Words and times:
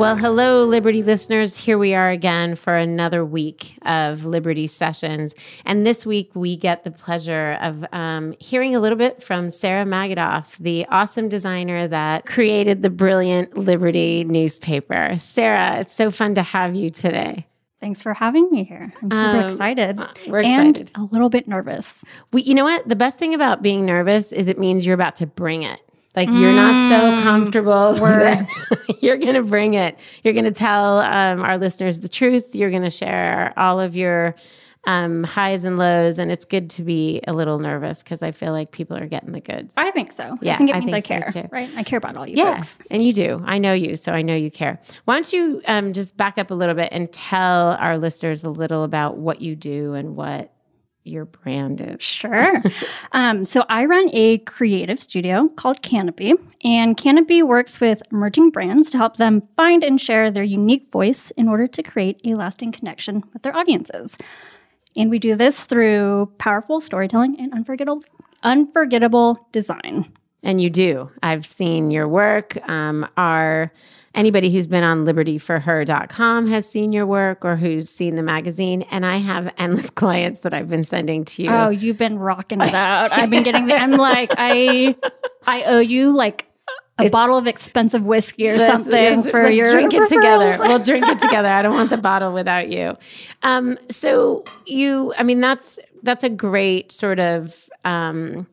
Well, 0.00 0.16
hello, 0.16 0.64
Liberty 0.64 1.02
listeners. 1.02 1.58
Here 1.58 1.76
we 1.76 1.92
are 1.94 2.08
again 2.08 2.54
for 2.54 2.74
another 2.74 3.22
week 3.22 3.74
of 3.82 4.24
Liberty 4.24 4.66
Sessions. 4.66 5.34
And 5.66 5.86
this 5.86 6.06
week, 6.06 6.30
we 6.32 6.56
get 6.56 6.84
the 6.84 6.90
pleasure 6.90 7.58
of 7.60 7.84
um, 7.92 8.34
hearing 8.40 8.74
a 8.74 8.80
little 8.80 8.96
bit 8.96 9.22
from 9.22 9.50
Sarah 9.50 9.84
Magidoff, 9.84 10.56
the 10.56 10.86
awesome 10.86 11.28
designer 11.28 11.86
that 11.86 12.24
created 12.24 12.82
the 12.82 12.88
brilliant 12.88 13.58
Liberty 13.58 14.24
newspaper. 14.24 15.16
Sarah, 15.18 15.80
it's 15.80 15.92
so 15.92 16.10
fun 16.10 16.34
to 16.36 16.42
have 16.42 16.74
you 16.74 16.88
today. 16.88 17.46
Thanks 17.78 18.02
for 18.02 18.14
having 18.14 18.50
me 18.50 18.64
here. 18.64 18.94
I'm 19.02 19.10
super 19.10 19.22
Um, 19.38 19.44
excited. 19.50 20.00
we're 20.28 20.40
excited. 20.40 20.90
and 20.94 21.10
a 21.10 21.12
little 21.12 21.28
bit 21.28 21.46
nervous. 21.46 22.06
We, 22.32 22.40
you 22.42 22.54
know 22.54 22.64
what? 22.64 22.88
The 22.88 22.96
best 22.96 23.18
thing 23.18 23.34
about 23.34 23.60
being 23.60 23.84
nervous 23.84 24.32
is 24.32 24.46
it 24.46 24.58
means 24.58 24.86
you're 24.86 24.94
about 24.94 25.16
to 25.16 25.26
bring 25.26 25.62
it. 25.62 25.80
Like 26.16 26.28
you're 26.28 26.52
not 26.52 26.90
so 26.90 27.22
comfortable. 27.22 27.94
that 27.94 28.48
you're 29.00 29.16
going 29.16 29.34
to 29.34 29.42
bring 29.42 29.74
it. 29.74 29.98
You're 30.24 30.34
going 30.34 30.44
to 30.44 30.50
tell 30.50 30.98
um, 30.98 31.40
our 31.40 31.56
listeners 31.56 32.00
the 32.00 32.08
truth. 32.08 32.54
You're 32.54 32.70
going 32.70 32.82
to 32.82 32.90
share 32.90 33.52
all 33.56 33.78
of 33.78 33.94
your 33.94 34.34
um, 34.86 35.24
highs 35.24 35.64
and 35.64 35.76
lows, 35.78 36.18
and 36.18 36.32
it's 36.32 36.44
good 36.44 36.70
to 36.70 36.82
be 36.82 37.20
a 37.26 37.32
little 37.32 37.58
nervous 37.58 38.02
because 38.02 38.22
I 38.22 38.32
feel 38.32 38.52
like 38.52 38.72
people 38.72 38.96
are 38.96 39.06
getting 39.06 39.32
the 39.32 39.40
goods. 39.40 39.74
I 39.76 39.90
think 39.90 40.10
so. 40.10 40.38
Yeah, 40.40 40.54
I 40.54 40.56
think 40.56 40.70
it 40.70 40.76
means 40.78 40.92
I, 40.92 41.00
think 41.00 41.06
so 41.26 41.32
care, 41.32 41.42
too. 41.42 41.48
right? 41.52 41.70
I 41.76 41.82
care 41.82 41.98
about 41.98 42.16
all 42.16 42.26
you 42.26 42.36
yeah, 42.36 42.56
folks. 42.56 42.78
and 42.90 43.04
you 43.04 43.12
do. 43.12 43.42
I 43.44 43.58
know 43.58 43.72
you, 43.72 43.96
so 43.96 44.12
I 44.12 44.22
know 44.22 44.34
you 44.34 44.50
care. 44.50 44.80
Why 45.04 45.14
don't 45.14 45.32
you 45.32 45.60
um, 45.66 45.92
just 45.92 46.16
back 46.16 46.38
up 46.38 46.50
a 46.50 46.54
little 46.54 46.74
bit 46.74 46.88
and 46.92 47.12
tell 47.12 47.72
our 47.72 47.98
listeners 47.98 48.42
a 48.42 48.50
little 48.50 48.84
about 48.84 49.18
what 49.18 49.40
you 49.40 49.54
do 49.54 49.94
and 49.94 50.16
what 50.16 50.52
your 51.10 51.24
brand 51.24 51.80
is? 51.80 52.02
Sure. 52.02 52.62
um, 53.12 53.44
so 53.44 53.64
I 53.68 53.84
run 53.84 54.08
a 54.12 54.38
creative 54.38 54.98
studio 54.98 55.48
called 55.48 55.82
Canopy, 55.82 56.34
and 56.64 56.96
Canopy 56.96 57.42
works 57.42 57.80
with 57.80 58.02
emerging 58.12 58.50
brands 58.50 58.90
to 58.90 58.98
help 58.98 59.16
them 59.16 59.42
find 59.56 59.84
and 59.84 60.00
share 60.00 60.30
their 60.30 60.42
unique 60.42 60.90
voice 60.90 61.30
in 61.32 61.48
order 61.48 61.66
to 61.66 61.82
create 61.82 62.20
a 62.24 62.34
lasting 62.34 62.72
connection 62.72 63.24
with 63.32 63.42
their 63.42 63.56
audiences. 63.56 64.16
And 64.96 65.10
we 65.10 65.18
do 65.18 65.36
this 65.36 65.64
through 65.64 66.32
powerful 66.38 66.80
storytelling 66.80 67.38
and 67.38 67.52
unforgettable, 67.52 68.02
unforgettable 68.42 69.48
design. 69.52 70.12
And 70.42 70.60
you 70.60 70.70
do. 70.70 71.10
I've 71.22 71.46
seen 71.46 71.90
your 71.90 72.08
work. 72.08 72.56
Um, 72.68 73.06
our 73.16 73.72
anybody 74.14 74.50
who's 74.50 74.66
been 74.66 74.82
on 74.84 75.04
libertyforher.com 75.04 76.46
has 76.48 76.68
seen 76.68 76.92
your 76.92 77.06
work 77.06 77.44
or 77.44 77.56
who's 77.56 77.88
seen 77.88 78.16
the 78.16 78.22
magazine. 78.22 78.82
And 78.90 79.06
I 79.06 79.18
have 79.18 79.52
endless 79.58 79.90
clients 79.94 80.40
that 80.40 80.52
I've 80.54 80.68
been 80.68 80.84
sending 80.84 81.24
to 81.26 81.42
you. 81.42 81.50
Oh, 81.50 81.68
you've 81.68 81.98
been 81.98 82.18
rocking 82.18 82.60
it 82.60 82.74
out. 82.74 83.12
I've 83.12 83.30
been 83.30 83.42
getting 83.42 83.66
the. 83.66 83.74
I'm 83.74 83.92
like, 83.92 84.32
I, 84.36 84.96
I 85.46 85.62
owe 85.64 85.78
you 85.80 86.14
like 86.14 86.46
a 86.98 87.08
bottle 87.08 87.38
of 87.38 87.46
expensive 87.46 88.02
whiskey 88.04 88.48
or 88.50 88.58
Let's- 88.58 88.70
something 88.70 89.16
let's- 89.16 89.30
for 89.30 89.44
let's 89.44 89.56
your 89.56 89.72
drink 89.72 89.94
it 89.94 90.08
together. 90.08 90.56
We'll 90.58 90.78
drink 90.80 91.06
it 91.08 91.18
together. 91.18 91.48
I 91.48 91.62
don't 91.62 91.74
want 91.74 91.90
the 91.90 91.96
bottle 91.96 92.32
without 92.32 92.68
you. 92.68 92.96
Um, 93.42 93.78
so 93.90 94.44
you, 94.66 95.14
I 95.16 95.22
mean, 95.22 95.40
that's 95.40 95.78
that's 96.02 96.24
a 96.24 96.28
great 96.28 96.92
sort 96.92 97.18
of 97.18 97.54
um, 97.84 98.46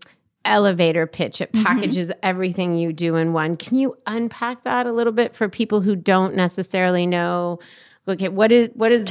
elevator 0.48 1.06
pitch. 1.06 1.42
It 1.42 1.52
mm-hmm. 1.52 1.66
packages 1.66 2.12
everything 2.24 2.78
you 2.78 2.94
do 2.94 3.16
in 3.16 3.34
one. 3.34 3.58
Can 3.58 3.78
you 3.78 3.98
unpack 4.06 4.64
that 4.64 4.88
a 4.88 4.92
little 4.92 5.14
bit 5.14 5.36
for 5.36 5.50
people 5.50 5.82
who 5.82 5.96
don't 5.96 6.36
necessarily 6.36 7.06
know? 7.06 7.60
Okay, 8.08 8.30
what 8.30 8.52
is 8.52 8.70
what 8.74 8.92
is 8.92 9.10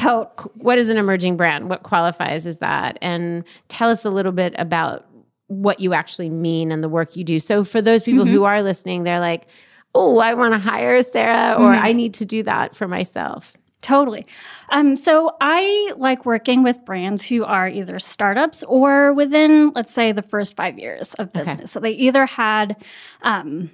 what 0.54 0.78
is 0.78 0.88
an 0.88 0.97
emerging 0.97 1.36
brand? 1.36 1.69
What 1.69 1.82
qualifies 1.82 2.47
as 2.47 2.58
that? 2.58 2.98
And 3.02 3.44
tell 3.69 3.91
us 3.91 4.04
a 4.04 4.10
little 4.10 4.32
bit 4.32 4.54
about 4.56 5.06
what 5.48 5.80
you 5.80 5.92
actually 5.94 6.30
mean 6.30 6.72
and 6.72 6.82
the 6.82 6.88
work 6.88 7.14
you 7.14 7.22
do. 7.22 7.38
So 7.38 7.62
for 7.62 7.80
those 7.80 8.03
people 8.03 8.24
mm-hmm. 8.24 8.34
who 8.34 8.44
are 8.44 8.62
listening, 8.62 9.04
they're 9.04 9.20
like, 9.20 9.47
"Oh, 9.94 10.18
I 10.18 10.34
want 10.34 10.54
to 10.54 10.58
hire 10.58 11.03
Sarah 11.03 11.56
or 11.58 11.72
mm-hmm. 11.72 11.84
I 11.84 11.92
need 11.92 12.14
to 12.14 12.24
do 12.24 12.42
that 12.44 12.74
for 12.74 12.88
myself." 12.88 13.53
Totally. 13.86 14.26
Um, 14.70 14.97
so 14.97 15.36
I 15.41 15.92
like 15.97 16.26
working 16.26 16.64
with 16.64 16.84
brands 16.84 17.24
who 17.24 17.44
are 17.44 17.69
either 17.69 18.00
startups 18.00 18.64
or 18.64 19.12
within, 19.12 19.70
let's 19.76 19.92
say, 19.92 20.10
the 20.10 20.22
first 20.22 20.56
five 20.56 20.76
years 20.76 21.14
of 21.20 21.32
business. 21.32 21.70
So 21.70 21.78
they 21.78 21.92
either 21.92 22.26
had 22.26 22.82
um, 23.22 23.70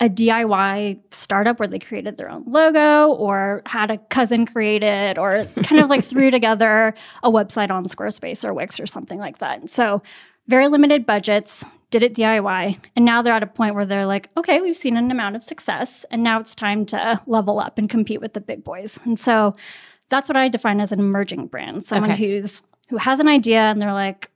a 0.00 0.10
DIY 0.10 1.00
startup 1.12 1.58
where 1.58 1.66
they 1.66 1.78
created 1.78 2.18
their 2.18 2.28
own 2.28 2.44
logo 2.46 3.08
or 3.14 3.62
had 3.64 3.90
a 3.90 3.96
cousin 3.96 4.44
create 4.44 4.82
it 4.82 5.16
or 5.16 5.46
kind 5.62 5.80
of 5.80 5.88
like 5.88 6.04
threw 6.10 6.30
together 6.30 6.92
a 7.22 7.30
website 7.30 7.70
on 7.70 7.86
Squarespace 7.86 8.44
or 8.44 8.52
Wix 8.52 8.78
or 8.78 8.84
something 8.84 9.18
like 9.18 9.38
that. 9.38 9.70
So 9.70 10.02
very 10.46 10.68
limited 10.68 11.06
budgets, 11.06 11.64
did 11.94 12.02
it 12.02 12.12
DIY. 12.14 12.76
And 12.96 13.04
now 13.04 13.22
they're 13.22 13.32
at 13.32 13.44
a 13.44 13.46
point 13.46 13.76
where 13.76 13.86
they're 13.86 14.04
like, 14.04 14.28
okay, 14.36 14.60
we've 14.60 14.76
seen 14.76 14.96
an 14.96 15.12
amount 15.12 15.36
of 15.36 15.44
success 15.44 16.04
and 16.10 16.24
now 16.24 16.40
it's 16.40 16.52
time 16.56 16.84
to 16.86 17.20
level 17.26 17.60
up 17.60 17.78
and 17.78 17.88
compete 17.88 18.20
with 18.20 18.32
the 18.32 18.40
big 18.40 18.64
boys. 18.64 18.98
And 19.04 19.16
so 19.18 19.54
that's 20.08 20.28
what 20.28 20.36
I 20.36 20.48
define 20.48 20.80
as 20.80 20.90
an 20.90 20.98
emerging 20.98 21.46
brand. 21.46 21.84
Someone 21.84 22.10
Okay. 22.10 22.20
who's 22.40 22.62
who 22.90 22.96
has 22.96 23.20
an 23.20 23.28
idea 23.28 23.60
and 23.60 23.80
they're 23.80 23.92
like, 23.92 24.28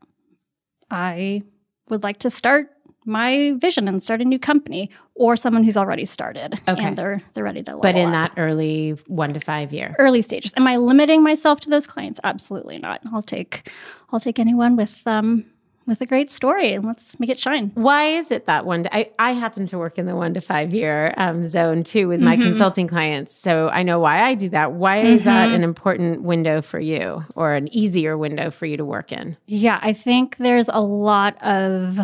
I 0.91 1.43
would 1.91 2.05
like 2.05 2.19
to 2.21 2.31
start 2.31 2.71
my 3.05 3.55
vision 3.57 3.89
and 3.89 4.03
start 4.05 4.21
a 4.21 4.25
new 4.25 4.39
company, 4.39 4.91
or 5.15 5.35
someone 5.35 5.65
who's 5.65 5.77
already 5.79 6.05
started 6.05 6.61
Okay. 6.69 6.85
and 6.85 6.97
they're 6.97 7.23
they're 7.35 7.43
ready 7.45 7.63
to 7.63 7.71
level 7.73 7.83
But 7.83 7.97
in 7.97 8.11
up. 8.15 8.35
that 8.35 8.41
early 8.41 8.91
1 9.07 9.35
to 9.35 9.41
5 9.41 9.73
year. 9.73 9.97
early 9.99 10.23
stages. 10.23 10.53
Am 10.57 10.67
I 10.67 10.77
limiting 10.77 11.23
myself 11.25 11.59
to 11.61 11.71
those 11.71 11.87
clients? 11.89 12.21
Absolutely 12.23 12.79
not. 12.79 13.01
I'll 13.13 13.23
take 13.23 13.69
I'll 14.13 14.21
take 14.21 14.39
anyone 14.39 14.77
with 14.77 15.03
um 15.07 15.45
with 15.89 16.01
a 16.01 16.07
great 16.07 16.31
story 16.31 16.75
and 16.75 16.85
let's 16.85 17.19
make 17.19 17.31
it 17.31 17.39
shine. 17.39 17.73
Why 17.75 18.05
is 18.17 18.31
it 18.31 18.47
that 18.47 18.67
one? 18.67 18.87
I, 18.93 19.11
I 19.19 19.33
happen 19.33 19.67
to 19.67 19.79
work 19.79 19.99
in 19.99 20.07
the 20.07 20.15
one 20.15 20.35
to 20.35 20.41
five 20.41 20.73
year 20.73 21.13
um, 21.17 21.47
zone 21.47 21.83
too 21.83 22.09
with 22.09 22.21
my 22.21 22.35
mm-hmm. 22.35 22.45
consulting 22.45 22.87
clients. 22.87 23.35
So 23.35 23.69
I 23.71 23.83
know 23.83 23.99
why 23.99 24.23
I 24.23 24.35
do 24.35 24.51
that. 24.51 24.73
Why 24.73 24.99
mm-hmm. 24.99 25.07
is 25.09 25.25
that 25.25 25.47
mm-hmm. 25.47 25.55
an 25.57 25.65
important 25.65 26.23
window 26.23 26.61
for 26.63 26.79
you 26.79 27.25
or 27.35 27.55
an 27.55 27.75
easier 27.75 28.17
window 28.17 28.51
for 28.51 28.67
you 28.67 28.77
to 28.77 28.85
work 28.85 29.11
in? 29.11 29.37
Yeah, 29.47 29.81
I 29.83 29.93
think 29.93 30.37
there's 30.37 30.69
a 30.69 30.81
lot 30.81 31.43
of 31.43 31.99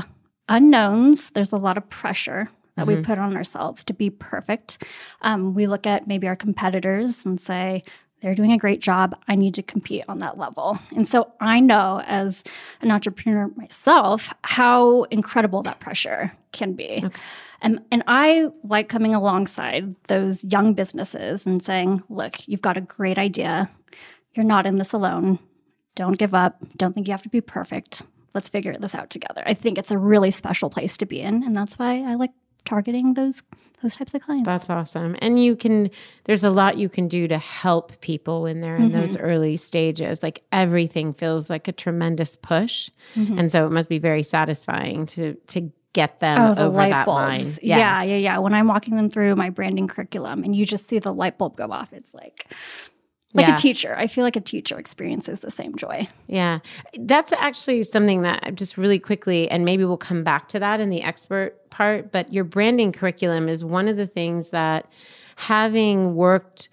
unknowns, 0.49 1.31
there's 1.31 1.53
a 1.53 1.57
lot 1.57 1.77
of 1.77 1.89
pressure 1.91 2.49
that 2.77 2.87
mm-hmm. 2.87 2.99
we 2.99 3.05
put 3.05 3.19
on 3.19 3.37
ourselves 3.37 3.85
to 3.85 3.95
be 3.95 4.11
perfect. 4.11 4.83
Um, 5.23 5.55
we 5.55 5.67
look 5.67 5.87
at 5.87 6.09
maybe 6.09 6.27
our 6.27 6.37
competitors 6.37 7.25
and 7.25 7.41
say, 7.41 7.85
they're 8.25 8.35
doing 8.35 8.53
a 8.53 8.59
great 8.59 8.81
job. 8.81 9.15
I 9.29 9.35
need 9.35 9.55
to 9.57 9.63
compete 9.63 10.03
on 10.09 10.17
that 10.21 10.39
level. 10.39 10.79
And 10.97 11.07
so 11.07 11.31
I 11.41 11.61
know 11.61 12.01
as 12.07 12.43
an 12.81 12.91
entrepreneur 12.91 13.49
myself 13.49 14.33
how 14.45 15.03
incredible 15.05 15.61
that 15.65 15.79
pressure 15.79 16.33
can 16.51 16.73
be. 16.73 17.03
Okay. 17.05 17.21
And, 17.61 17.81
and 17.93 18.03
I 18.07 18.49
like 18.63 18.89
coming 18.89 19.15
alongside 19.15 19.95
those 20.09 20.43
young 20.43 20.73
businesses 20.73 21.47
and 21.47 21.63
saying, 21.63 22.03
look, 22.09 22.49
you've 22.49 22.63
got 22.63 22.79
a 22.79 22.81
great 22.81 23.19
idea. 23.19 23.71
You're 24.33 24.47
not 24.47 24.65
in 24.65 24.77
this 24.77 24.95
alone. 24.95 25.39
Don't 25.95 26.19
give 26.19 26.33
up. 26.33 26.65
Don't 26.79 26.95
think 26.95 27.07
you 27.07 27.13
have 27.13 27.23
to 27.25 27.29
be 27.29 27.43
perfect. 27.43 28.05
Let's 28.33 28.49
figure 28.49 28.75
this 28.79 28.95
out 28.95 29.11
together. 29.11 29.43
I 29.45 29.53
think 29.53 29.77
it's 29.77 29.91
a 29.91 29.99
really 29.99 30.31
special 30.31 30.71
place 30.71 30.97
to 30.97 31.05
be 31.05 31.21
in. 31.21 31.43
And 31.43 31.55
that's 31.55 31.79
why 31.79 32.03
I 32.03 32.15
like 32.15 32.33
targeting 32.65 33.15
those 33.15 33.43
those 33.83 33.97
types 33.97 34.15
of 34.15 34.23
clients. 34.23 34.47
That's 34.47 34.71
awesome. 34.71 35.15
And 35.21 35.43
you 35.43 35.55
can, 35.55 35.91
there's 36.25 36.43
a 36.43 36.49
lot 36.49 36.79
you 36.79 36.89
can 36.89 37.07
do 37.07 37.29
to 37.29 37.37
help 37.37 38.01
people 38.01 38.43
when 38.43 38.63
they're 38.63 38.77
in 38.77 38.89
mm-hmm. 38.89 38.99
those 38.99 39.17
early 39.17 39.59
stages. 39.59 40.23
Like 40.23 40.43
everything 40.51 41.13
feels 41.13 41.51
like 41.51 41.69
a 41.69 41.73
tremendous 41.73 42.35
push. 42.35 42.89
Mm-hmm. 43.15 43.39
And 43.39 43.53
so 43.53 43.67
it 43.67 43.73
must 43.73 43.91
be 43.91 43.99
very 43.99 44.23
satisfying 44.23 45.05
to, 45.07 45.35
to 45.49 45.71
get 45.93 46.21
them 46.21 46.41
oh, 46.41 46.55
the 46.55 46.63
over 46.63 46.77
light 46.79 46.91
that 46.93 47.05
bulbs. 47.05 47.47
line. 47.47 47.59
Yeah. 47.63 47.79
yeah, 47.79 48.03
yeah, 48.03 48.17
yeah. 48.17 48.39
When 48.39 48.55
I'm 48.55 48.69
walking 48.69 48.97
them 48.97 49.11
through 49.11 49.37
my 49.37 49.51
branding 49.51 49.87
curriculum 49.87 50.45
and 50.45 50.57
you 50.57 50.65
just 50.65 50.89
see 50.89 50.99
the 50.99 51.13
light 51.13 51.37
bulb 51.37 51.57
go 51.57 51.71
off, 51.71 51.93
it's 51.93 52.15
like, 52.15 52.47
like 53.35 53.49
yeah. 53.49 53.55
a 53.55 53.59
teacher. 53.59 53.95
I 53.97 54.07
feel 54.07 54.25
like 54.25 54.37
a 54.37 54.41
teacher 54.41 54.79
experiences 54.79 55.41
the 55.41 55.51
same 55.51 55.75
joy. 55.75 56.09
Yeah. 56.29 56.61
That's 56.99 57.33
actually 57.33 57.83
something 57.83 58.23
that 58.23 58.55
just 58.55 58.79
really 58.79 58.99
quickly, 58.99 59.51
and 59.51 59.65
maybe 59.65 59.85
we'll 59.85 59.97
come 59.97 60.23
back 60.23 60.49
to 60.49 60.61
that 60.61 60.81
in 60.81 60.89
the 60.89 61.03
expert 61.03 61.69
part, 61.71 62.13
but 62.13 62.33
your 62.33 62.45
branding 62.45 62.93
curriculum 62.93 63.49
is 63.49 63.65
one 63.65 63.89
of 63.89 63.97
the 63.97 64.07
things 64.07 64.51
that 64.51 64.89
having 65.37 66.15
worked 66.15 66.69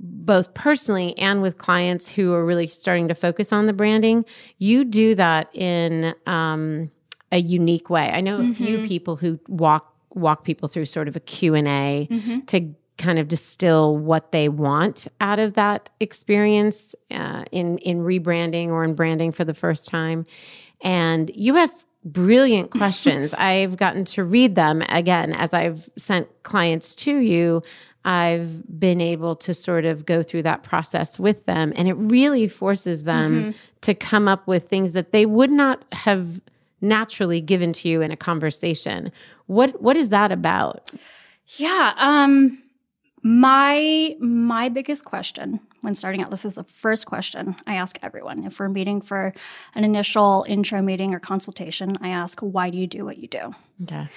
both 0.00 0.52
personally 0.54 1.16
and 1.18 1.42
with 1.42 1.58
clients 1.58 2.08
who 2.08 2.32
are 2.32 2.44
really 2.44 2.66
starting 2.66 3.08
to 3.08 3.14
focus 3.14 3.52
on 3.52 3.66
the 3.66 3.72
branding, 3.72 4.24
you 4.58 4.84
do 4.84 5.14
that 5.14 5.54
in 5.54 6.14
um, 6.26 6.90
a 7.30 7.38
unique 7.38 7.90
way. 7.90 8.10
I 8.10 8.20
know 8.20 8.36
a 8.36 8.42
mm-hmm. 8.42 8.52
few 8.52 8.78
people 8.82 9.16
who 9.16 9.38
walk 9.48 9.90
walk 10.10 10.44
people 10.44 10.68
through 10.68 10.84
sort 10.84 11.08
of 11.08 11.16
a 11.16 11.20
Q&A 11.20 12.06
mm-hmm. 12.08 12.40
to 12.42 12.72
kind 12.98 13.18
of 13.18 13.28
distill 13.28 13.96
what 13.96 14.32
they 14.32 14.48
want 14.48 15.06
out 15.20 15.38
of 15.38 15.54
that 15.54 15.90
experience 16.00 16.94
uh, 17.10 17.44
in 17.50 17.78
in 17.78 18.00
rebranding 18.00 18.68
or 18.68 18.84
in 18.84 18.94
branding 18.94 19.32
for 19.32 19.44
the 19.44 19.54
first 19.54 19.86
time. 19.86 20.24
And 20.82 21.30
you 21.34 21.56
ask 21.56 21.86
brilliant 22.04 22.70
questions. 22.70 23.34
I've 23.34 23.76
gotten 23.76 24.04
to 24.06 24.24
read 24.24 24.54
them 24.54 24.82
again 24.88 25.32
as 25.32 25.52
I've 25.52 25.88
sent 25.96 26.28
clients 26.42 26.94
to 26.96 27.16
you. 27.16 27.62
I've 28.04 28.78
been 28.78 29.00
able 29.00 29.34
to 29.36 29.54
sort 29.54 29.86
of 29.86 30.04
go 30.04 30.22
through 30.22 30.42
that 30.42 30.62
process 30.62 31.18
with 31.18 31.46
them, 31.46 31.72
and 31.74 31.88
it 31.88 31.94
really 31.94 32.48
forces 32.48 33.04
them 33.04 33.32
mm-hmm. 33.32 33.50
to 33.80 33.94
come 33.94 34.28
up 34.28 34.46
with 34.46 34.68
things 34.68 34.92
that 34.92 35.10
they 35.10 35.24
would 35.24 35.50
not 35.50 35.84
have 35.92 36.40
naturally 36.82 37.40
given 37.40 37.72
to 37.72 37.88
you 37.88 38.02
in 38.02 38.10
a 38.10 38.16
conversation. 38.16 39.10
What 39.46 39.80
what 39.80 39.96
is 39.96 40.10
that 40.10 40.30
about? 40.30 40.90
Yeah, 41.56 41.94
um 41.96 42.62
my 43.26 44.14
my 44.20 44.68
biggest 44.68 45.06
question 45.06 45.58
when 45.80 45.94
starting 45.94 46.22
out, 46.22 46.30
this 46.30 46.44
is 46.44 46.54
the 46.54 46.64
first 46.64 47.06
question 47.06 47.56
I 47.66 47.74
ask 47.74 47.98
everyone. 48.02 48.44
If 48.44 48.60
we're 48.60 48.68
meeting 48.68 49.00
for 49.00 49.32
an 49.74 49.82
initial 49.82 50.44
intro 50.46 50.82
meeting 50.82 51.14
or 51.14 51.18
consultation, 51.18 51.96
I 52.02 52.10
ask, 52.10 52.40
why 52.40 52.68
do 52.68 52.76
you 52.76 52.86
do 52.86 53.04
what 53.04 53.16
you 53.16 53.26
do? 53.26 53.54
Okay. 53.82 54.08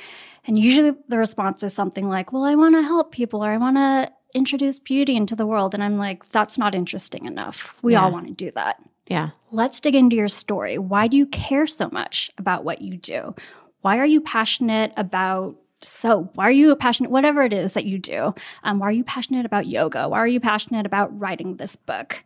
And 0.46 0.60
usually 0.60 0.92
the 1.08 1.18
response 1.18 1.64
is 1.64 1.74
something 1.74 2.10
like, 2.10 2.34
well, 2.34 2.44
I 2.44 2.56
want 2.56 2.76
to 2.76 2.82
help 2.82 3.12
people 3.14 3.44
or 3.44 3.50
I 3.50 3.58
want 3.58 3.78
to 3.78 4.12
introduce 4.34 4.78
beauty 4.78 5.16
into 5.16 5.36
the 5.36 5.46
world. 5.46 5.74
And 5.74 5.82
I'm 5.82 5.98
like, 5.98 6.28
that's 6.30 6.58
not 6.58 6.76
interesting 6.76 7.26
enough. 7.26 7.76
We 7.82 7.94
yeah. 7.94 8.04
all 8.04 8.12
want 8.12 8.28
to 8.28 8.34
do 8.34 8.52
that. 8.52 8.82
Yeah. 9.08 9.30
Let's 9.54 9.80
dig 9.80 9.96
into 9.96 10.18
your 10.18 10.28
story. 10.28 10.78
Why 10.78 11.08
do 11.08 11.16
you 11.16 11.28
care 11.28 11.66
so 11.66 11.90
much 11.92 12.30
about 12.38 12.66
what 12.66 12.82
you 12.82 12.98
do? 12.98 13.36
Why 13.82 14.00
are 14.00 14.06
you 14.06 14.20
passionate 14.20 14.92
about 14.98 15.56
so 15.82 16.30
why 16.36 16.46
are 16.46 16.52
you 16.52 16.76
passionate 16.76 17.12
whatever 17.12 17.42
it 17.44 17.54
is 17.54 17.74
that 17.74 17.86
you 17.86 18.00
do 18.00 18.34
um, 18.64 18.80
why 18.80 18.88
are 18.88 18.92
you 18.92 19.04
passionate 19.04 19.46
about 19.46 19.68
yoga? 19.68 20.10
Why 20.10 20.20
are 20.20 20.28
you 20.28 20.40
passionate 20.40 20.86
about 20.86 21.18
writing 21.18 21.58
this 21.58 21.76
book? 21.76 22.24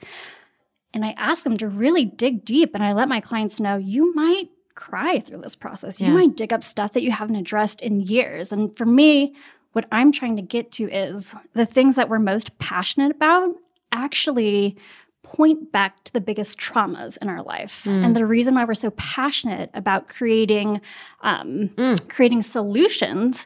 And 0.93 1.05
i 1.05 1.11
ask 1.11 1.43
them 1.43 1.57
to 1.57 1.67
really 1.67 2.05
dig 2.05 2.45
deep 2.45 2.73
and 2.73 2.83
i 2.83 2.93
let 2.93 3.09
my 3.09 3.21
clients 3.21 3.59
know 3.59 3.77
you 3.77 4.13
might 4.13 4.49
cry 4.73 5.19
through 5.19 5.41
this 5.41 5.55
process. 5.55 5.99
You 5.99 6.11
might 6.11 6.37
dig 6.37 6.53
up 6.53 6.63
stuff 6.63 6.93
that 6.93 7.03
you 7.03 7.11
haven't 7.11 7.35
addressed 7.35 7.81
in 7.81 7.99
years. 7.99 8.51
And 8.51 8.75
for 8.75 8.85
me 8.85 9.35
what 9.73 9.85
i'm 9.91 10.11
trying 10.11 10.35
to 10.35 10.41
get 10.41 10.71
to 10.73 10.89
is 10.91 11.35
the 11.53 11.65
things 11.65 11.95
that 11.95 12.09
we're 12.09 12.19
most 12.19 12.57
passionate 12.59 13.11
about 13.11 13.55
actually 13.91 14.77
point 15.23 15.71
back 15.71 16.03
to 16.03 16.13
the 16.13 16.21
biggest 16.21 16.59
traumas 16.59 17.17
in 17.21 17.29
our 17.29 17.43
life 17.43 17.83
mm. 17.85 18.03
and 18.03 18.15
the 18.15 18.25
reason 18.25 18.55
why 18.55 18.65
we're 18.65 18.73
so 18.73 18.89
passionate 18.91 19.69
about 19.73 20.07
creating 20.07 20.81
um, 21.21 21.69
mm. 21.75 22.09
creating 22.09 22.41
solutions 22.41 23.45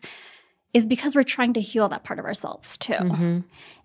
is 0.73 0.85
because 0.85 1.15
we're 1.15 1.23
trying 1.23 1.53
to 1.53 1.61
heal 1.61 1.89
that 1.89 2.03
part 2.03 2.17
of 2.17 2.25
ourselves 2.25 2.77
too 2.77 2.93
mm-hmm. 2.93 3.39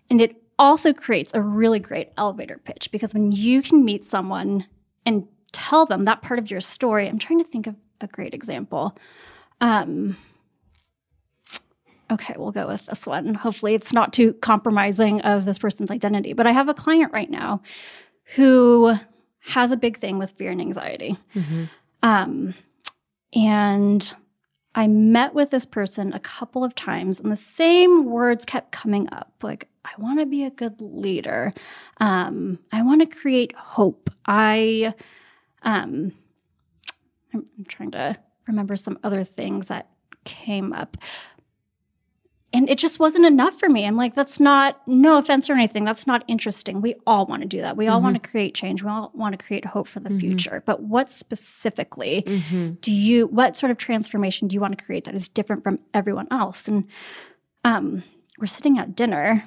and 0.09 0.21
it 0.21 0.41
also 0.57 0.93
creates 0.93 1.33
a 1.33 1.41
really 1.41 1.79
great 1.79 2.09
elevator 2.17 2.59
pitch 2.63 2.89
because 2.91 3.13
when 3.13 3.31
you 3.31 3.61
can 3.61 3.83
meet 3.83 4.05
someone 4.05 4.65
and 5.05 5.27
tell 5.51 5.85
them 5.85 6.05
that 6.05 6.21
part 6.21 6.39
of 6.39 6.49
your 6.49 6.61
story 6.61 7.09
i'm 7.09 7.19
trying 7.19 7.39
to 7.39 7.45
think 7.45 7.67
of 7.67 7.75
a 7.99 8.07
great 8.07 8.33
example 8.33 8.97
um, 9.59 10.17
okay, 12.11 12.35
we'll 12.37 12.51
go 12.51 12.67
with 12.67 12.85
this 12.85 13.07
one. 13.07 13.33
Hopefully, 13.33 13.73
it's 13.73 13.93
not 13.93 14.13
too 14.13 14.33
compromising 14.33 15.21
of 15.21 15.45
this 15.45 15.57
person's 15.57 15.89
identity. 15.89 16.33
But 16.33 16.47
I 16.47 16.51
have 16.51 16.69
a 16.69 16.73
client 16.73 17.13
right 17.13 17.29
now 17.29 17.61
who 18.35 18.95
has 19.39 19.71
a 19.71 19.77
big 19.77 19.97
thing 19.97 20.17
with 20.17 20.31
fear 20.31 20.51
and 20.51 20.61
anxiety. 20.61 21.17
Mm-hmm. 21.35 21.63
Um, 22.03 22.53
and 23.33 24.13
I 24.75 24.87
met 24.87 25.33
with 25.33 25.51
this 25.51 25.65
person 25.65 26.13
a 26.13 26.19
couple 26.19 26.63
of 26.63 26.75
times, 26.75 27.19
and 27.19 27.31
the 27.31 27.35
same 27.35 28.05
words 28.05 28.45
kept 28.45 28.71
coming 28.71 29.07
up 29.11 29.33
like, 29.41 29.67
I 29.83 29.91
want 29.97 30.19
to 30.19 30.25
be 30.25 30.43
a 30.43 30.51
good 30.51 30.79
leader. 30.79 31.53
Um, 31.97 32.59
I 32.71 32.83
want 32.83 33.01
to 33.01 33.17
create 33.17 33.55
hope. 33.55 34.11
I, 34.25 34.93
um, 35.63 36.13
I'm 37.33 37.45
trying 37.67 37.91
to 37.91 38.17
remember 38.47 38.75
some 38.75 38.99
other 39.03 39.23
things 39.23 39.67
that 39.67 39.89
came 40.23 40.71
up 40.71 40.97
and 42.53 42.69
it 42.69 42.77
just 42.77 42.99
wasn't 42.99 43.25
enough 43.25 43.57
for 43.57 43.69
me. 43.69 43.85
I'm 43.85 43.95
like, 43.95 44.13
that's 44.13 44.39
not, 44.39 44.85
no 44.85 45.17
offense 45.17 45.49
or 45.49 45.53
anything, 45.53 45.85
that's 45.85 46.05
not 46.05 46.23
interesting. 46.27 46.81
We 46.81 46.95
all 47.07 47.25
want 47.25 47.43
to 47.43 47.47
do 47.47 47.61
that. 47.61 47.77
We 47.77 47.87
all 47.87 47.97
mm-hmm. 47.97 48.05
want 48.05 48.23
to 48.23 48.29
create 48.29 48.53
change. 48.53 48.83
We 48.83 48.89
all 48.89 49.09
want 49.13 49.37
to 49.37 49.45
create 49.45 49.63
hope 49.65 49.87
for 49.87 50.01
the 50.01 50.09
mm-hmm. 50.09 50.19
future. 50.19 50.61
But 50.65 50.83
what 50.83 51.09
specifically 51.09 52.23
mm-hmm. 52.27 52.73
do 52.81 52.91
you, 52.91 53.27
what 53.27 53.55
sort 53.55 53.71
of 53.71 53.77
transformation 53.77 54.49
do 54.49 54.55
you 54.55 54.59
want 54.59 54.77
to 54.77 54.83
create 54.83 55.05
that 55.05 55.15
is 55.15 55.29
different 55.29 55.63
from 55.63 55.79
everyone 55.93 56.27
else? 56.29 56.67
And 56.67 56.87
um, 57.63 58.03
we're 58.37 58.47
sitting 58.47 58.77
at 58.77 58.95
dinner 58.95 59.45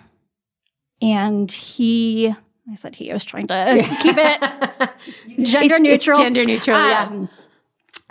and 1.02 1.52
he, 1.52 2.34
I 2.70 2.74
said 2.76 2.94
he, 2.94 3.10
I 3.10 3.12
was 3.12 3.24
trying 3.24 3.48
to 3.48 3.98
keep 4.02 4.16
it 4.16 5.46
gender 5.46 5.78
neutral. 5.78 6.16
It's 6.16 6.24
gender 6.24 6.44
neutral, 6.44 6.76
um, 6.76 7.28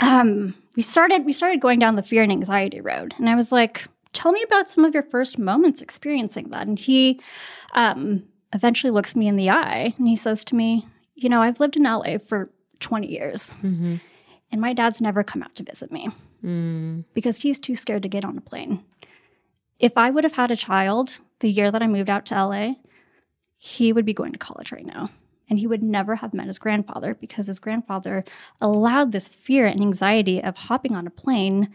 yeah. 0.02 0.20
Um, 0.20 0.56
we 0.76 0.84
started, 0.84 1.26
we 1.26 1.34
started 1.34 1.62
going 1.62 1.80
down 1.80 1.96
the 1.96 2.04
fear 2.04 2.22
and 2.22 2.32
anxiety 2.32 2.82
road. 2.82 3.16
And 3.18 3.30
I 3.30 3.36
was 3.36 3.52
like, 3.52 3.88
tell 4.14 4.32
me 4.32 4.42
about 4.44 4.70
some 4.70 4.86
of 4.86 4.94
your 4.94 5.04
first 5.04 5.38
moments 5.38 5.82
experiencing 5.82 6.50
that. 6.50 6.68
And 6.68 6.80
he 6.80 7.20
um, 7.74 8.24
eventually 8.54 8.92
looks 8.92 9.16
me 9.16 9.28
in 9.28 9.36
the 9.36 9.50
eye 9.50 9.94
and 9.98 10.08
he 10.08 10.16
says 10.16 10.44
to 10.46 10.56
me, 10.56 10.88
You 11.16 11.30
know, 11.30 11.42
I've 11.42 11.60
lived 11.60 11.76
in 11.76 11.84
LA 11.84 12.18
for 12.18 12.50
20 12.80 13.08
years, 13.08 13.56
mm-hmm. 13.64 13.96
and 14.52 14.62
my 14.62 14.74
dad's 14.74 15.02
never 15.02 15.24
come 15.24 15.42
out 15.42 15.56
to 15.56 15.64
visit 15.64 15.92
me 15.92 16.10
mm. 16.44 17.04
because 17.14 17.42
he's 17.42 17.60
too 17.60 17.76
scared 17.76 18.04
to 18.04 18.10
get 18.10 18.26
on 18.26 18.38
a 18.38 18.42
plane. 18.42 18.84
If 19.80 19.98
I 19.98 20.10
would 20.10 20.24
have 20.24 20.34
had 20.34 20.52
a 20.52 20.56
child 20.56 21.20
the 21.40 21.52
year 21.52 21.72
that 21.72 21.82
I 21.82 21.88
moved 21.88 22.10
out 22.10 22.26
to 22.28 22.46
LA, 22.46 22.74
he 23.58 23.94
would 23.94 24.06
be 24.06 24.14
going 24.14 24.34
to 24.34 24.40
college 24.40 24.72
right 24.72 24.86
now. 24.86 25.10
And 25.50 25.60
he 25.60 25.68
would 25.68 25.84
never 25.84 26.16
have 26.16 26.34
met 26.34 26.48
his 26.48 26.58
grandfather 26.58 27.14
because 27.14 27.48
his 27.48 27.60
grandfather 27.60 28.24
allowed 28.62 29.12
this 29.12 29.28
fear 29.28 29.66
and 29.66 29.82
anxiety 29.82 30.42
of 30.42 30.56
hopping 30.58 30.96
on 30.96 31.06
a 31.06 31.12
plane 31.12 31.74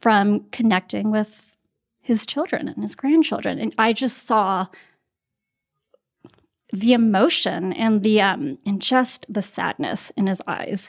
from 0.00 0.46
connecting 0.50 1.10
with 1.10 1.54
his 2.00 2.24
children 2.26 2.68
and 2.68 2.82
his 2.82 2.94
grandchildren. 2.94 3.58
And 3.58 3.74
I 3.78 3.92
just 3.92 4.26
saw 4.26 4.66
the 6.72 6.92
emotion 6.92 7.72
and 7.72 8.02
the 8.02 8.20
um 8.20 8.58
and 8.64 8.80
just 8.80 9.26
the 9.28 9.42
sadness 9.42 10.10
in 10.16 10.26
his 10.26 10.40
eyes. 10.46 10.88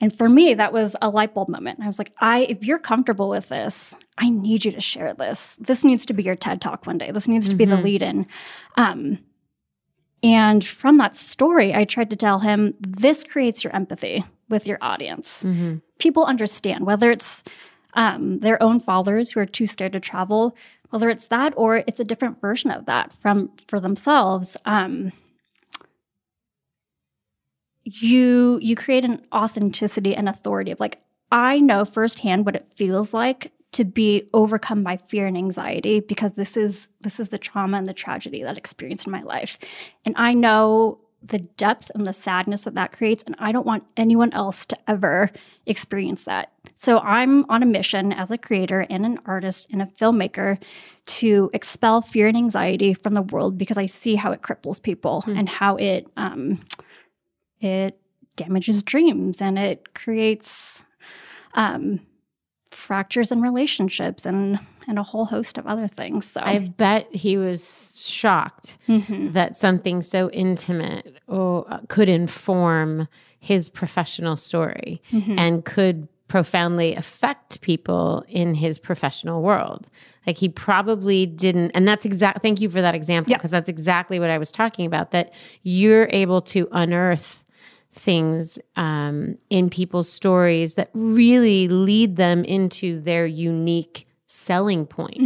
And 0.00 0.16
for 0.16 0.28
me, 0.28 0.54
that 0.54 0.72
was 0.72 0.96
a 1.00 1.08
light 1.08 1.32
bulb 1.32 1.48
moment. 1.48 1.78
I 1.80 1.86
was 1.86 1.96
like, 1.96 2.12
I, 2.18 2.40
if 2.40 2.64
you're 2.64 2.80
comfortable 2.80 3.28
with 3.28 3.48
this, 3.48 3.94
I 4.18 4.30
need 4.30 4.64
you 4.64 4.72
to 4.72 4.80
share 4.80 5.14
this. 5.14 5.56
This 5.60 5.84
needs 5.84 6.04
to 6.06 6.12
be 6.12 6.24
your 6.24 6.34
TED 6.34 6.60
talk 6.60 6.88
one 6.88 6.98
day. 6.98 7.12
This 7.12 7.28
needs 7.28 7.48
to 7.48 7.54
be 7.54 7.64
the 7.64 7.76
lead 7.76 8.02
in. 8.02 8.26
Um, 8.76 9.20
and 10.24 10.64
from 10.64 10.98
that 10.98 11.14
story, 11.14 11.72
I 11.72 11.84
tried 11.84 12.10
to 12.10 12.16
tell 12.16 12.40
him 12.40 12.74
this 12.80 13.22
creates 13.22 13.62
your 13.62 13.74
empathy 13.76 14.24
with 14.48 14.66
your 14.66 14.78
audience. 14.80 15.44
People 16.00 16.24
understand 16.24 16.84
whether 16.84 17.12
it's 17.12 17.44
um, 17.94 18.40
their 18.40 18.62
own 18.62 18.80
fathers 18.80 19.30
who 19.30 19.40
are 19.40 19.46
too 19.46 19.66
scared 19.66 19.92
to 19.92 20.00
travel, 20.00 20.56
whether 20.90 21.10
it's 21.10 21.28
that 21.28 21.54
or 21.56 21.78
it's 21.86 22.00
a 22.00 22.04
different 22.04 22.40
version 22.40 22.70
of 22.70 22.86
that 22.86 23.12
from 23.12 23.50
for 23.68 23.80
themselves. 23.80 24.56
Um, 24.64 25.12
you 27.84 28.58
you 28.62 28.76
create 28.76 29.04
an 29.04 29.26
authenticity 29.34 30.14
and 30.14 30.28
authority 30.28 30.70
of 30.70 30.80
like 30.80 31.00
I 31.30 31.60
know 31.60 31.84
firsthand 31.84 32.46
what 32.46 32.56
it 32.56 32.66
feels 32.76 33.12
like 33.12 33.52
to 33.72 33.84
be 33.84 34.28
overcome 34.34 34.82
by 34.82 34.98
fear 34.98 35.26
and 35.26 35.36
anxiety 35.36 36.00
because 36.00 36.32
this 36.32 36.56
is 36.56 36.90
this 37.00 37.18
is 37.18 37.30
the 37.30 37.38
trauma 37.38 37.78
and 37.78 37.86
the 37.86 37.94
tragedy 37.94 38.42
that 38.42 38.54
I 38.54 38.58
experienced 38.58 39.06
in 39.06 39.12
my 39.12 39.22
life. 39.22 39.58
And 40.04 40.14
I 40.16 40.34
know 40.34 41.00
the 41.24 41.38
depth 41.38 41.90
and 41.94 42.06
the 42.06 42.12
sadness 42.12 42.62
that 42.64 42.74
that 42.74 42.92
creates 42.92 43.22
and 43.24 43.36
I 43.38 43.52
don't 43.52 43.66
want 43.66 43.84
anyone 43.96 44.32
else 44.32 44.66
to 44.66 44.76
ever 44.88 45.30
experience 45.66 46.24
that. 46.24 46.52
So 46.74 46.98
I'm 46.98 47.48
on 47.48 47.62
a 47.62 47.66
mission 47.66 48.12
as 48.12 48.30
a 48.30 48.38
creator 48.38 48.86
and 48.90 49.06
an 49.06 49.18
artist 49.24 49.68
and 49.70 49.80
a 49.80 49.86
filmmaker 49.86 50.60
to 51.04 51.50
expel 51.52 52.00
fear 52.00 52.26
and 52.26 52.36
anxiety 52.36 52.94
from 52.94 53.14
the 53.14 53.22
world 53.22 53.56
because 53.56 53.76
I 53.76 53.86
see 53.86 54.16
how 54.16 54.32
it 54.32 54.42
cripples 54.42 54.82
people 54.82 55.24
and 55.26 55.48
how 55.48 55.76
it 55.76 56.06
um, 56.16 56.60
it 57.60 57.98
damages 58.36 58.82
dreams 58.82 59.40
and 59.40 59.58
it 59.58 59.94
creates 59.94 60.84
um, 61.54 62.00
fractures 62.70 63.30
in 63.30 63.40
relationships 63.40 64.26
and 64.26 64.58
and 64.88 64.98
a 64.98 65.02
whole 65.02 65.24
host 65.26 65.58
of 65.58 65.66
other 65.66 65.88
things. 65.88 66.30
So 66.30 66.40
I 66.42 66.58
bet 66.58 67.12
he 67.14 67.36
was 67.36 67.96
shocked 68.00 68.78
that 68.88 69.56
something 69.56 70.02
so 70.02 70.28
intimate 70.30 71.16
or, 71.28 71.64
uh, 71.72 71.80
could 71.88 72.08
inform 72.08 73.08
his 73.38 73.68
professional 73.68 74.36
story 74.36 75.00
and 75.12 75.64
could 75.64 76.08
profoundly 76.28 76.94
affect 76.94 77.60
people 77.60 78.24
in 78.28 78.54
his 78.54 78.78
professional 78.78 79.42
world. 79.42 79.86
Like 80.26 80.38
he 80.38 80.48
probably 80.48 81.26
didn't, 81.26 81.72
and 81.72 81.86
that's 81.86 82.04
exact. 82.06 82.42
Thank 82.42 82.60
you 82.60 82.70
for 82.70 82.80
that 82.80 82.94
example 82.94 83.30
Yeah. 83.32 83.36
because 83.36 83.50
that's 83.50 83.68
exactly 83.68 84.18
what 84.20 84.30
I 84.30 84.38
was 84.38 84.50
talking 84.52 84.86
about. 84.86 85.10
That 85.10 85.34
you're 85.62 86.08
able 86.10 86.40
to 86.42 86.68
unearth 86.72 87.44
things 87.90 88.58
um, 88.76 89.36
in 89.50 89.68
people's 89.68 90.08
stories 90.08 90.74
that 90.74 90.88
really 90.94 91.68
lead 91.68 92.16
them 92.16 92.44
into 92.44 93.00
their 93.00 93.26
unique 93.26 94.06
selling 94.32 94.86
point. 94.86 95.18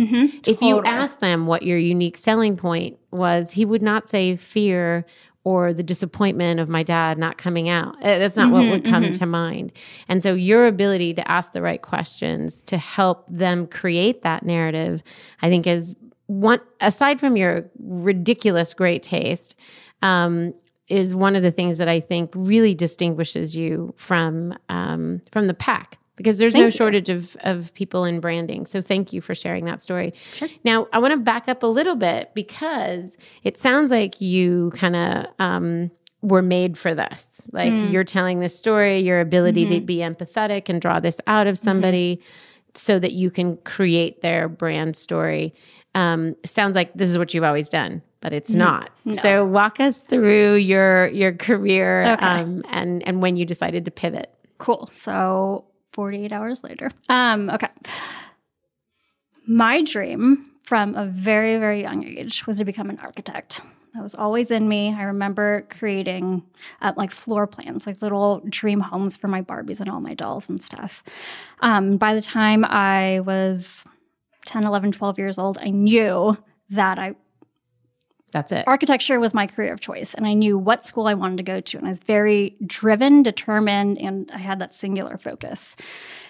If 0.48 0.60
you 0.60 0.82
ask 0.84 1.20
them 1.20 1.46
what 1.46 1.62
your 1.62 1.78
unique 1.78 2.16
selling 2.16 2.56
point 2.56 2.98
was, 3.12 3.52
he 3.52 3.64
would 3.64 3.82
not 3.82 4.08
say 4.08 4.36
fear 4.36 5.06
or 5.44 5.72
the 5.72 5.84
disappointment 5.84 6.58
of 6.58 6.68
my 6.68 6.82
dad 6.82 7.16
not 7.16 7.38
coming 7.38 7.68
out. 7.68 7.94
Uh, 8.02 8.18
That's 8.18 8.36
not 8.36 8.50
what 8.50 8.68
would 8.68 8.84
come 8.84 9.12
to 9.12 9.26
mind. 9.26 9.70
And 10.08 10.20
so 10.20 10.34
your 10.34 10.66
ability 10.66 11.14
to 11.14 11.30
ask 11.30 11.52
the 11.52 11.62
right 11.62 11.80
questions 11.80 12.62
to 12.62 12.76
help 12.76 13.28
them 13.30 13.68
create 13.68 14.22
that 14.22 14.44
narrative, 14.44 15.04
I 15.40 15.50
think 15.50 15.68
is 15.68 15.94
one 16.26 16.60
aside 16.80 17.20
from 17.20 17.36
your 17.36 17.70
ridiculous 17.78 18.75
great 18.75 19.04
taste, 19.04 19.54
um, 20.02 20.52
is 20.88 21.14
one 21.14 21.36
of 21.36 21.44
the 21.44 21.52
things 21.52 21.78
that 21.78 21.88
I 21.88 22.00
think 22.00 22.32
really 22.34 22.75
distinguishes 22.75 23.54
you 23.54 23.94
from 23.96 24.52
um, 24.68 25.22
from 25.30 25.46
the 25.46 25.54
pack 25.54 25.98
because 26.16 26.38
there's 26.38 26.54
no 26.54 26.61
Thank 26.62 26.75
you. 26.75 26.78
shortage 26.78 27.08
of 27.08 27.37
of 27.40 27.73
people 27.75 28.04
in 28.04 28.20
branding. 28.20 28.66
So 28.66 28.80
thank 28.82 29.12
you 29.12 29.20
for 29.20 29.35
sharing 29.35 29.64
that 29.66 29.82
story. 29.82 30.14
Now 30.64 30.88
I 30.92 30.99
want 30.99 31.12
to 31.12 31.18
back 31.18 31.49
up 31.49 31.62
a 31.62 31.66
little 31.66 31.96
bit 31.96 32.32
because 32.35 33.16
it 33.44 33.56
sounds 33.58 33.90
like 33.90 34.20
you 34.20 34.73
kind 34.75 34.96
of 34.96 35.26
um, 35.38 35.90
were 36.23 36.42
made 36.42 36.78
for 36.78 36.94
this. 36.94 37.28
Like 37.52 37.73
you're 37.92 38.04
telling 38.04 38.40
this 38.40 38.58
story, 38.58 39.00
your 39.00 39.20
ability 39.20 39.66
to 39.68 39.80
be 39.80 39.99
empathetic 39.99 40.68
and 40.68 40.80
draw 40.80 40.99
this 41.00 41.18
out 41.26 41.46
of 41.46 41.58
somebody 41.58 42.20
so 42.75 42.99
that 42.99 43.12
you 43.12 43.30
can 43.30 43.58
create 43.58 44.23
their 44.23 44.49
brand 44.49 44.96
story. 44.96 45.54
Um, 45.94 46.35
sounds 46.44 46.75
like 46.75 46.92
this 46.94 47.08
is 47.11 47.16
what 47.18 47.32
you've 47.35 47.44
always 47.44 47.68
done, 47.68 48.02
but 48.20 48.32
it's 48.32 48.50
not. 48.50 48.90
So 49.12 49.44
walk 49.46 49.80
us 49.80 50.00
through 50.00 50.56
your 50.56 51.08
your 51.08 51.32
career 51.35 52.02
Okay. 52.12 52.26
um, 52.26 52.62
and 52.70 53.06
and 53.06 53.20
when 53.23 53.37
you 53.37 53.44
decided 53.44 53.85
to 53.85 53.90
pivot. 53.90 54.32
Cool. 54.58 54.88
So 54.92 55.65
48 55.96 56.30
hours 56.30 56.62
later. 56.62 56.90
Um, 57.08 57.48
okay. 57.50 57.68
My 59.48 59.82
dream 59.82 60.50
from 60.62 60.94
a 60.94 61.06
very, 61.06 61.56
very 61.56 61.80
young 61.80 62.04
age 62.04 62.46
was 62.46 62.58
to 62.58 62.64
become 62.64 62.90
an 62.90 62.98
architect. 62.98 63.62
That 63.94 64.02
was 64.02 64.14
always 64.14 64.50
in 64.50 64.68
me. 64.68 64.94
I 64.94 65.04
remember 65.04 65.66
creating 65.70 66.42
uh, 66.82 66.92
like 66.96 67.10
floor 67.10 67.46
plans, 67.46 67.86
like 67.86 68.02
little 68.02 68.42
dream 68.46 68.80
homes 68.80 69.16
for 69.16 69.26
my 69.26 69.40
Barbies 69.40 69.80
and 69.80 69.88
all 69.88 70.00
my 70.00 70.12
dolls 70.12 70.50
and 70.50 70.62
stuff. 70.62 71.02
Um, 71.60 71.96
by 71.96 72.12
the 72.12 72.20
time 72.20 72.62
I 72.66 73.20
was 73.20 73.86
10, 74.44 74.64
11, 74.64 74.92
12 74.92 75.18
years 75.18 75.38
old, 75.38 75.56
I 75.62 75.70
knew 75.70 76.36
that 76.68 76.98
I 76.98 77.14
That's 78.33 78.52
it. 78.52 78.64
architecture 78.66 79.21
was 79.21 79.35
my 79.35 79.47
career 79.47 79.73
of 79.73 79.80
choice 79.80 80.12
and 80.12 80.26
i 80.26 80.35
knew 80.35 80.59
what 80.59 80.85
school 80.85 81.06
i 81.06 81.14
wanted 81.14 81.37
to 81.38 81.42
go 81.42 81.61
to 81.61 81.78
and 81.78 81.87
i 81.87 81.90
was 81.90 82.00
very 82.00 82.56
driven 82.66 83.23
determined 83.23 83.99
and 83.99 84.30
i 84.35 84.38
had 84.38 84.59
that 84.59 84.75
singular 84.75 85.16
focus. 85.16 85.76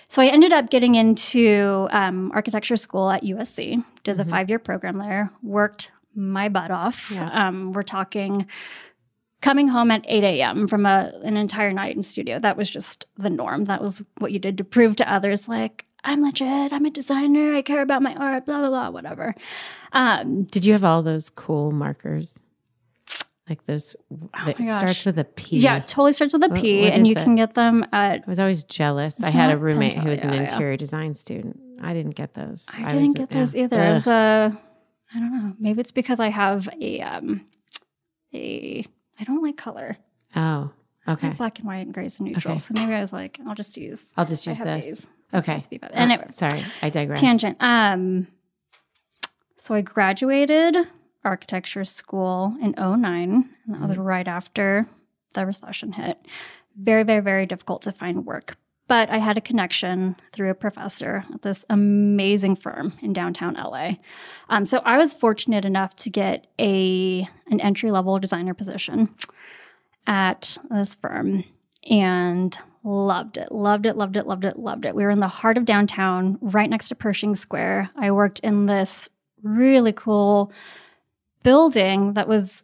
So 0.09 0.23
i 0.23 0.27
ended 0.27 0.53
up 0.53 0.71
getting 0.71 0.95
into 0.95 1.89
um, 1.91 2.31
architecture 2.33 2.77
school 2.77 3.11
at 3.11 3.23
usc 3.25 3.85
did 4.05 4.19
the 4.19 4.25
five-year 4.25 4.59
program 4.59 4.99
there 4.99 5.33
worked 5.43 5.91
my 6.15 6.49
butt 6.49 6.71
off. 6.71 7.13
Um, 7.13 7.73
we're 7.73 7.83
talking 7.83 8.47
coming 9.43 9.69
home 9.69 9.91
at 9.91 10.05
8 10.09 10.25
a.m 10.25 10.67
from 10.67 10.87
a, 10.87 11.13
an 11.23 11.37
entire 11.37 11.73
night 11.73 11.95
in 11.95 12.03
studio. 12.03 12.39
That 12.39 12.57
was 12.57 12.71
just 12.71 13.07
the 13.17 13.31
norm. 13.31 13.65
That 13.65 13.83
was 13.83 14.03
what 14.19 14.33
you 14.33 14.39
did 14.39 14.59
to 14.59 14.65
prove 14.65 14.97
to 14.97 15.13
others 15.13 15.47
like 15.49 15.86
i'm 16.05 16.23
legit 16.23 16.73
i'm 16.73 16.85
a 16.85 16.91
designer 16.91 17.55
i 17.55 17.63
care 17.63 17.83
about 17.83 18.03
my 18.03 18.15
art 18.15 18.47
blah 18.47 18.59
blah 18.59 18.69
blah 18.69 18.91
whatever 18.91 19.35
um, 19.93 20.45
Did 20.45 20.65
you 20.65 20.73
have 20.75 20.85
all 20.85 21.03
those 21.03 21.31
cool 21.31 21.73
markers? 21.73 22.39
Like 23.49 23.65
those 23.67 23.97
that 24.11 24.61
Oh 24.61 24.67
gosh. 24.67 24.75
starts 24.75 25.05
with 25.07 25.19
a 25.19 25.25
P. 25.25 25.59
Yeah, 25.59 25.77
it 25.77 25.87
totally 25.87 26.13
starts 26.13 26.33
with 26.35 26.43
a 26.43 26.51
P, 26.51 26.81
What- 26.81 26.85
what 26.85 26.93
and 26.95 27.07
you 27.07 27.13
it? 27.13 27.23
can 27.25 27.35
get 27.37 27.55
them 27.55 27.87
at. 27.93 28.23
I 28.27 28.29
was 28.29 28.39
always 28.39 28.63
jealous. 28.65 29.19
I 29.23 29.31
had 29.31 29.51
a 29.53 29.57
roommate 29.57 29.95
who 29.95 30.11
was 30.11 30.19
an 30.19 30.31
yeah, 30.31 30.35
yeah. 30.35 30.43
interior 30.53 30.77
design 30.77 31.15
student. 31.15 31.59
I 31.81 31.95
didn't 31.95 32.17
get 32.17 32.35
those. 32.35 32.67
I 32.75 32.89
didn't 32.89 33.07
was- 33.11 33.15
get 33.15 33.29
those 33.31 33.55
yeah. 33.55 33.63
either. 33.65 33.81
It 33.83 33.93
was 33.93 34.07
a, 34.09 34.61
I 35.15 35.19
don't 35.19 35.33
know. 35.33 35.55
Maybe 35.59 35.81
it's 35.81 35.93
because 35.93 36.21
I 36.21 36.29
have 36.29 36.69
a, 36.79 37.01
um, 37.01 37.47
a. 38.35 38.85
I 39.19 39.25
don't 39.25 39.43
like 39.43 39.57
color. 39.57 39.97
oh, 40.35 40.73
I 41.07 41.13
okay. 41.13 41.29
like 41.29 41.39
black 41.39 41.59
and 41.61 41.69
white 41.69 41.87
and 41.87 41.95
grays 41.95 42.19
and 42.19 42.29
neutral. 42.29 42.55
Okay. 42.55 42.59
So 42.59 42.75
maybe 42.75 42.93
I 42.93 43.01
was 43.01 43.13
like, 43.15 43.39
I'll 43.47 43.55
just 43.55 43.77
use. 43.79 44.13
I'll 44.17 44.27
just 44.27 44.47
I 44.47 44.51
use 44.51 44.59
this. 44.59 44.85
these. 44.85 45.07
Okay. 45.35 45.55
Must 45.55 45.71
be 45.71 45.79
better. 45.79 45.95
Uh, 45.95 46.01
Anyway, 46.01 46.27
sorry, 46.31 46.65
I 46.83 46.91
digress. 46.91 47.21
tangent. 47.21 47.57
Um, 47.61 48.29
so 49.57 49.75
I 49.75 49.81
graduated 49.83 50.77
architecture 51.25 51.85
school 51.85 52.57
in 52.63 52.73
09, 52.79 53.05
and 53.67 53.75
that 53.75 53.81
was 53.81 53.97
right 53.97 54.29
after 54.29 54.87
the 55.33 55.45
recession 55.45 55.93
hit. 55.93 56.19
Very, 56.77 57.03
very, 57.03 57.21
very 57.21 57.47
difficult 57.47 57.83
to 57.83 57.93
find 57.93 58.25
work. 58.25 58.57
But 58.89 59.11
I 59.11 59.19
had 59.19 59.37
a 59.37 59.41
connection 59.41 60.15
through 60.31 60.51
a 60.51 60.55
professor 60.55 61.25
at 61.35 61.43
this 61.43 61.65
amazing 61.69 62.55
firm 62.55 62.93
in 63.03 63.13
downtown 63.13 63.55
LA. 63.55 63.95
Um, 64.49 64.65
so 64.65 64.79
I 64.85 64.97
was 64.97 65.13
fortunate 65.13 65.65
enough 65.65 65.95
to 65.95 66.11
get 66.11 66.47
a 66.61 67.29
an 67.51 67.61
entry 67.61 67.91
level 67.91 68.17
designer 68.21 68.55
position 68.55 69.09
at 70.07 70.57
this 70.71 70.95
firm 70.95 71.43
and 71.91 72.57
loved 72.87 73.37
it, 73.37 73.51
loved 73.51 73.85
it, 73.85 73.97
loved 73.97 74.17
it, 74.17 74.27
loved 74.27 74.45
it, 74.45 74.59
loved 74.59 74.87
it. 74.87 74.95
We 74.95 75.03
were 75.03 75.11
in 75.11 75.19
the 75.19 75.27
heart 75.27 75.59
of 75.59 75.65
downtown, 75.65 76.39
right 76.41 76.71
next 76.71 76.89
to 76.89 76.95
Pershing 76.95 77.35
Square. 77.35 77.91
I 77.97 78.13
worked 78.13 78.39
in 78.41 78.67
this 78.67 79.09
really 79.43 79.93
cool 79.93 80.53
building 81.43 82.13
that 82.13 82.29
was 82.29 82.63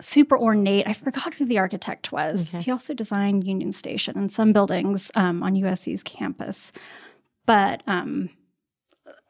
super 0.00 0.38
ornate. 0.38 0.88
I 0.88 0.94
forgot 0.94 1.34
who 1.34 1.44
the 1.44 1.58
architect 1.58 2.10
was. 2.10 2.48
Okay. 2.48 2.64
He 2.64 2.70
also 2.70 2.94
designed 2.94 3.46
Union 3.46 3.72
Station 3.72 4.16
and 4.16 4.32
some 4.32 4.54
buildings 4.54 5.10
um, 5.14 5.42
on 5.42 5.54
USC's 5.54 6.02
campus. 6.02 6.72
But 7.44 7.82
um, 7.86 8.30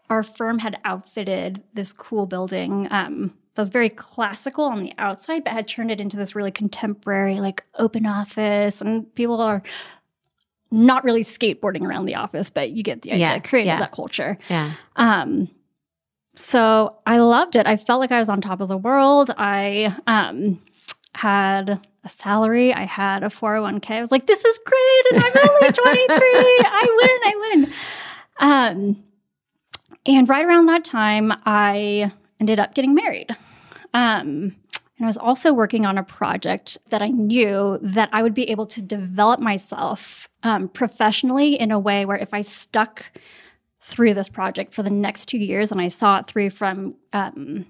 our 0.08 0.22
firm 0.22 0.60
had 0.60 0.78
outfitted 0.84 1.64
this 1.74 1.92
cool 1.92 2.26
building 2.26 2.86
um, 2.92 3.34
that 3.60 3.64
was 3.64 3.68
very 3.68 3.90
classical 3.90 4.64
on 4.64 4.82
the 4.82 4.94
outside, 4.96 5.44
but 5.44 5.52
had 5.52 5.68
turned 5.68 5.90
it 5.90 6.00
into 6.00 6.16
this 6.16 6.34
really 6.34 6.50
contemporary, 6.50 7.40
like 7.40 7.62
open 7.78 8.06
office. 8.06 8.80
And 8.80 9.14
people 9.14 9.38
are 9.42 9.62
not 10.70 11.04
really 11.04 11.22
skateboarding 11.22 11.82
around 11.82 12.06
the 12.06 12.14
office, 12.14 12.48
but 12.48 12.70
you 12.70 12.82
get 12.82 13.02
the 13.02 13.12
idea. 13.12 13.26
Yeah, 13.26 13.38
Created 13.40 13.66
yeah. 13.66 13.78
that 13.80 13.92
culture. 13.92 14.38
Yeah. 14.48 14.72
Um, 14.96 15.50
so 16.34 16.96
I 17.06 17.18
loved 17.18 17.54
it. 17.54 17.66
I 17.66 17.76
felt 17.76 18.00
like 18.00 18.12
I 18.12 18.18
was 18.18 18.30
on 18.30 18.40
top 18.40 18.62
of 18.62 18.68
the 18.68 18.78
world. 18.78 19.30
I 19.36 19.94
um, 20.06 20.58
had 21.14 21.86
a 22.02 22.08
salary, 22.08 22.72
I 22.72 22.86
had 22.86 23.22
a 23.22 23.26
401k. 23.26 23.90
I 23.90 24.00
was 24.00 24.10
like, 24.10 24.26
this 24.26 24.42
is 24.42 24.58
great. 24.64 25.04
And 25.12 25.22
I'm 25.22 25.50
only 25.50 25.72
23. 25.72 26.16
I 26.64 26.86
win, 26.96 27.20
I 27.26 27.50
win. 27.50 27.72
Um, 28.40 29.04
and 30.06 30.26
right 30.30 30.46
around 30.46 30.64
that 30.66 30.82
time, 30.82 31.30
I 31.44 32.10
ended 32.40 32.58
up 32.58 32.74
getting 32.74 32.94
married. 32.94 33.36
Um, 33.94 34.56
and 35.00 35.06
I 35.06 35.08
was 35.08 35.16
also 35.16 35.52
working 35.52 35.86
on 35.86 35.96
a 35.96 36.02
project 36.02 36.76
that 36.90 37.00
I 37.00 37.08
knew 37.08 37.78
that 37.80 38.10
I 38.12 38.22
would 38.22 38.34
be 38.34 38.50
able 38.50 38.66
to 38.66 38.82
develop 38.82 39.40
myself 39.40 40.28
um, 40.42 40.68
professionally 40.68 41.58
in 41.58 41.70
a 41.70 41.78
way 41.78 42.04
where 42.04 42.18
if 42.18 42.34
I 42.34 42.42
stuck 42.42 43.10
through 43.80 44.12
this 44.12 44.28
project 44.28 44.74
for 44.74 44.82
the 44.82 44.90
next 44.90 45.26
two 45.26 45.38
years 45.38 45.72
and 45.72 45.80
I 45.80 45.88
saw 45.88 46.18
it 46.18 46.26
through 46.26 46.50
from 46.50 46.96
um, 47.14 47.64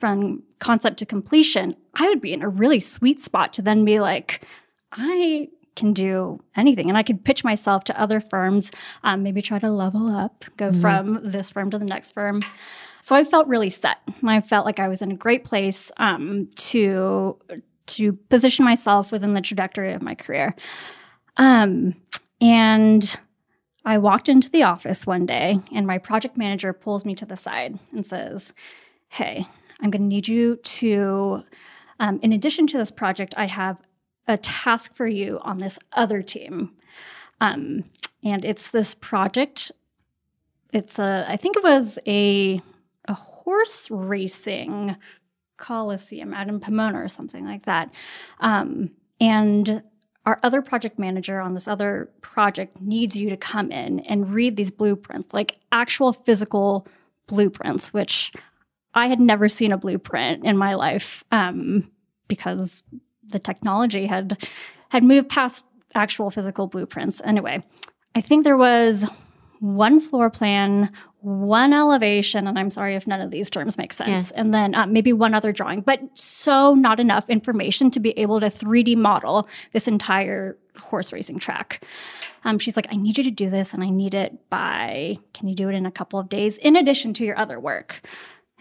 from 0.00 0.42
concept 0.58 0.98
to 0.98 1.06
completion, 1.06 1.76
I 1.94 2.08
would 2.08 2.20
be 2.20 2.32
in 2.32 2.42
a 2.42 2.48
really 2.48 2.80
sweet 2.80 3.20
spot 3.20 3.52
to 3.52 3.62
then 3.62 3.84
be 3.84 4.00
like, 4.00 4.42
I 4.90 5.48
can 5.76 5.92
do 5.92 6.42
anything. 6.56 6.88
And 6.88 6.98
I 6.98 7.02
could 7.02 7.24
pitch 7.24 7.44
myself 7.44 7.84
to 7.84 8.00
other 8.00 8.20
firms, 8.20 8.70
um, 9.04 9.22
maybe 9.22 9.42
try 9.42 9.58
to 9.58 9.70
level 9.70 10.08
up, 10.08 10.44
go 10.56 10.70
mm-hmm. 10.70 10.80
from 10.80 11.20
this 11.22 11.50
firm 11.50 11.70
to 11.70 11.78
the 11.78 11.84
next 11.84 12.12
firm. 12.12 12.42
So 13.00 13.16
I 13.16 13.24
felt 13.24 13.48
really 13.48 13.70
set. 13.70 13.98
I 14.24 14.40
felt 14.40 14.64
like 14.64 14.78
I 14.78 14.88
was 14.88 15.02
in 15.02 15.10
a 15.10 15.16
great 15.16 15.44
place 15.44 15.90
um, 15.96 16.48
to 16.56 17.38
to 17.84 18.12
position 18.12 18.64
myself 18.64 19.10
within 19.10 19.34
the 19.34 19.40
trajectory 19.40 19.92
of 19.92 20.02
my 20.02 20.14
career. 20.14 20.54
Um, 21.36 21.96
and 22.40 23.16
I 23.84 23.98
walked 23.98 24.28
into 24.28 24.48
the 24.48 24.62
office 24.62 25.04
one 25.04 25.26
day, 25.26 25.58
and 25.74 25.84
my 25.84 25.98
project 25.98 26.36
manager 26.36 26.72
pulls 26.72 27.04
me 27.04 27.16
to 27.16 27.26
the 27.26 27.36
side 27.36 27.80
and 27.90 28.06
says, 28.06 28.52
"Hey, 29.08 29.48
I'm 29.80 29.90
going 29.90 30.02
to 30.02 30.08
need 30.08 30.28
you 30.28 30.56
to, 30.56 31.42
um, 31.98 32.20
in 32.22 32.32
addition 32.32 32.68
to 32.68 32.78
this 32.78 32.92
project, 32.92 33.34
I 33.36 33.46
have 33.46 33.78
a 34.26 34.38
task 34.38 34.94
for 34.94 35.06
you 35.06 35.38
on 35.42 35.58
this 35.58 35.78
other 35.92 36.22
team. 36.22 36.72
Um, 37.40 37.84
and 38.22 38.44
it's 38.44 38.70
this 38.70 38.94
project. 38.94 39.72
It's 40.72 40.98
a, 40.98 41.24
I 41.28 41.36
think 41.36 41.56
it 41.56 41.64
was 41.64 41.98
a, 42.06 42.60
a 43.06 43.14
horse 43.14 43.90
racing 43.90 44.96
coliseum 45.56 46.34
out 46.34 46.48
in 46.48 46.60
Pomona 46.60 47.02
or 47.02 47.08
something 47.08 47.44
like 47.44 47.64
that. 47.64 47.90
Um, 48.40 48.90
and 49.20 49.82
our 50.24 50.38
other 50.42 50.62
project 50.62 50.98
manager 50.98 51.40
on 51.40 51.54
this 51.54 51.66
other 51.66 52.10
project 52.20 52.80
needs 52.80 53.16
you 53.16 53.28
to 53.30 53.36
come 53.36 53.72
in 53.72 54.00
and 54.00 54.32
read 54.32 54.56
these 54.56 54.70
blueprints, 54.70 55.34
like 55.34 55.56
actual 55.72 56.12
physical 56.12 56.86
blueprints, 57.26 57.92
which 57.92 58.32
I 58.94 59.06
had 59.06 59.20
never 59.20 59.48
seen 59.48 59.72
a 59.72 59.78
blueprint 59.78 60.44
in 60.44 60.56
my 60.56 60.74
life 60.74 61.24
um, 61.32 61.90
because 62.28 62.82
the 63.26 63.38
technology 63.38 64.06
had 64.06 64.38
had 64.90 65.04
moved 65.04 65.28
past 65.28 65.64
actual 65.94 66.30
physical 66.30 66.66
blueprints. 66.66 67.20
Anyway, 67.24 67.62
I 68.14 68.20
think 68.20 68.44
there 68.44 68.56
was 68.56 69.06
one 69.60 70.00
floor 70.00 70.28
plan, 70.28 70.90
one 71.20 71.72
elevation, 71.72 72.48
and 72.48 72.58
I'm 72.58 72.68
sorry 72.68 72.96
if 72.96 73.06
none 73.06 73.20
of 73.20 73.30
these 73.30 73.48
terms 73.48 73.78
make 73.78 73.92
sense, 73.92 74.32
yeah. 74.32 74.40
and 74.40 74.52
then 74.52 74.74
uh, 74.74 74.86
maybe 74.86 75.12
one 75.12 75.34
other 75.34 75.52
drawing, 75.52 75.82
but 75.82 76.00
so 76.18 76.74
not 76.74 76.98
enough 76.98 77.30
information 77.30 77.90
to 77.92 78.00
be 78.00 78.10
able 78.18 78.40
to 78.40 78.46
3D 78.46 78.96
model 78.96 79.48
this 79.72 79.86
entire 79.86 80.58
horse 80.80 81.12
racing 81.12 81.38
track. 81.38 81.84
Um, 82.44 82.58
she's 82.58 82.74
like, 82.74 82.88
I 82.90 82.96
need 82.96 83.18
you 83.18 83.24
to 83.24 83.30
do 83.30 83.48
this, 83.48 83.72
and 83.72 83.84
I 83.84 83.90
need 83.90 84.14
it 84.14 84.50
by, 84.50 85.16
can 85.32 85.46
you 85.46 85.54
do 85.54 85.68
it 85.68 85.74
in 85.74 85.86
a 85.86 85.92
couple 85.92 86.18
of 86.18 86.28
days 86.28 86.58
in 86.58 86.74
addition 86.74 87.14
to 87.14 87.24
your 87.24 87.38
other 87.38 87.60
work? 87.60 88.02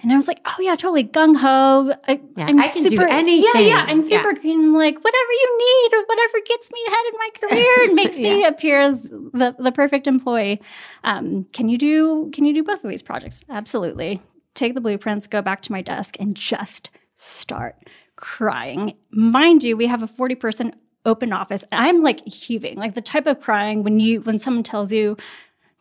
And 0.02 0.12
I 0.12 0.16
was 0.16 0.28
like, 0.28 0.42
oh 0.46 0.56
yeah, 0.60 0.76
totally 0.76 1.04
gung 1.04 1.36
ho. 1.36 1.94
I, 2.08 2.22
yeah, 2.36 2.50
am 2.50 2.60
I 2.60 2.68
can 2.68 2.84
super, 2.84 3.06
do 3.06 3.10
anything. 3.10 3.52
Yeah, 3.54 3.62
yeah. 3.62 3.86
I'm 3.88 4.02
super 4.02 4.32
yeah. 4.32 4.42
green. 4.42 4.74
Like 4.74 4.96
whatever 4.96 5.32
you 5.32 5.58
need, 5.58 5.98
or 5.98 6.04
whatever 6.06 6.38
gets 6.46 6.72
me 6.72 6.80
ahead 6.88 7.06
in 7.08 7.20
my 7.20 7.30
career 7.40 7.84
and 7.84 7.96
makes 7.96 8.20
yeah. 8.20 8.30
me 8.34 8.46
appear 8.46 8.80
as 8.80 9.04
the 9.04 9.56
the 9.60 9.72
perfect 9.72 10.08
employee. 10.08 10.62
Um, 11.04 11.46
can 11.54 11.70
you 11.70 11.78
do 11.78 12.32
Can 12.34 12.46
you 12.46 12.54
do 12.54 12.64
both 12.64 12.84
of 12.84 12.90
these 12.90 13.04
projects? 13.04 13.44
Absolutely. 13.50 14.22
Take 14.54 14.74
the 14.74 14.82
blueprints, 14.82 15.28
go 15.28 15.42
back 15.42 15.62
to 15.64 15.72
my 15.72 15.82
desk, 15.82 16.18
and 16.20 16.36
just 16.36 16.90
start 17.16 17.76
crying. 18.16 18.96
Mind 19.12 19.64
you, 19.64 19.78
we 19.78 19.88
have 19.88 20.04
a 20.04 20.08
forty 20.08 20.36
person 20.36 20.76
open 21.06 21.34
office. 21.34 21.64
I'm 21.72 22.02
like 22.02 22.26
heaving, 22.26 22.78
like 22.78 22.94
the 22.94 23.02
type 23.02 23.28
of 23.28 23.40
crying 23.40 23.84
when 23.84 24.00
you 24.00 24.22
when 24.22 24.40
someone 24.40 24.64
tells 24.64 24.92
you 24.92 25.18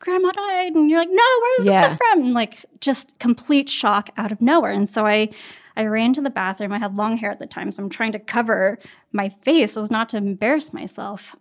grandma 0.01 0.31
died. 0.33 0.75
And 0.75 0.91
you're 0.91 0.99
like 0.99 1.09
no 1.11 1.23
where 1.43 1.57
did 1.59 1.67
yeah. 1.67 1.81
this 1.81 1.89
come 1.89 1.97
from? 1.99 2.25
And 2.25 2.35
like 2.35 2.67
just 2.81 3.17
complete 3.19 3.69
shock 3.69 4.11
out 4.17 4.33
of 4.33 4.41
nowhere. 4.41 4.73
And 4.73 4.89
so 4.89 5.07
i 5.07 5.29
i 5.77 5.85
ran 5.85 6.13
to 6.15 6.21
the 6.21 6.31
bathroom. 6.31 6.73
I 6.73 6.79
had 6.79 6.97
long 6.97 7.17
hair 7.17 7.31
at 7.31 7.39
the 7.39 7.47
time 7.47 7.71
so 7.71 7.83
i'm 7.83 7.89
trying 7.89 8.13
to 8.13 8.19
cover 8.19 8.79
my 9.13 9.29
face 9.29 9.75
so 9.75 9.83
as 9.83 9.91
not 9.91 10.09
to 10.11 10.17
embarrass 10.17 10.73
myself. 10.73 11.37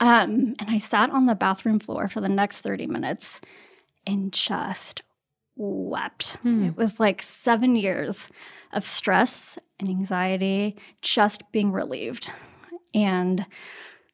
Um, 0.00 0.54
and 0.58 0.68
i 0.68 0.78
sat 0.78 1.10
on 1.10 1.26
the 1.26 1.34
bathroom 1.34 1.78
floor 1.78 2.08
for 2.08 2.20
the 2.20 2.28
next 2.28 2.62
30 2.62 2.86
minutes 2.86 3.40
and 4.06 4.32
just 4.32 5.02
wept. 5.56 6.36
Hmm. 6.42 6.66
it 6.66 6.76
was 6.76 7.00
like 7.00 7.22
seven 7.22 7.76
years 7.76 8.30
of 8.72 8.84
stress 8.84 9.58
and 9.80 9.88
anxiety 9.88 10.76
just 11.00 11.50
being 11.50 11.72
relieved. 11.72 12.30
And 12.94 13.46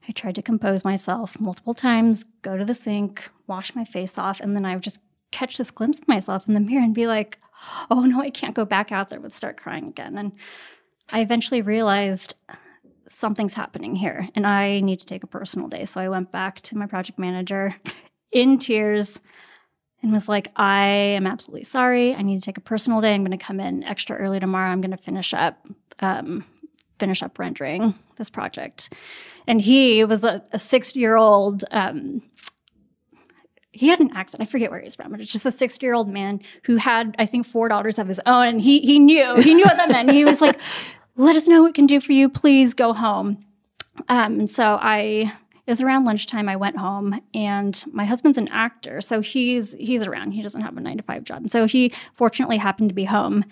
I 0.08 0.12
tried 0.12 0.34
to 0.34 0.42
compose 0.42 0.84
myself 0.84 1.38
multiple 1.40 1.74
times, 1.74 2.24
go 2.42 2.56
to 2.56 2.64
the 2.64 2.74
sink, 2.74 3.30
wash 3.46 3.74
my 3.74 3.84
face 3.84 4.18
off, 4.18 4.40
and 4.40 4.56
then 4.56 4.64
I 4.64 4.74
would 4.74 4.82
just 4.82 5.00
catch 5.30 5.56
this 5.56 5.70
glimpse 5.70 5.98
of 5.98 6.08
myself 6.08 6.46
in 6.48 6.54
the 6.54 6.60
mirror 6.60 6.82
and 6.82 6.94
be 6.94 7.06
like, 7.06 7.38
oh 7.90 8.02
no, 8.02 8.20
I 8.20 8.30
can't 8.30 8.54
go 8.54 8.64
back 8.64 8.92
out 8.92 9.08
there, 9.08 9.20
would 9.20 9.32
start 9.32 9.56
crying 9.56 9.88
again. 9.88 10.18
And 10.18 10.32
I 11.10 11.20
eventually 11.20 11.62
realized 11.62 12.34
something's 13.08 13.54
happening 13.54 13.94
here 13.94 14.28
and 14.34 14.46
I 14.46 14.80
need 14.80 14.98
to 15.00 15.06
take 15.06 15.22
a 15.22 15.26
personal 15.28 15.68
day. 15.68 15.84
So 15.84 16.00
I 16.00 16.08
went 16.08 16.32
back 16.32 16.60
to 16.62 16.76
my 16.76 16.86
project 16.86 17.18
manager 17.18 17.74
in 18.32 18.58
tears 18.58 19.20
and 20.02 20.12
was 20.12 20.28
like, 20.28 20.50
I 20.56 20.84
am 20.86 21.26
absolutely 21.26 21.64
sorry. 21.64 22.14
I 22.14 22.22
need 22.22 22.40
to 22.40 22.44
take 22.44 22.58
a 22.58 22.62
personal 22.62 23.00
day. 23.00 23.14
I'm 23.14 23.24
going 23.24 23.36
to 23.36 23.44
come 23.44 23.60
in 23.60 23.84
extra 23.84 24.16
early 24.16 24.40
tomorrow. 24.40 24.70
I'm 24.70 24.80
going 24.80 24.90
to 24.90 24.96
finish 24.96 25.32
up, 25.32 25.64
um, 26.00 26.44
finish 27.02 27.20
up 27.22 27.36
rendering 27.36 27.94
this 28.16 28.30
project 28.30 28.88
and 29.46 29.60
he 29.60 30.04
was 30.04 30.24
a, 30.24 30.42
a 30.52 30.58
six 30.58 30.94
year 30.96 31.16
old. 31.16 31.64
Um, 31.70 32.22
he 33.72 33.88
had 33.88 34.00
an 34.00 34.14
accent. 34.14 34.42
I 34.42 34.44
forget 34.44 34.70
where 34.70 34.80
he's 34.80 34.94
from, 34.94 35.10
but 35.10 35.20
it's 35.20 35.32
just 35.32 35.46
a 35.46 35.50
60 35.50 35.84
year 35.84 35.94
old 35.94 36.08
man 36.08 36.40
who 36.64 36.76
had, 36.76 37.14
I 37.18 37.26
think, 37.26 37.46
four 37.46 37.68
daughters 37.68 37.98
of 37.98 38.06
his 38.06 38.20
own. 38.26 38.46
And 38.46 38.60
he, 38.60 38.80
he 38.80 38.98
knew, 38.98 39.36
he 39.40 39.54
knew 39.54 39.64
what 39.64 39.78
that 39.78 39.90
meant. 39.90 40.10
He 40.10 40.24
was 40.24 40.40
like, 40.40 40.60
let 41.16 41.36
us 41.36 41.48
know 41.48 41.62
what 41.62 41.68
we 41.68 41.72
can 41.72 41.86
do 41.86 41.98
for 41.98 42.12
you. 42.12 42.28
Please 42.28 42.74
go 42.74 42.92
home. 42.92 43.38
Um, 44.08 44.40
and 44.40 44.50
so 44.50 44.78
I, 44.80 45.32
it 45.66 45.70
was 45.70 45.80
around 45.80 46.04
lunchtime. 46.04 46.48
I 46.48 46.56
went 46.56 46.76
home 46.76 47.18
and 47.32 47.82
my 47.90 48.04
husband's 48.04 48.36
an 48.36 48.48
actor. 48.48 49.00
So 49.00 49.20
he's, 49.20 49.72
he's 49.74 50.06
around. 50.06 50.32
He 50.32 50.42
doesn't 50.42 50.60
have 50.60 50.76
a 50.76 50.80
nine 50.80 50.98
to 50.98 51.02
five 51.02 51.24
job. 51.24 51.38
And 51.38 51.50
so 51.50 51.66
he 51.66 51.92
fortunately 52.14 52.58
happened 52.58 52.90
to 52.90 52.94
be 52.94 53.04
home 53.04 53.44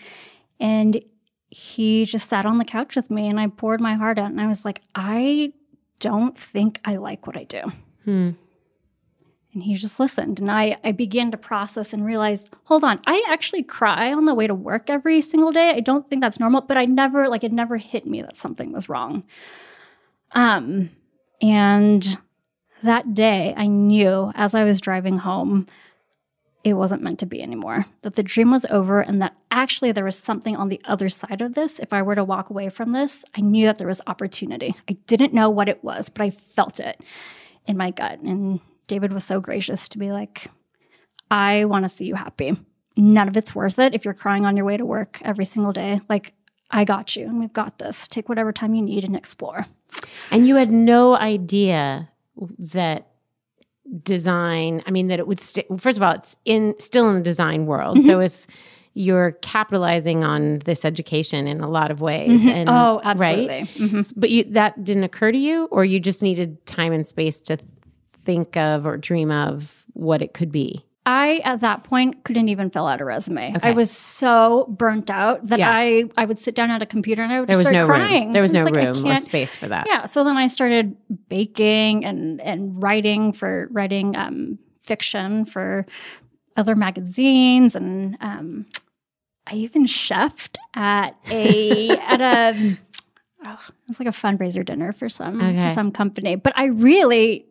and 0.58 1.02
he 1.50 2.04
just 2.04 2.28
sat 2.28 2.46
on 2.46 2.58
the 2.58 2.64
couch 2.64 2.96
with 2.96 3.10
me 3.10 3.28
and 3.28 3.40
I 3.40 3.48
poured 3.48 3.80
my 3.80 3.94
heart 3.94 4.18
out. 4.18 4.30
And 4.30 4.40
I 4.40 4.46
was 4.46 4.64
like, 4.64 4.82
I 4.94 5.52
don't 5.98 6.38
think 6.38 6.80
I 6.84 6.96
like 6.96 7.26
what 7.26 7.36
I 7.36 7.44
do. 7.44 7.60
Hmm. 8.04 8.30
And 9.52 9.64
he 9.64 9.74
just 9.74 9.98
listened. 9.98 10.38
And 10.38 10.48
I, 10.48 10.76
I 10.84 10.92
began 10.92 11.32
to 11.32 11.36
process 11.36 11.92
and 11.92 12.06
realize, 12.06 12.48
hold 12.64 12.84
on, 12.84 13.00
I 13.06 13.24
actually 13.28 13.64
cry 13.64 14.12
on 14.12 14.24
the 14.24 14.34
way 14.34 14.46
to 14.46 14.54
work 14.54 14.88
every 14.88 15.20
single 15.20 15.50
day. 15.50 15.70
I 15.70 15.80
don't 15.80 16.08
think 16.08 16.22
that's 16.22 16.38
normal, 16.38 16.60
but 16.60 16.76
I 16.76 16.84
never, 16.84 17.28
like, 17.28 17.42
it 17.42 17.52
never 17.52 17.76
hit 17.76 18.06
me 18.06 18.22
that 18.22 18.36
something 18.36 18.70
was 18.70 18.88
wrong. 18.88 19.24
Um, 20.32 20.90
and 21.42 22.16
that 22.84 23.12
day, 23.12 23.52
I 23.56 23.66
knew 23.66 24.30
as 24.36 24.54
I 24.54 24.62
was 24.62 24.80
driving 24.80 25.18
home, 25.18 25.66
it 26.62 26.75
wasn't 26.75 27.03
meant 27.03 27.18
to 27.20 27.27
be 27.27 27.42
anymore, 27.42 27.87
that 28.03 28.16
the 28.16 28.23
dream 28.23 28.51
was 28.51 28.66
over, 28.66 29.01
and 29.01 29.20
that 29.23 29.35
actually 29.51 29.92
there 29.92 30.05
was 30.05 30.18
something 30.18 30.57
on 30.57 30.68
the 30.68 30.81
other 30.85 31.09
side 31.09 31.40
of 31.40 31.55
this. 31.55 31.79
If 31.79 31.92
I 31.92 32.03
were 32.03 32.14
to 32.14 32.25
walk 32.25 32.51
away 32.51 32.68
from 32.68 32.92
this, 32.92 33.25
I 33.35 33.40
knew 33.40 33.66
that 33.66 33.79
there 33.79 33.88
was 33.88 34.03
opportunity. 34.07 34.77
I 34.88 34.92
didn't 35.07 35.33
know 35.33 35.49
what 35.49 35.68
it 35.68 35.83
was, 35.83 36.09
but 36.09 36.23
I 36.23 36.31
felt 36.31 36.81
it 36.81 37.01
in 37.66 37.77
my 37.77 37.90
gut. 37.90 38.20
And 38.20 38.61
David 38.87 39.12
was 39.12 39.25
so 39.25 39.40
gracious 39.40 39.88
to 39.88 39.99
be 39.99 40.12
like, 40.12 40.49
I 41.31 41.64
want 41.64 41.85
to 41.85 41.88
see 41.88 42.05
you 42.05 42.14
happy. 42.14 42.57
None 42.96 43.29
of 43.29 43.37
it's 43.37 43.55
worth 43.55 43.79
it 43.79 43.94
if 43.94 44.05
you're 44.05 44.14
crying 44.14 44.44
on 44.44 44.57
your 44.57 44.66
way 44.66 44.77
to 44.77 44.85
work 44.85 45.20
every 45.23 45.44
single 45.44 45.73
day. 45.73 46.01
Like, 46.09 46.35
I 46.70 46.85
got 46.85 47.16
you 47.16 47.25
and 47.27 47.40
we've 47.40 47.53
got 47.53 47.79
this. 47.79 48.07
Take 48.07 48.29
whatever 48.29 48.53
time 48.53 48.75
you 48.75 48.83
need 48.83 49.05
and 49.05 49.16
explore. 49.16 49.66
And 50.31 50.46
you 50.46 50.57
had 50.57 50.70
no 50.70 51.16
idea 51.16 52.11
that 52.59 53.10
design 54.03 54.83
i 54.87 54.90
mean 54.90 55.09
that 55.09 55.18
it 55.18 55.26
would 55.26 55.40
st- 55.40 55.66
first 55.81 55.96
of 55.96 56.03
all 56.03 56.12
it's 56.12 56.37
in 56.44 56.74
still 56.79 57.09
in 57.09 57.16
the 57.16 57.22
design 57.22 57.66
world 57.66 57.98
mm-hmm. 57.98 58.07
so 58.07 58.20
it's 58.20 58.46
you're 58.94 59.33
capitalizing 59.42 60.24
on 60.24 60.59
this 60.61 60.85
education 60.85 61.46
in 61.46 61.61
a 61.61 61.68
lot 61.68 61.90
of 61.90 62.00
ways 62.00 62.40
mm-hmm. 62.40 62.48
and 62.48 62.68
oh 62.68 63.00
absolutely 63.05 63.46
right 63.48 63.66
mm-hmm. 63.68 64.00
but 64.16 64.31
you 64.31 64.44
that 64.44 64.83
didn't 64.85 65.05
occur 65.05 65.33
to 65.33 65.38
you 65.38 65.64
or 65.70 65.85
you 65.85 65.98
just 65.98 66.22
needed 66.22 66.64
time 66.66 66.92
and 66.92 67.07
space 67.07 67.40
to 67.40 67.59
think 68.24 68.57
of 68.57 68.87
or 68.87 68.96
dream 68.96 69.31
of 69.31 69.85
what 69.92 70.22
it 70.22 70.35
could 70.35 70.53
be 70.53 70.85
I 71.06 71.40
at 71.44 71.60
that 71.60 71.84
point 71.84 72.24
couldn't 72.24 72.48
even 72.50 72.70
fill 72.70 72.86
out 72.86 73.00
a 73.00 73.04
resume. 73.04 73.56
Okay. 73.56 73.68
I 73.68 73.72
was 73.72 73.90
so 73.90 74.66
burnt 74.68 75.10
out 75.10 75.44
that 75.46 75.58
yeah. 75.58 75.70
I 75.70 76.04
I 76.16 76.26
would 76.26 76.38
sit 76.38 76.54
down 76.54 76.70
at 76.70 76.82
a 76.82 76.86
computer 76.86 77.22
and 77.22 77.32
I 77.32 77.40
would 77.40 77.48
there 77.48 77.56
was 77.56 77.66
start 77.66 77.74
no 77.74 77.86
crying. 77.86 78.24
Room. 78.24 78.32
There 78.32 78.42
was 78.42 78.52
no 78.52 78.64
like, 78.64 78.74
room 78.74 79.06
or 79.06 79.16
space 79.16 79.56
for 79.56 79.68
that. 79.68 79.86
Yeah. 79.86 80.04
So 80.04 80.24
then 80.24 80.36
I 80.36 80.46
started 80.46 80.96
baking 81.28 82.04
and 82.04 82.40
and 82.42 82.80
writing 82.82 83.32
for 83.32 83.68
writing 83.70 84.14
um, 84.14 84.58
fiction 84.82 85.46
for 85.46 85.86
other 86.56 86.76
magazines 86.76 87.74
and 87.74 88.18
um, 88.20 88.66
I 89.46 89.54
even 89.54 89.86
chefed 89.86 90.58
at 90.74 91.16
a 91.30 91.88
at 91.98 92.20
a 92.20 92.78
oh, 93.46 93.58
it 93.68 93.88
was 93.88 93.98
like 93.98 94.08
a 94.08 94.12
fundraiser 94.12 94.64
dinner 94.64 94.92
for 94.92 95.08
some 95.08 95.40
okay. 95.40 95.68
for 95.68 95.74
some 95.74 95.92
company. 95.92 96.36
But 96.36 96.52
I 96.56 96.66
really 96.66 97.46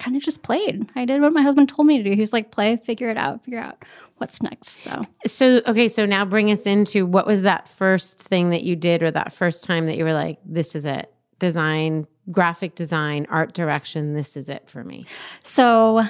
kind 0.00 0.16
of 0.16 0.22
just 0.22 0.42
played. 0.42 0.90
I 0.96 1.04
did 1.04 1.20
what 1.20 1.32
my 1.32 1.42
husband 1.42 1.68
told 1.68 1.86
me 1.86 1.98
to 1.98 2.04
do. 2.04 2.14
He 2.14 2.20
was 2.20 2.32
like, 2.32 2.50
play, 2.50 2.76
figure 2.76 3.08
it 3.08 3.16
out, 3.16 3.44
figure 3.44 3.60
out 3.60 3.84
what's 4.16 4.42
next. 4.42 4.82
So, 4.82 5.04
so 5.26 5.60
okay, 5.66 5.88
so 5.88 6.04
now 6.04 6.24
bring 6.24 6.50
us 6.50 6.62
into 6.62 7.06
what 7.06 7.26
was 7.26 7.42
that 7.42 7.68
first 7.68 8.18
thing 8.18 8.50
that 8.50 8.64
you 8.64 8.74
did, 8.74 9.02
or 9.02 9.10
that 9.12 9.32
first 9.32 9.62
time 9.62 9.86
that 9.86 9.96
you 9.96 10.04
were 10.04 10.12
like, 10.12 10.38
this 10.44 10.74
is 10.74 10.84
it, 10.84 11.12
design, 11.38 12.06
graphic 12.32 12.74
design, 12.74 13.26
art 13.30 13.54
direction. 13.54 14.14
This 14.14 14.36
is 14.36 14.48
it 14.48 14.68
for 14.68 14.82
me. 14.82 15.06
So, 15.44 16.04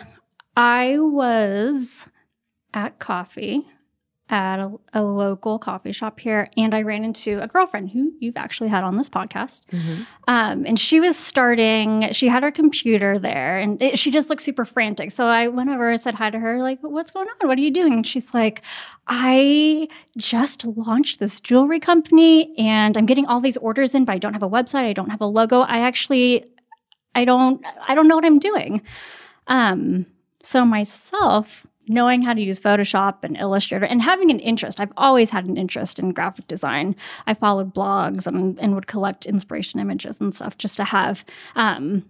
I 0.56 0.98
was 0.98 2.08
at 2.74 2.98
coffee 2.98 3.66
at 4.30 4.60
a, 4.60 4.72
a, 4.92 5.02
local 5.02 5.58
coffee 5.58 5.90
shop 5.92 6.20
here, 6.20 6.48
and 6.56 6.74
I 6.74 6.82
ran 6.82 7.04
into 7.04 7.42
a 7.42 7.48
girlfriend 7.48 7.90
who 7.90 8.12
you've 8.20 8.36
actually 8.36 8.68
had 8.68 8.84
on 8.84 8.96
this 8.96 9.08
podcast. 9.08 9.66
Mm-hmm. 9.66 10.02
Um, 10.28 10.64
and 10.66 10.78
she 10.78 11.00
was 11.00 11.16
starting, 11.16 12.12
she 12.12 12.28
had 12.28 12.42
her 12.42 12.52
computer 12.52 13.18
there, 13.18 13.58
and 13.58 13.82
it, 13.82 13.98
she 13.98 14.10
just 14.10 14.30
looked 14.30 14.42
super 14.42 14.64
frantic. 14.64 15.10
So 15.10 15.26
I 15.26 15.48
went 15.48 15.70
over 15.70 15.90
and 15.90 16.00
said 16.00 16.14
hi 16.14 16.30
to 16.30 16.38
her, 16.38 16.62
like, 16.62 16.78
What's 16.80 17.10
going 17.10 17.26
on? 17.28 17.48
What 17.48 17.58
are 17.58 17.60
you 17.60 17.72
doing? 17.72 17.92
And 17.92 18.06
she's 18.06 18.32
like, 18.32 18.62
I 19.08 19.88
just 20.16 20.64
launched 20.64 21.18
this 21.18 21.40
jewelry 21.40 21.80
company, 21.80 22.56
and 22.56 22.96
I'm 22.96 23.06
getting 23.06 23.26
all 23.26 23.40
these 23.40 23.56
orders 23.56 23.94
in, 23.94 24.04
but 24.04 24.12
I 24.12 24.18
don't 24.18 24.34
have 24.34 24.42
a 24.42 24.48
website, 24.48 24.84
I 24.84 24.92
don't 24.92 25.10
have 25.10 25.20
a 25.20 25.26
logo. 25.26 25.60
I 25.62 25.80
actually, 25.80 26.44
I 27.14 27.24
don't, 27.24 27.64
I 27.88 27.94
don't 27.94 28.06
know 28.06 28.14
what 28.14 28.24
I'm 28.24 28.38
doing. 28.38 28.82
Um, 29.48 30.06
so 30.42 30.64
myself, 30.64 31.66
knowing 31.90 32.22
how 32.22 32.32
to 32.32 32.40
use 32.40 32.60
Photoshop 32.60 33.24
and 33.24 33.36
Illustrator 33.36 33.84
and 33.84 34.00
having 34.00 34.30
an 34.30 34.38
interest. 34.38 34.78
I've 34.78 34.92
always 34.96 35.30
had 35.30 35.44
an 35.46 35.56
interest 35.56 35.98
in 35.98 36.12
graphic 36.12 36.46
design. 36.46 36.94
I 37.26 37.34
followed 37.34 37.74
blogs 37.74 38.28
and, 38.28 38.58
and 38.60 38.76
would 38.76 38.86
collect 38.86 39.26
inspiration 39.26 39.80
images 39.80 40.20
and 40.20 40.32
stuff 40.32 40.56
just 40.56 40.76
to 40.76 40.84
have. 40.84 41.24
Um, 41.56 42.04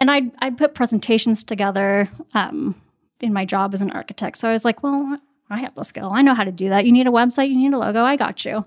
and 0.00 0.10
I'd, 0.10 0.32
I'd 0.38 0.56
put 0.56 0.74
presentations 0.74 1.44
together 1.44 2.08
um, 2.32 2.74
in 3.20 3.34
my 3.34 3.44
job 3.44 3.74
as 3.74 3.82
an 3.82 3.90
architect. 3.90 4.38
So 4.38 4.48
I 4.48 4.52
was 4.52 4.64
like, 4.64 4.82
well, 4.82 5.14
I 5.50 5.58
have 5.58 5.74
the 5.74 5.84
skill. 5.84 6.10
I 6.12 6.22
know 6.22 6.34
how 6.34 6.44
to 6.44 6.52
do 6.52 6.70
that. 6.70 6.86
You 6.86 6.92
need 6.92 7.06
a 7.06 7.10
website, 7.10 7.50
you 7.50 7.56
need 7.56 7.74
a 7.74 7.78
logo. 7.78 8.02
I 8.02 8.16
got 8.16 8.46
you. 8.46 8.64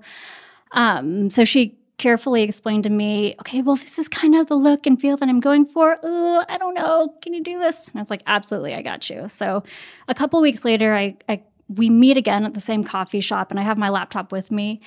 Um, 0.74 1.32
so 1.32 1.44
she 1.44 1.76
carefully 1.98 2.44
explained 2.44 2.84
to 2.84 2.90
me, 2.90 3.36
okay, 3.42 3.62
well, 3.62 3.76
this 3.76 4.00
is 4.00 4.08
kind 4.08 4.36
of 4.36 4.48
the 4.48 4.56
look 4.56 4.86
and 4.86 5.00
feel 5.00 5.18
that 5.18 5.30
I'm 5.30 5.40
going 5.40 5.66
for. 5.66 5.98
Oh, 6.04 6.44
I 6.50 6.58
don't 6.58 6.74
know. 6.74 7.16
Can 7.22 7.34
you 7.34 7.44
do 7.44 7.60
this? 7.60 7.88
And 7.88 7.96
I 7.96 8.00
was 8.00 8.10
like, 8.10 8.24
absolutely, 8.28 8.74
I 8.74 8.82
got 8.82 9.10
you. 9.10 9.28
So 9.30 9.64
a 10.08 10.14
couple 10.14 10.42
weeks 10.42 10.66
later, 10.66 10.94
I, 10.94 11.18
I 11.30 11.44
we 11.70 11.90
meet 11.90 12.18
again 12.18 12.46
at 12.46 12.54
the 12.54 12.62
same 12.62 12.84
coffee 12.84 13.22
shop 13.22 13.52
and 13.52 13.60
I 13.60 13.64
have 13.64 13.78
my 13.78 13.90
laptop 13.90 14.32
with 14.32 14.52
me. 14.52 14.82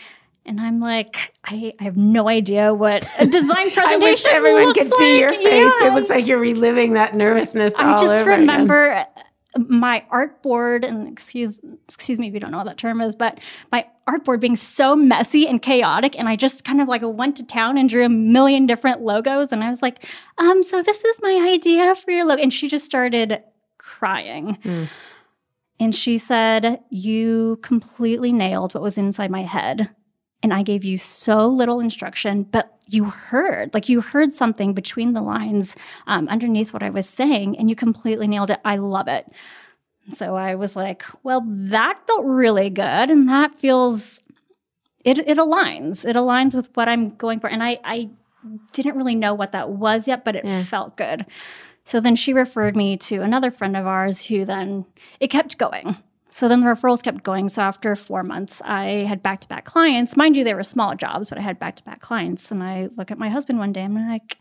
And 0.45 0.61
I'm 0.61 0.79
like, 0.79 1.33
I, 1.45 1.75
I 1.81 1.85
have 1.85 1.97
no 1.97 2.29
idea 2.29 2.73
what 2.73 3.05
a 3.19 3.27
design 3.27 3.71
presentation. 3.71 3.85
I 3.85 3.97
wish 3.97 4.27
everyone 4.27 4.75
could 4.75 4.91
like. 4.91 4.99
see 4.99 5.19
your 5.19 5.31
face. 5.31 5.43
Yeah. 5.43 5.89
It 5.89 5.95
looks 5.95 6.09
like 6.09 6.27
you're 6.27 6.39
reliving 6.39 6.93
that 6.93 7.17
nervousness. 7.17 7.73
I 7.77 7.97
just 7.97 8.25
remember 8.25 8.91
again 8.91 9.07
my 9.69 10.05
art 10.11 10.43
board 10.43 10.85
and 10.85 11.09
excuse 11.09 11.61
excuse 11.89 12.19
me 12.19 12.29
if 12.29 12.35
you 12.35 12.41
don't 12.41 12.51
know 12.51 12.59
what 12.59 12.67
that 12.67 12.79
term 12.79 13.01
is 13.01 13.17
but 13.17 13.41
my 13.73 13.87
art 14.07 14.25
board 14.25 14.41
being 14.41 14.57
so 14.57 14.95
messy 14.95 15.47
and 15.47 15.63
chaotic 15.63 16.19
and 16.19 16.29
i 16.29 16.37
just 16.37 16.65
kind 16.65 16.81
of 16.81 16.89
like 16.89 17.03
went 17.05 17.37
to 17.37 17.43
town 17.43 17.79
and 17.79 17.89
drew 17.89 18.05
a 18.05 18.09
million 18.09 18.67
different 18.67 19.01
logos 19.01 19.53
and 19.53 19.63
i 19.65 19.71
was 19.71 19.83
like 19.83 20.05
um 20.39 20.63
so 20.63 20.83
this 20.83 21.05
is 21.05 21.21
my 21.23 21.51
idea 21.53 21.95
for 21.95 22.11
your 22.11 22.25
logo 22.25 22.43
and 22.43 22.53
she 22.53 22.69
just 22.69 22.85
started 22.85 23.43
crying 23.79 24.59
mm. 24.65 24.89
and 25.81 25.95
she 25.95 26.19
said 26.19 26.81
you 26.91 27.59
completely 27.63 28.33
nailed 28.33 28.75
what 28.75 28.83
was 28.83 28.99
inside 28.99 29.31
my 29.31 29.43
head 29.43 29.91
and 30.43 30.53
I 30.53 30.63
gave 30.63 30.85
you 30.85 30.97
so 30.97 31.47
little 31.47 31.81
instruction, 31.81 32.45
but 32.45 32.77
you 32.89 33.07
heard, 33.07 33.75
like 33.75 33.89
you 33.89 34.01
heard 34.01 34.35
something 34.35 34.73
between 34.73 35.13
the 35.13 35.23
lines 35.23 35.75
um, 36.07 36.29
underneath 36.29 36.73
what 36.73 36.83
I 36.83 36.91
was 36.91 37.09
saying, 37.09 37.59
and 37.59 37.69
you 37.69 37.77
completely 37.77 38.29
nailed 38.29 38.51
it. 38.51 38.61
I 38.65 38.77
love 38.77 39.09
it. 39.09 39.27
So 40.15 40.37
I 40.37 40.55
was 40.55 40.77
like, 40.77 41.05
well, 41.25 41.43
that 41.47 41.99
felt 42.07 42.25
really 42.25 42.71
good, 42.71 43.11
and 43.11 43.29
that 43.29 43.55
feels 43.57 44.21
it. 45.05 45.19
It 45.19 45.39
aligns. 45.39 46.05
It 46.09 46.15
aligns 46.17 46.55
with 46.55 46.69
what 46.75 46.89
I'm 46.89 47.17
going 47.17 47.41
for, 47.41 47.49
and 47.49 47.63
I 47.63 47.81
I 47.83 48.11
didn't 48.73 48.97
really 48.97 49.17
know 49.17 49.35
what 49.35 49.53
that 49.53 49.71
was 49.71 50.07
yet, 50.07 50.25
but 50.25 50.37
it 50.37 50.45
yeah. 50.45 50.63
felt 50.63 50.97
good. 50.97 51.27
So 51.85 52.01
then 52.01 52.17
she 52.17 52.33
referred 52.33 52.77
me 52.77 52.97
to 52.99 53.23
another 53.23 53.51
friend 53.51 53.77
of 53.77 53.87
ours 53.87 54.27
who 54.27 54.45
then 54.45 54.87
it 55.21 55.29
kept 55.29 55.59
going. 55.59 55.97
So 56.37 56.49
then 56.49 56.61
the 56.61 56.67
referrals 56.67 57.03
kept 57.03 57.23
going. 57.23 57.49
So 57.49 57.63
after 57.63 57.97
four 57.97 58.23
months, 58.23 58.61
I 58.63 59.07
had 59.09 59.23
back 59.23 59.41
to 59.41 59.49
back 59.49 59.65
clients. 59.65 60.19
Mind 60.19 60.37
you, 60.37 60.45
they 60.45 60.53
were 60.53 60.63
small 60.63 60.95
jobs, 60.95 61.31
but 61.31 61.39
I 61.39 61.41
had 61.41 61.59
back 61.59 61.77
to 61.77 61.83
back 61.85 62.03
clients. 62.03 62.51
And 62.51 62.63
I 62.63 62.91
look 62.95 63.11
at 63.11 63.17
my 63.17 63.31
husband 63.31 63.59
one 63.59 63.73
day 63.73 63.81
and 63.81 63.97
I'm 63.97 64.11
like, 64.11 64.37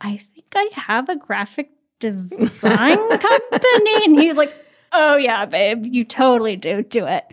I 0.00 0.18
think 0.18 0.46
I 0.54 0.68
have 0.74 1.08
a 1.08 1.16
graphic 1.16 1.70
design 1.98 2.48
company. 3.18 4.04
And 4.04 4.16
he 4.16 4.28
was 4.28 4.36
like, 4.36 4.54
Oh, 4.92 5.16
yeah, 5.16 5.44
babe, 5.44 5.86
you 5.86 6.04
totally 6.04 6.54
do. 6.54 6.84
Do 6.84 7.06
it. 7.06 7.24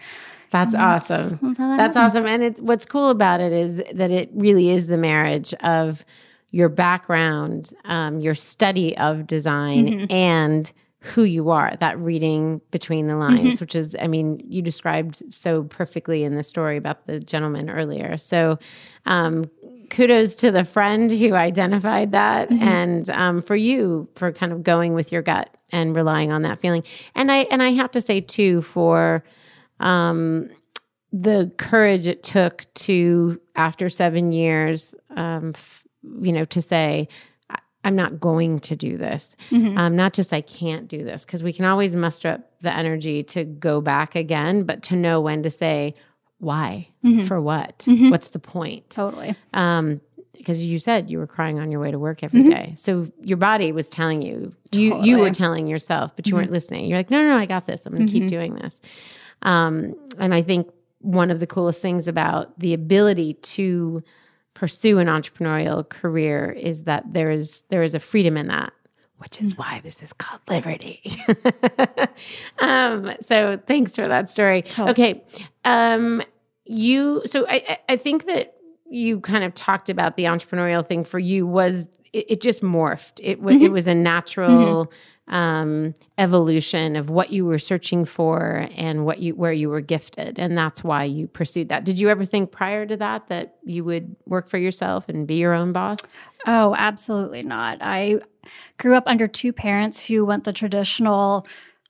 That's 0.49 0.73
and 0.73 0.81
awesome. 0.81 1.39
That's, 1.55 1.77
that's 1.77 1.95
awesome. 1.95 2.25
And 2.25 2.41
it's 2.41 2.59
what's 2.59 2.87
cool 2.87 3.11
about 3.11 3.39
it 3.39 3.53
is 3.53 3.83
that 3.93 4.09
it 4.09 4.31
really 4.33 4.71
is 4.71 4.87
the 4.87 4.97
marriage 4.97 5.53
of 5.59 6.03
your 6.49 6.69
background, 6.69 7.71
um, 7.85 8.19
your 8.19 8.33
study 8.33 8.97
of 8.97 9.27
design, 9.27 9.87
mm-hmm. 9.87 10.11
and 10.11 10.71
who 11.07 11.23
you 11.23 11.49
are, 11.49 11.73
that 11.79 11.97
reading 11.99 12.61
between 12.71 13.07
the 13.07 13.15
lines, 13.15 13.39
mm-hmm. 13.39 13.63
which 13.63 13.75
is, 13.75 13.95
I 13.99 14.07
mean, 14.07 14.41
you 14.47 14.61
described 14.61 15.31
so 15.31 15.63
perfectly 15.63 16.23
in 16.23 16.35
the 16.35 16.43
story 16.43 16.77
about 16.77 17.07
the 17.07 17.19
gentleman 17.19 17.69
earlier. 17.69 18.17
So, 18.17 18.59
um, 19.05 19.49
kudos 19.89 20.35
to 20.35 20.51
the 20.51 20.63
friend 20.63 21.09
who 21.09 21.33
identified 21.33 22.11
that 22.11 22.49
mm-hmm. 22.49 22.61
and 22.61 23.09
um, 23.09 23.41
for 23.41 23.55
you 23.55 24.09
for 24.15 24.31
kind 24.31 24.51
of 24.51 24.63
going 24.63 24.93
with 24.93 25.11
your 25.11 25.21
gut 25.21 25.49
and 25.71 25.95
relying 25.95 26.31
on 26.31 26.41
that 26.41 26.59
feeling. 26.59 26.83
And 27.15 27.31
I, 27.31 27.39
and 27.49 27.63
I 27.63 27.71
have 27.71 27.91
to 27.91 28.01
say 28.01 28.21
too, 28.21 28.61
for, 28.61 29.23
um, 29.79 30.49
the 31.13 31.51
courage 31.57 32.05
it 32.05 32.21
took 32.21 32.65
to, 32.73 33.39
after 33.55 33.89
seven 33.89 34.33
years, 34.33 34.93
um, 35.15 35.53
f- 35.55 35.83
you 36.21 36.33
know, 36.33 36.45
to 36.45 36.61
say, 36.61 37.07
I'm 37.87 37.95
not 37.95 38.19
going 38.19 38.59
to 38.59 38.75
do 38.75 38.97
this. 38.97 39.37
Mm-hmm. 39.49 39.77
Um, 39.77 39.95
not 39.95 40.11
just 40.11 40.33
I 40.33 40.41
can't 40.41 40.89
do 40.89 41.05
this, 41.05 41.23
because 41.23 41.41
we 41.41 41.53
can 41.53 41.63
always 41.63 41.95
muster 41.95 42.27
up 42.27 42.41
the 42.59 42.75
energy 42.75 43.23
to 43.23 43.45
go 43.45 43.79
back 43.79 44.13
again, 44.13 44.63
but 44.63 44.83
to 44.83 44.97
know 44.97 45.21
when 45.21 45.41
to 45.43 45.49
say, 45.49 45.93
why, 46.39 46.89
mm-hmm. 47.01 47.25
for 47.25 47.39
what, 47.39 47.79
mm-hmm. 47.87 48.09
what's 48.09 48.29
the 48.31 48.39
point? 48.39 48.89
Totally. 48.89 49.37
Um, 49.53 50.01
because 50.33 50.61
you 50.61 50.79
said 50.79 51.09
you 51.09 51.17
were 51.17 51.27
crying 51.27 51.59
on 51.59 51.71
your 51.71 51.79
way 51.79 51.91
to 51.91 51.97
work 51.97 52.23
every 52.23 52.41
mm-hmm. 52.41 52.49
day, 52.49 52.73
so 52.75 53.09
your 53.21 53.37
body 53.37 53.71
was 53.71 53.89
telling 53.89 54.21
you, 54.21 54.53
totally. 54.69 55.07
you 55.07 55.15
you 55.15 55.19
were 55.19 55.31
telling 55.31 55.65
yourself, 55.65 56.13
but 56.15 56.27
you 56.27 56.35
weren't 56.35 56.47
mm-hmm. 56.47 56.55
listening. 56.55 56.85
You're 56.85 56.99
like, 56.99 57.09
no, 57.09 57.21
no, 57.21 57.29
no, 57.29 57.37
I 57.37 57.45
got 57.45 57.65
this. 57.65 57.85
I'm 57.85 57.93
going 57.93 58.05
to 58.05 58.11
keep 58.11 58.23
mm-hmm. 58.23 58.27
doing 58.27 58.55
this. 58.55 58.79
Um, 59.41 59.95
and 60.19 60.33
I 60.33 60.41
think 60.41 60.69
one 60.99 61.31
of 61.31 61.39
the 61.39 61.47
coolest 61.47 61.81
things 61.81 62.07
about 62.07 62.59
the 62.59 62.73
ability 62.73 63.35
to 63.35 64.03
pursue 64.57 64.97
an 64.97 65.05
entrepreneurial 65.05 65.87
career 65.87 66.49
is 66.51 66.83
that 66.83 67.03
there 67.13 67.29
is 67.29 67.63
there 67.69 67.83
is 67.83 67.93
a 67.93 67.99
freedom 67.99 68.35
in 68.37 68.47
that 68.47 68.73
which 69.17 69.39
is 69.39 69.53
mm. 69.53 69.59
why 69.59 69.81
this 69.83 70.01
is 70.03 70.13
called 70.13 70.41
liberty. 70.47 71.01
um, 72.59 73.11
so 73.19 73.59
thanks 73.65 73.95
for 73.95 74.07
that 74.07 74.29
story. 74.29 74.61
Totally. 74.61 74.91
Okay. 74.91 75.23
Um, 75.65 76.21
you, 76.65 77.23
so 77.25 77.47
I, 77.49 77.79
I 77.89 77.97
think 77.97 78.27
that 78.27 78.57
you 78.87 79.19
kind 79.21 79.43
of 79.43 79.55
talked 79.55 79.89
about 79.89 80.17
the 80.17 80.25
entrepreneurial 80.25 80.85
thing 80.85 81.03
for 81.03 81.17
you 81.17 81.47
was 81.47 81.87
it, 82.13 82.25
it 82.29 82.41
just 82.41 82.61
morphed. 82.61 83.19
It, 83.23 83.41
mm-hmm. 83.41 83.63
it 83.63 83.71
was 83.71 83.87
a 83.87 83.95
natural 83.95 84.85
mm-hmm 84.85 84.95
um, 85.27 85.93
evolution 86.17 86.95
of 86.95 87.09
what 87.09 87.31
you 87.31 87.45
were 87.45 87.59
searching 87.59 88.05
for 88.05 88.67
and 88.75 89.05
what 89.05 89.19
you 89.19 89.35
where 89.35 89.51
you 89.51 89.69
were 89.69 89.81
gifted, 89.81 90.39
and 90.39 90.57
that's 90.57 90.83
why 90.83 91.03
you 91.03 91.27
pursued 91.27 91.69
that. 91.69 91.83
Did 91.83 91.99
you 91.99 92.09
ever 92.09 92.23
think 92.23 92.51
prior 92.51 92.85
to 92.85 92.97
that 92.97 93.27
that 93.27 93.55
you 93.63 93.83
would 93.83 94.15
work 94.25 94.49
for 94.49 94.57
yourself 94.57 95.09
and 95.09 95.27
be 95.27 95.35
your 95.35 95.53
own 95.53 95.73
boss? 95.73 95.99
Oh, 96.45 96.75
absolutely 96.77 97.43
not. 97.43 97.79
I 97.81 98.19
grew 98.77 98.95
up 98.95 99.03
under 99.07 99.27
two 99.27 99.51
parents 99.51 100.05
who 100.05 100.25
went 100.25 100.45
the 100.45 100.53
traditional. 100.53 101.45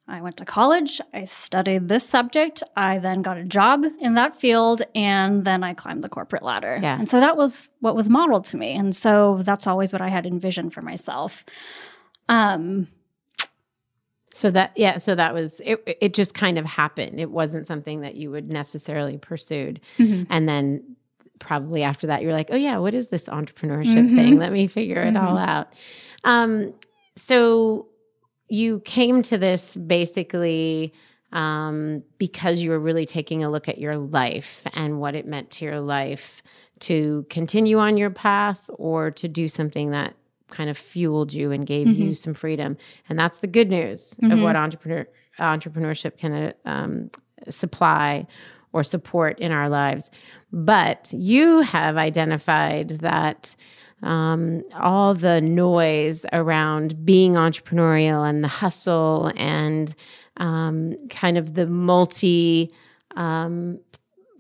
I 0.10 0.22
went 0.22 0.38
to 0.38 0.46
college, 0.46 1.02
I 1.14 1.26
studied 1.26 1.90
this 1.90 2.08
subject, 2.08 2.64
I 2.78 2.98
then 2.98 3.22
got 3.22 3.36
a 3.36 3.44
job 3.44 3.86
in 4.00 4.14
that 4.14 4.34
field, 4.34 4.82
and 4.96 5.44
then 5.44 5.66
I 5.66 5.74
climbed 5.74 6.02
the 6.02 6.08
corporate 6.08 6.44
ladder. 6.44 6.80
Yeah. 6.82 6.98
And 6.98 7.10
so 7.10 7.20
that 7.20 7.36
was 7.36 7.68
what 7.82 7.94
was 7.94 8.10
modeled 8.10 8.46
to 8.46 8.58
me. 8.58 8.74
And 8.74 8.96
so 8.96 9.40
that's 9.42 9.68
always 9.68 9.92
what 9.92 10.02
I 10.02 10.08
had 10.08 10.26
envisioned 10.26 10.74
for 10.74 10.82
myself. 10.82 11.44
Um, 12.30 12.88
So 14.38 14.52
that 14.52 14.74
yeah, 14.76 15.00
so 15.00 15.16
that 15.16 15.34
was 15.34 15.60
it. 15.66 15.82
It 16.00 16.14
just 16.14 16.36
kind 16.36 16.60
of 16.60 16.66
happened. 16.66 17.20
It 17.20 17.32
wasn't 17.32 17.66
something 17.66 18.02
that 18.02 18.18
you 18.18 18.30
would 18.30 18.52
necessarily 18.52 19.18
pursued, 19.18 19.82
mm-hmm. 19.98 20.26
and 20.30 20.48
then 20.48 20.96
probably 21.40 21.82
after 21.82 22.06
that 22.06 22.22
you're 22.22 22.34
like, 22.34 22.50
oh 22.52 22.56
yeah, 22.56 22.78
what 22.78 22.94
is 22.94 23.08
this 23.08 23.24
entrepreneurship 23.24 23.96
mm-hmm. 23.96 24.16
thing? 24.16 24.38
Let 24.38 24.52
me 24.52 24.68
figure 24.68 25.02
it 25.02 25.18
all 25.18 25.38
mm-hmm. 25.38 25.50
out. 25.50 25.74
Um, 26.24 26.76
so 27.16 27.88
you 28.48 28.80
came 28.82 29.24
to 29.24 29.40
this 29.40 29.76
basically 29.76 30.94
um, 31.32 32.04
because 32.20 32.60
you 32.60 32.70
were 32.70 32.80
really 32.80 33.08
taking 33.08 33.44
a 33.44 33.50
look 33.50 33.68
at 33.68 33.80
your 33.80 33.98
life 33.98 34.62
and 34.74 35.00
what 35.00 35.16
it 35.16 35.26
meant 35.26 35.50
to 35.52 35.66
your 35.66 35.80
life 35.80 36.44
to 36.82 37.26
continue 37.32 37.80
on 37.80 37.98
your 37.98 38.12
path 38.12 38.70
or 38.70 39.10
to 39.10 39.28
do 39.28 39.48
something 39.48 39.90
that 39.92 40.14
kind 40.50 40.70
of 40.70 40.78
fueled 40.78 41.34
you 41.34 41.52
and 41.52 41.66
gave 41.66 41.88
mm-hmm. 41.88 42.02
you 42.02 42.14
some 42.14 42.34
freedom. 42.34 42.78
And 43.10 43.20
that's 43.20 43.40
the 43.40 43.48
good 43.48 43.70
news 43.70 44.14
mm-hmm. 44.22 44.32
of 44.32 44.40
what 44.40 44.56
entrepreneur 44.56 45.08
entrepreneurship 45.40 46.18
can 46.18 46.54
um, 46.66 47.12
supply 47.50 48.26
or 48.74 48.84
support 48.84 49.40
in 49.40 49.52
our 49.52 49.70
lives. 49.70 50.10
But 50.52 51.12
you 51.14 51.62
have 51.62 51.98
identified 51.98 52.90
that 52.90 53.56
um, 54.04 54.64
all 54.76 55.14
the 55.14 55.42
noise 55.42 56.26
around 56.34 57.06
being 57.06 57.34
entrepreneurial 57.34 58.28
and 58.28 58.44
the 58.44 58.48
hustle 58.48 59.32
and 59.36 59.94
um, 60.38 60.96
kind 61.10 61.38
of 61.38 61.56
the 61.56 61.66
multi 61.66 62.72
um, 63.16 63.80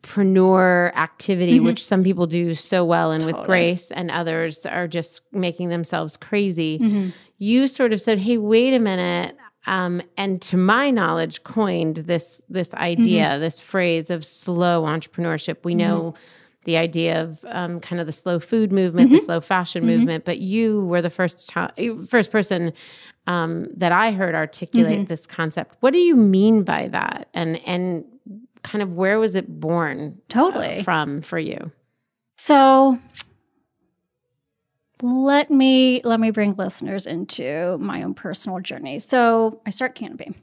preneur 0.08 0.96
activity, 0.96 1.58
mm-hmm. 1.58 1.66
which 1.66 1.86
some 1.86 2.04
people 2.04 2.28
do 2.28 2.56
so 2.56 2.86
well 2.86 3.12
and 3.12 3.22
totally. 3.22 3.40
with 3.40 3.48
grace, 3.48 3.92
and 3.92 4.10
others 4.10 4.66
are 4.66 4.88
just 4.88 5.22
making 5.32 5.70
themselves 5.70 6.16
crazy. 6.16 6.80
Mm-hmm. 6.80 7.10
You 7.38 7.68
sort 7.68 7.94
of 7.94 8.02
said, 8.02 8.20
"Hey, 8.20 8.38
wait 8.38 8.74
a 8.74 8.80
minute." 8.80 9.38
Um, 9.66 10.02
and 10.16 10.42
to 10.44 10.58
my 10.58 10.92
knowledge, 10.92 11.44
coined 11.44 11.98
this 11.98 12.42
this 12.50 12.74
idea, 12.74 13.26
mm-hmm. 13.26 13.42
this 13.42 13.60
phrase 13.60 14.10
of 14.10 14.26
slow 14.26 14.84
entrepreneurship. 14.84 15.58
We 15.64 15.76
know 15.76 16.14
mm-hmm. 16.14 16.24
the 16.64 16.78
idea 16.78 17.22
of 17.22 17.44
um, 17.50 17.82
kind 17.82 18.00
of 18.00 18.08
the 18.08 18.14
slow 18.14 18.40
food 18.40 18.72
movement, 18.72 19.10
the 19.10 19.18
mm-hmm. 19.18 19.26
slow 19.26 19.42
fashion 19.42 19.82
mm-hmm. 19.82 20.00
movement, 20.00 20.26
but 20.26 20.40
you 20.40 20.86
were 20.86 21.02
the 21.02 21.10
first 21.10 21.50
time, 21.50 22.08
first 22.08 22.32
person 22.32 22.72
um, 23.28 23.68
that 23.76 23.92
I 23.92 24.14
heard 24.14 24.36
articulate 24.36 25.10
this 25.10 25.28
concept. 25.28 25.76
What 25.82 25.92
do 25.92 26.00
you 26.00 26.16
mean 26.16 26.64
by 26.64 26.88
that? 26.88 27.28
And 27.34 27.58
and 27.68 28.06
kind 28.68 28.82
of 28.82 28.94
where 28.94 29.18
was 29.18 29.34
it 29.34 29.60
born 29.60 30.20
totally. 30.28 30.80
uh, 30.80 30.84
from 30.84 31.22
for 31.22 31.40
you? 31.40 31.72
So 32.38 33.00
let 35.02 35.50
me 35.50 36.02
let 36.04 36.20
me 36.20 36.32
bring 36.32 36.54
listeners 36.56 37.08
into 37.08 37.78
my 37.80 38.04
own 38.04 38.14
personal 38.14 38.60
journey. 38.60 39.00
So 39.00 39.62
i 39.66 39.70
start 39.70 39.96
canopy. 39.96 40.34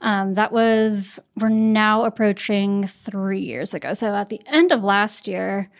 Um, 0.00 0.34
that 0.34 0.52
was 0.52 1.20
we're 1.36 1.48
now 1.48 2.04
approaching 2.04 2.86
three 2.86 3.40
years 3.40 3.74
ago. 3.74 3.94
So 3.94 4.14
at 4.14 4.28
the 4.28 4.40
end 4.46 4.72
of 4.72 4.82
last 4.82 5.28
year 5.28 5.70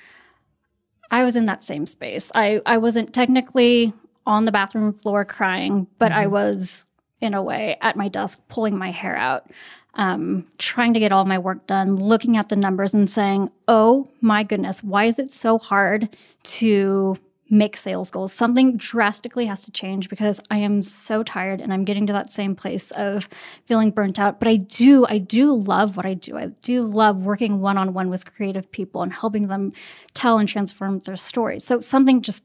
i 1.11 1.25
was 1.25 1.35
in 1.35 1.47
that 1.47 1.65
same 1.65 1.87
space. 1.87 2.31
I 2.35 2.61
i 2.67 2.77
wasn't 2.77 3.15
technically 3.15 3.95
on 4.27 4.45
the 4.45 4.53
bathroom 4.53 4.93
floor 4.93 5.25
crying 5.25 5.87
but 5.99 6.13
mm-hmm. 6.13 6.21
i 6.21 6.27
was 6.27 6.85
in 7.21 7.33
a 7.33 7.43
way 7.43 7.79
at 7.81 7.97
my 7.97 8.09
desk 8.09 8.41
pulling 8.49 8.77
my 8.77 8.91
hair 8.91 9.17
out 9.17 9.51
um, 9.95 10.47
trying 10.59 10.95
to 10.95 11.01
get 11.01 11.13
all 11.13 11.25
my 11.25 11.39
work 11.39 11.67
done, 11.67 11.97
looking 11.97 12.37
at 12.37 12.49
the 12.49 12.57
numbers 12.57 12.95
and 12.95 13.11
saying, 13.11 13.51
oh 13.67 14.09
my 14.21 14.43
goodness, 14.43 14.83
why 14.83 15.05
is 15.05 15.19
it 15.19 15.33
so 15.33 15.59
hard 15.59 16.09
to 16.45 17.17
make 17.51 17.77
sales 17.77 18.11
goals? 18.11 18.33
Something 18.33 18.77
drastically 18.77 19.47
has 19.47 19.65
to 19.65 19.71
change 19.71 20.09
because 20.09 20.41
I 20.51 20.59
am 20.59 20.83
so 20.83 21.23
tired 21.23 21.61
and 21.61 21.73
I'm 21.73 21.85
getting 21.85 22.07
to 22.07 22.13
that 22.13 22.33
same 22.33 22.55
place 22.55 22.91
of 22.93 23.29
feeling 23.67 23.91
burnt 23.91 24.19
out. 24.19 24.39
But 24.39 24.49
I 24.49 24.57
do, 24.57 25.07
I 25.09 25.19
do 25.19 25.55
love 25.55 25.97
what 25.97 26.07
I 26.07 26.15
do. 26.15 26.37
I 26.37 26.47
do 26.63 26.83
love 26.83 27.25
working 27.25 27.61
one 27.61 27.79
on 27.79 27.95
one 27.95 28.11
with 28.11 28.33
creative 28.33 28.71
people 28.71 29.03
and 29.03 29.13
helping 29.13 29.49
them 29.49 29.73
tell 30.15 30.39
and 30.39 30.49
transform 30.49 31.01
their 31.01 31.17
stories. 31.17 31.65
So 31.65 31.81
something 31.81 32.23
just 32.23 32.45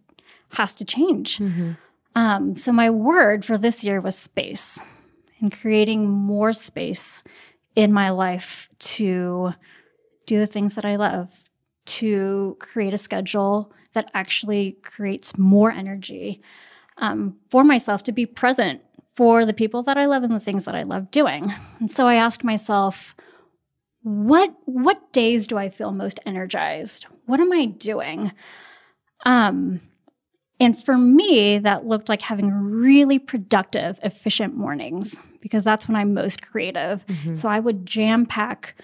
has 0.54 0.74
to 0.76 0.86
change. 0.86 1.38
Mm-hmm. 1.38 1.72
Um, 2.16 2.56
so 2.56 2.72
my 2.72 2.90
word 2.90 3.44
for 3.44 3.58
this 3.58 3.84
year 3.84 4.00
was 4.00 4.18
space 4.18 4.80
and 5.44 5.52
creating 5.52 6.10
more 6.10 6.54
space 6.54 7.22
in 7.76 7.92
my 7.92 8.10
life 8.10 8.70
to 8.80 9.54
do 10.26 10.40
the 10.40 10.48
things 10.48 10.76
that 10.76 10.86
I 10.86 10.96
love, 10.96 11.30
to 11.86 12.56
create 12.60 12.94
a 12.94 12.98
schedule 12.98 13.74
that 13.92 14.10
actually 14.14 14.78
creates 14.82 15.38
more 15.38 15.70
energy 15.70 16.42
um, 16.98 17.36
for 17.50 17.64
myself 17.64 18.04
to 18.04 18.12
be 18.14 18.26
present 18.26 18.82
for 19.16 19.46
the 19.46 19.54
people 19.54 19.84
that 19.84 19.98
I 19.98 20.06
love 20.06 20.24
and 20.24 20.34
the 20.34 20.40
things 20.40 20.64
that 20.64 20.76
I 20.76 20.84
love 20.84 21.12
doing. 21.12 21.54
And 21.80 21.92
so 21.92 22.08
I 22.08 22.16
asked 22.16 22.44
myself, 22.44 23.14
what 24.02 24.54
what 24.66 25.12
days 25.14 25.48
do 25.48 25.58
I 25.58 25.70
feel 25.70 25.92
most 25.92 26.20
energized? 26.26 27.06
What 27.26 27.40
am 27.40 27.52
I 27.54 27.66
doing? 27.66 28.32
Um, 29.26 29.82
and 30.60 30.82
for 30.82 30.98
me, 30.98 31.58
that 31.58 31.86
looked 31.86 32.10
like 32.10 32.22
having 32.22 32.52
really 32.52 33.20
productive, 33.20 34.00
efficient 34.04 34.56
mornings 34.56 35.20
because 35.44 35.66
that's 35.66 35.90
when 35.90 35.98
I'm 35.98 36.14
most 36.14 36.42
creative. 36.42 37.06
Mm-hmm. 37.06 37.34
So 37.34 37.50
I 37.50 37.60
would 37.60 37.86
jam 37.86 38.26
pack 38.26 38.76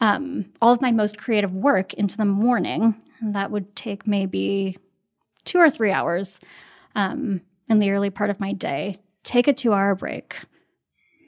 um, 0.00 0.46
all 0.62 0.72
of 0.72 0.80
my 0.80 0.90
most 0.90 1.18
creative 1.18 1.54
work 1.54 1.92
into 1.92 2.16
the 2.16 2.24
morning. 2.24 2.94
And 3.20 3.34
that 3.34 3.50
would 3.50 3.76
take 3.76 4.06
maybe 4.06 4.78
two 5.44 5.58
or 5.58 5.68
three 5.68 5.92
hours 5.92 6.40
um, 6.94 7.42
in 7.68 7.78
the 7.78 7.90
early 7.90 8.08
part 8.08 8.30
of 8.30 8.40
my 8.40 8.54
day. 8.54 9.00
Take 9.22 9.46
a 9.46 9.52
two 9.52 9.74
hour 9.74 9.94
break, 9.94 10.40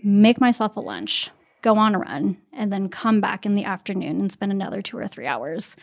make 0.03 0.41
myself 0.41 0.77
a 0.77 0.81
lunch, 0.81 1.31
go 1.61 1.77
on 1.77 1.95
a 1.95 1.99
run, 1.99 2.39
and 2.51 2.73
then 2.73 2.89
come 2.89 3.21
back 3.21 3.45
in 3.45 3.55
the 3.55 3.65
afternoon 3.65 4.19
and 4.19 4.33
spend 4.33 4.51
another 4.51 4.81
two 4.81 4.97
or 4.97 5.07
three 5.07 5.27
hours 5.27 5.77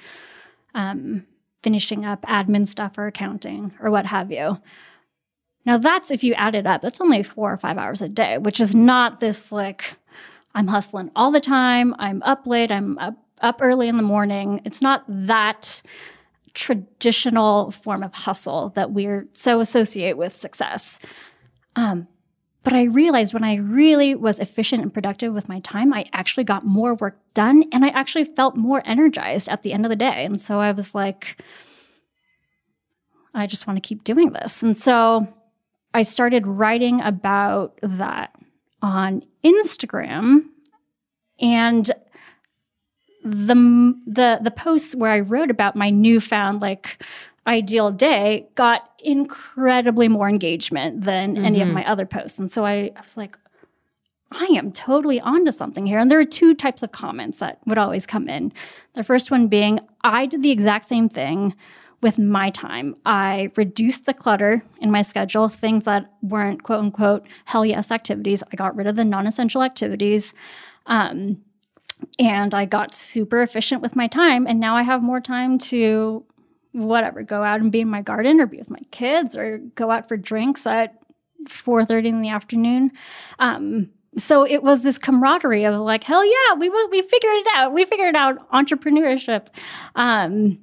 um, 0.73 1.27
finishing 1.61 2.03
up 2.03 2.23
admin 2.23 2.67
stuff 2.67 2.97
or 2.97 3.05
accounting 3.05 3.73
or 3.79 3.91
what 3.91 4.07
have 4.07 4.31
you. 4.31 4.57
Now, 5.65 5.77
that's 5.77 6.11
if 6.11 6.23
you 6.23 6.33
add 6.33 6.55
it 6.55 6.65
up, 6.65 6.81
that's 6.81 7.01
only 7.01 7.23
four 7.23 7.51
or 7.51 7.57
five 7.57 7.77
hours 7.77 8.01
a 8.01 8.09
day, 8.09 8.37
which 8.37 8.59
is 8.59 8.73
not 8.73 9.19
this 9.19 9.51
like, 9.51 9.95
I'm 10.55 10.67
hustling 10.67 11.11
all 11.15 11.31
the 11.31 11.39
time, 11.39 11.95
I'm 11.99 12.23
up 12.23 12.47
late, 12.47 12.71
I'm 12.71 12.97
up, 12.97 13.15
up 13.41 13.59
early 13.61 13.87
in 13.87 13.97
the 13.97 14.03
morning. 14.03 14.61
It's 14.65 14.81
not 14.81 15.03
that 15.07 15.81
traditional 16.53 17.71
form 17.71 18.03
of 18.03 18.13
hustle 18.13 18.69
that 18.69 18.91
we're 18.91 19.27
so 19.33 19.59
associate 19.59 20.17
with 20.17 20.35
success. 20.35 20.99
Um, 21.75 22.07
but 22.63 22.73
I 22.73 22.83
realized 22.83 23.33
when 23.33 23.43
I 23.43 23.55
really 23.55 24.13
was 24.13 24.37
efficient 24.39 24.83
and 24.83 24.93
productive 24.93 25.33
with 25.33 25.49
my 25.49 25.59
time, 25.61 25.93
I 25.93 26.05
actually 26.13 26.43
got 26.43 26.65
more 26.65 26.93
work 26.93 27.17
done 27.33 27.63
and 27.71 27.83
I 27.83 27.89
actually 27.89 28.25
felt 28.25 28.55
more 28.55 28.83
energized 28.85 29.49
at 29.49 29.63
the 29.63 29.73
end 29.73 29.85
of 29.85 29.89
the 29.89 29.95
day. 29.95 30.25
And 30.25 30.39
so 30.39 30.59
I 30.59 30.71
was 30.71 30.93
like, 30.93 31.41
I 33.33 33.47
just 33.47 33.65
want 33.65 33.77
to 33.77 33.87
keep 33.87 34.03
doing 34.03 34.33
this. 34.33 34.61
And 34.61 34.77
so 34.77 35.27
I 35.93 36.03
started 36.03 36.47
writing 36.47 37.01
about 37.01 37.77
that 37.81 38.35
on 38.81 39.23
Instagram 39.43 40.45
and 41.39 41.91
the 43.23 43.95
the 44.07 44.39
the 44.41 44.51
posts 44.51 44.95
where 44.95 45.11
I 45.11 45.19
wrote 45.19 45.51
about 45.51 45.75
my 45.75 45.89
newfound 45.89 46.61
like 46.61 47.03
ideal 47.45 47.91
day 47.91 48.47
got 48.55 48.89
incredibly 49.03 50.07
more 50.07 50.29
engagement 50.29 51.01
than 51.01 51.35
mm-hmm. 51.35 51.45
any 51.45 51.61
of 51.61 51.67
mm-hmm. 51.67 51.75
my 51.75 51.89
other 51.89 52.05
posts. 52.05 52.39
And 52.39 52.51
so 52.51 52.65
I, 52.65 52.91
I 52.95 53.01
was 53.01 53.17
like, 53.17 53.37
I 54.31 54.45
am 54.45 54.71
totally 54.71 55.19
onto 55.19 55.51
something 55.51 55.85
here. 55.85 55.99
And 55.99 56.09
there 56.09 56.19
are 56.19 56.25
two 56.25 56.53
types 56.53 56.83
of 56.83 56.91
comments 56.91 57.39
that 57.39 57.59
would 57.65 57.77
always 57.77 58.05
come 58.05 58.29
in. 58.29 58.53
The 58.93 59.03
first 59.03 59.31
one 59.31 59.47
being, 59.47 59.79
I 60.03 60.25
did 60.25 60.43
the 60.43 60.51
exact 60.51 60.85
same 60.85 61.09
thing 61.09 61.55
with 62.01 62.17
my 62.17 62.49
time. 62.49 62.95
I 63.05 63.51
reduced 63.55 64.05
the 64.05 64.13
clutter 64.13 64.63
in 64.79 64.91
my 64.91 65.01
schedule, 65.01 65.47
things 65.49 65.83
that 65.85 66.11
weren't 66.21 66.63
quote 66.63 66.79
unquote 66.79 67.27
hell 67.45 67.65
yes 67.65 67.91
activities. 67.91 68.43
I 68.51 68.55
got 68.55 68.75
rid 68.75 68.87
of 68.87 68.95
the 68.95 69.05
non 69.05 69.27
essential 69.27 69.63
activities. 69.63 70.33
Um, 70.85 71.43
and 72.17 72.55
I 72.55 72.65
got 72.65 72.95
super 72.95 73.41
efficient 73.41 73.81
with 73.81 73.95
my 73.95 74.07
time. 74.07 74.47
And 74.47 74.59
now 74.59 74.75
I 74.75 74.81
have 74.81 75.03
more 75.03 75.21
time 75.21 75.59
to 75.59 76.25
whatever, 76.71 77.21
go 77.21 77.43
out 77.43 77.59
and 77.59 77.71
be 77.71 77.81
in 77.81 77.89
my 77.89 78.01
garden 78.01 78.39
or 78.39 78.45
be 78.45 78.57
with 78.57 78.69
my 78.69 78.81
kids 78.91 79.35
or 79.35 79.57
go 79.75 79.91
out 79.91 80.07
for 80.07 80.17
drinks 80.17 80.65
at 80.65 80.95
4.30 81.45 82.05
in 82.05 82.21
the 82.21 82.29
afternoon. 82.29 82.91
Um, 83.39 83.89
so 84.17 84.45
it 84.45 84.63
was 84.63 84.83
this 84.83 84.97
camaraderie 84.97 85.65
of 85.65 85.75
like, 85.79 86.03
hell 86.03 86.25
yeah, 86.25 86.55
we 86.57 86.69
we 86.69 87.01
figured 87.01 87.33
it 87.33 87.47
out. 87.55 87.73
We 87.73 87.85
figured 87.85 88.15
out 88.15 88.49
entrepreneurship. 88.51 89.47
Um, 89.95 90.59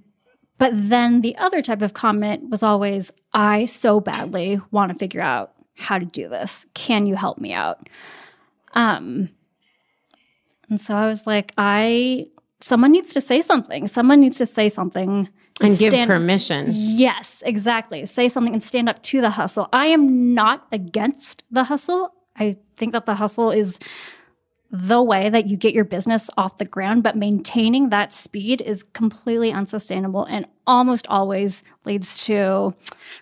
but 0.58 0.72
then 0.74 1.20
the 1.20 1.36
other 1.38 1.62
type 1.62 1.82
of 1.82 1.94
comment 1.94 2.50
was 2.50 2.62
always, 2.62 3.12
I 3.32 3.64
so 3.64 4.00
badly 4.00 4.60
want 4.70 4.92
to 4.92 4.98
figure 4.98 5.20
out 5.20 5.52
how 5.76 5.98
to 5.98 6.04
do 6.04 6.28
this. 6.28 6.66
Can 6.74 7.06
you 7.06 7.14
help 7.14 7.38
me 7.38 7.52
out? 7.52 7.88
Um, 8.74 9.30
and 10.68 10.80
so 10.80 10.94
I 10.94 11.06
was 11.06 11.26
like, 11.26 11.52
I, 11.56 12.26
someone 12.60 12.92
needs 12.92 13.12
to 13.14 13.20
say 13.20 13.40
something. 13.40 13.86
Someone 13.86 14.20
needs 14.20 14.38
to 14.38 14.46
say 14.46 14.68
something. 14.68 15.28
And, 15.60 15.70
and 15.70 15.78
give 15.78 15.90
stand, 15.90 16.08
permission. 16.08 16.68
Yes, 16.70 17.42
exactly. 17.46 18.04
Say 18.06 18.28
something 18.28 18.52
and 18.52 18.62
stand 18.62 18.88
up 18.88 19.02
to 19.04 19.20
the 19.20 19.30
hustle. 19.30 19.68
I 19.72 19.86
am 19.86 20.34
not 20.34 20.66
against 20.70 21.42
the 21.50 21.64
hustle. 21.64 22.12
I 22.36 22.56
think 22.76 22.92
that 22.92 23.06
the 23.06 23.16
hustle 23.16 23.50
is 23.50 23.78
the 24.70 25.02
way 25.02 25.30
that 25.30 25.46
you 25.46 25.56
get 25.56 25.72
your 25.72 25.84
business 25.84 26.28
off 26.36 26.58
the 26.58 26.64
ground, 26.64 27.02
but 27.02 27.16
maintaining 27.16 27.88
that 27.88 28.12
speed 28.12 28.60
is 28.60 28.82
completely 28.92 29.50
unsustainable 29.50 30.24
and 30.24 30.46
almost 30.66 31.06
always 31.08 31.62
leads 31.86 32.22
to 32.24 32.74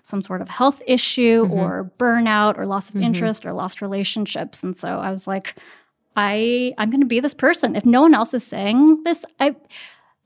some 0.02 0.20
sort 0.20 0.42
of 0.42 0.48
health 0.48 0.82
issue 0.86 1.44
mm-hmm. 1.44 1.52
or 1.52 1.92
burnout 1.98 2.58
or 2.58 2.66
loss 2.66 2.88
of 2.88 2.96
mm-hmm. 2.96 3.04
interest 3.04 3.46
or 3.46 3.52
lost 3.52 3.80
relationships. 3.80 4.64
And 4.64 4.76
so 4.76 4.98
I 4.98 5.10
was 5.12 5.28
like, 5.28 5.54
I 6.16 6.74
I'm 6.78 6.90
going 6.90 7.00
to 7.00 7.06
be 7.06 7.20
this 7.20 7.34
person. 7.34 7.76
If 7.76 7.84
no 7.84 8.02
one 8.02 8.14
else 8.14 8.34
is 8.34 8.42
saying 8.42 9.04
this, 9.04 9.24
I 9.38 9.54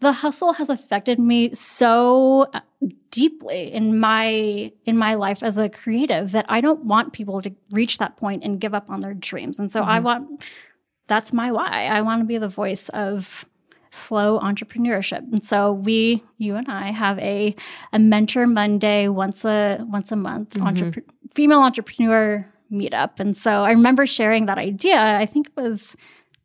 the 0.01 0.13
hustle 0.13 0.55
has 0.55 0.71
affected 0.71 1.19
me 1.19 1.53
so 1.53 2.47
uh, 2.55 2.61
deeply 3.11 3.71
in 3.71 3.99
my 3.99 4.73
in 4.87 4.97
my 4.97 5.15
life 5.15 5.43
as 5.43 5.59
a 5.59 5.69
creative 5.69 6.33
that 6.33 6.47
I 6.49 6.63
don't 6.63 6.85
want 6.87 7.13
people 7.13 7.43
to 7.43 7.53
reach 7.71 7.99
that 7.99 8.17
point 8.17 8.43
and 8.43 8.59
give 8.59 8.73
up 8.73 8.89
on 8.89 9.01
their 9.01 9.13
dreams. 9.13 9.59
And 9.59 9.71
so 9.71 9.81
mm-hmm. 9.81 9.91
I 9.91 10.01
want 10.01 10.45
that's 11.11 11.33
my 11.33 11.51
why. 11.51 11.87
I 11.87 12.01
want 12.03 12.23
to 12.23 12.25
be 12.25 12.39
the 12.39 12.49
voice 12.49 12.89
of 12.91 13.45
slow 13.91 14.39
entrepreneurship. 14.39 15.19
And 15.33 15.45
so 15.45 15.73
we, 15.73 16.23
you 16.39 16.55
and 16.55 16.69
I, 16.69 16.93
have 16.93 17.19
a 17.19 17.57
a 17.93 17.99
mentor 17.99 18.47
Monday 18.47 19.09
once 19.09 19.45
a 19.45 19.85
once 19.91 20.13
a 20.13 20.17
month 20.17 20.51
mm-hmm. 20.51 20.69
entrep- 20.69 21.05
female 21.35 21.61
entrepreneur 21.61 22.47
meetup. 22.73 23.19
And 23.19 23.37
so 23.37 23.65
I 23.65 23.73
remember 23.73 24.07
sharing 24.07 24.47
that 24.47 24.59
idea. 24.59 24.97
I 24.97 25.27
think 25.27 25.49
it 25.49 25.61
was 25.61 25.97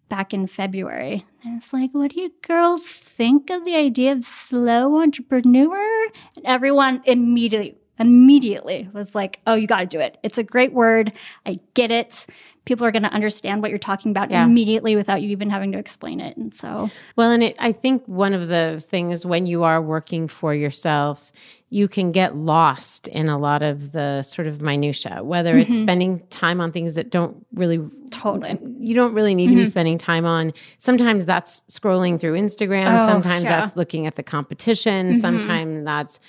back 0.09 0.33
in 0.33 0.47
February. 0.47 1.23
And 1.43 1.61
it's 1.61 1.71
like, 1.71 1.91
what 1.91 2.11
do 2.11 2.19
you 2.19 2.33
girls 2.41 2.83
think 2.83 3.51
of 3.51 3.65
the 3.65 3.75
idea 3.75 4.11
of 4.13 4.23
slow 4.23 4.99
entrepreneur? 4.99 6.07
And 6.35 6.45
everyone 6.45 7.03
immediately 7.05 7.77
immediately 7.97 8.89
was 8.91 9.15
like, 9.15 9.39
oh, 9.47 9.53
you 9.53 9.67
got 9.67 9.79
to 9.79 9.85
do 9.85 9.99
it. 9.99 10.17
It's 10.23 10.37
a 10.37 10.43
great 10.43 10.73
word. 10.73 11.13
I 11.45 11.59
get 11.75 11.91
it. 11.91 12.25
People 12.65 12.85
are 12.85 12.91
going 12.91 13.03
to 13.03 13.13
understand 13.13 13.61
what 13.61 13.69
you're 13.69 13.79
talking 13.79 14.11
about 14.11 14.31
yeah. 14.31 14.43
immediately 14.43 14.95
without 14.95 15.21
you 15.21 15.29
even 15.29 15.49
having 15.49 15.71
to 15.71 15.77
explain 15.77 16.19
it. 16.19 16.35
And 16.35 16.53
so, 16.53 16.89
well, 17.15 17.31
and 17.31 17.43
it, 17.43 17.55
I 17.59 17.71
think 17.71 18.03
one 18.07 18.33
of 18.33 18.47
the 18.47 18.83
things 18.85 19.25
when 19.25 19.45
you 19.45 19.63
are 19.63 19.81
working 19.81 20.27
for 20.27 20.53
yourself, 20.53 21.31
you 21.69 21.87
can 21.87 22.11
get 22.11 22.35
lost 22.35 23.07
in 23.07 23.27
a 23.27 23.37
lot 23.37 23.61
of 23.61 23.91
the 23.91 24.21
sort 24.23 24.47
of 24.47 24.61
minutia, 24.61 25.23
whether 25.23 25.53
mm-hmm. 25.53 25.71
it's 25.71 25.79
spending 25.79 26.25
time 26.27 26.61
on 26.61 26.71
things 26.71 26.95
that 26.95 27.09
don't 27.09 27.45
really 27.53 27.79
totally 28.11 28.57
you 28.79 28.93
don't 28.93 29.13
really 29.13 29.35
need 29.35 29.45
mm-hmm. 29.45 29.51
to 29.51 29.55
be 29.57 29.63
mm-hmm. 29.63 29.69
spending 29.71 29.97
time 29.97 30.25
on. 30.25 30.53
Sometimes 30.77 31.25
that's 31.25 31.63
scrolling 31.69 32.19
through 32.19 32.33
Instagram, 32.33 33.01
oh, 33.01 33.07
sometimes 33.07 33.43
yeah. 33.43 33.59
that's 33.59 33.75
looking 33.75 34.07
at 34.07 34.15
the 34.15 34.23
competition, 34.23 35.11
mm-hmm. 35.11 35.19
sometimes 35.19 35.85
that's 35.85 36.19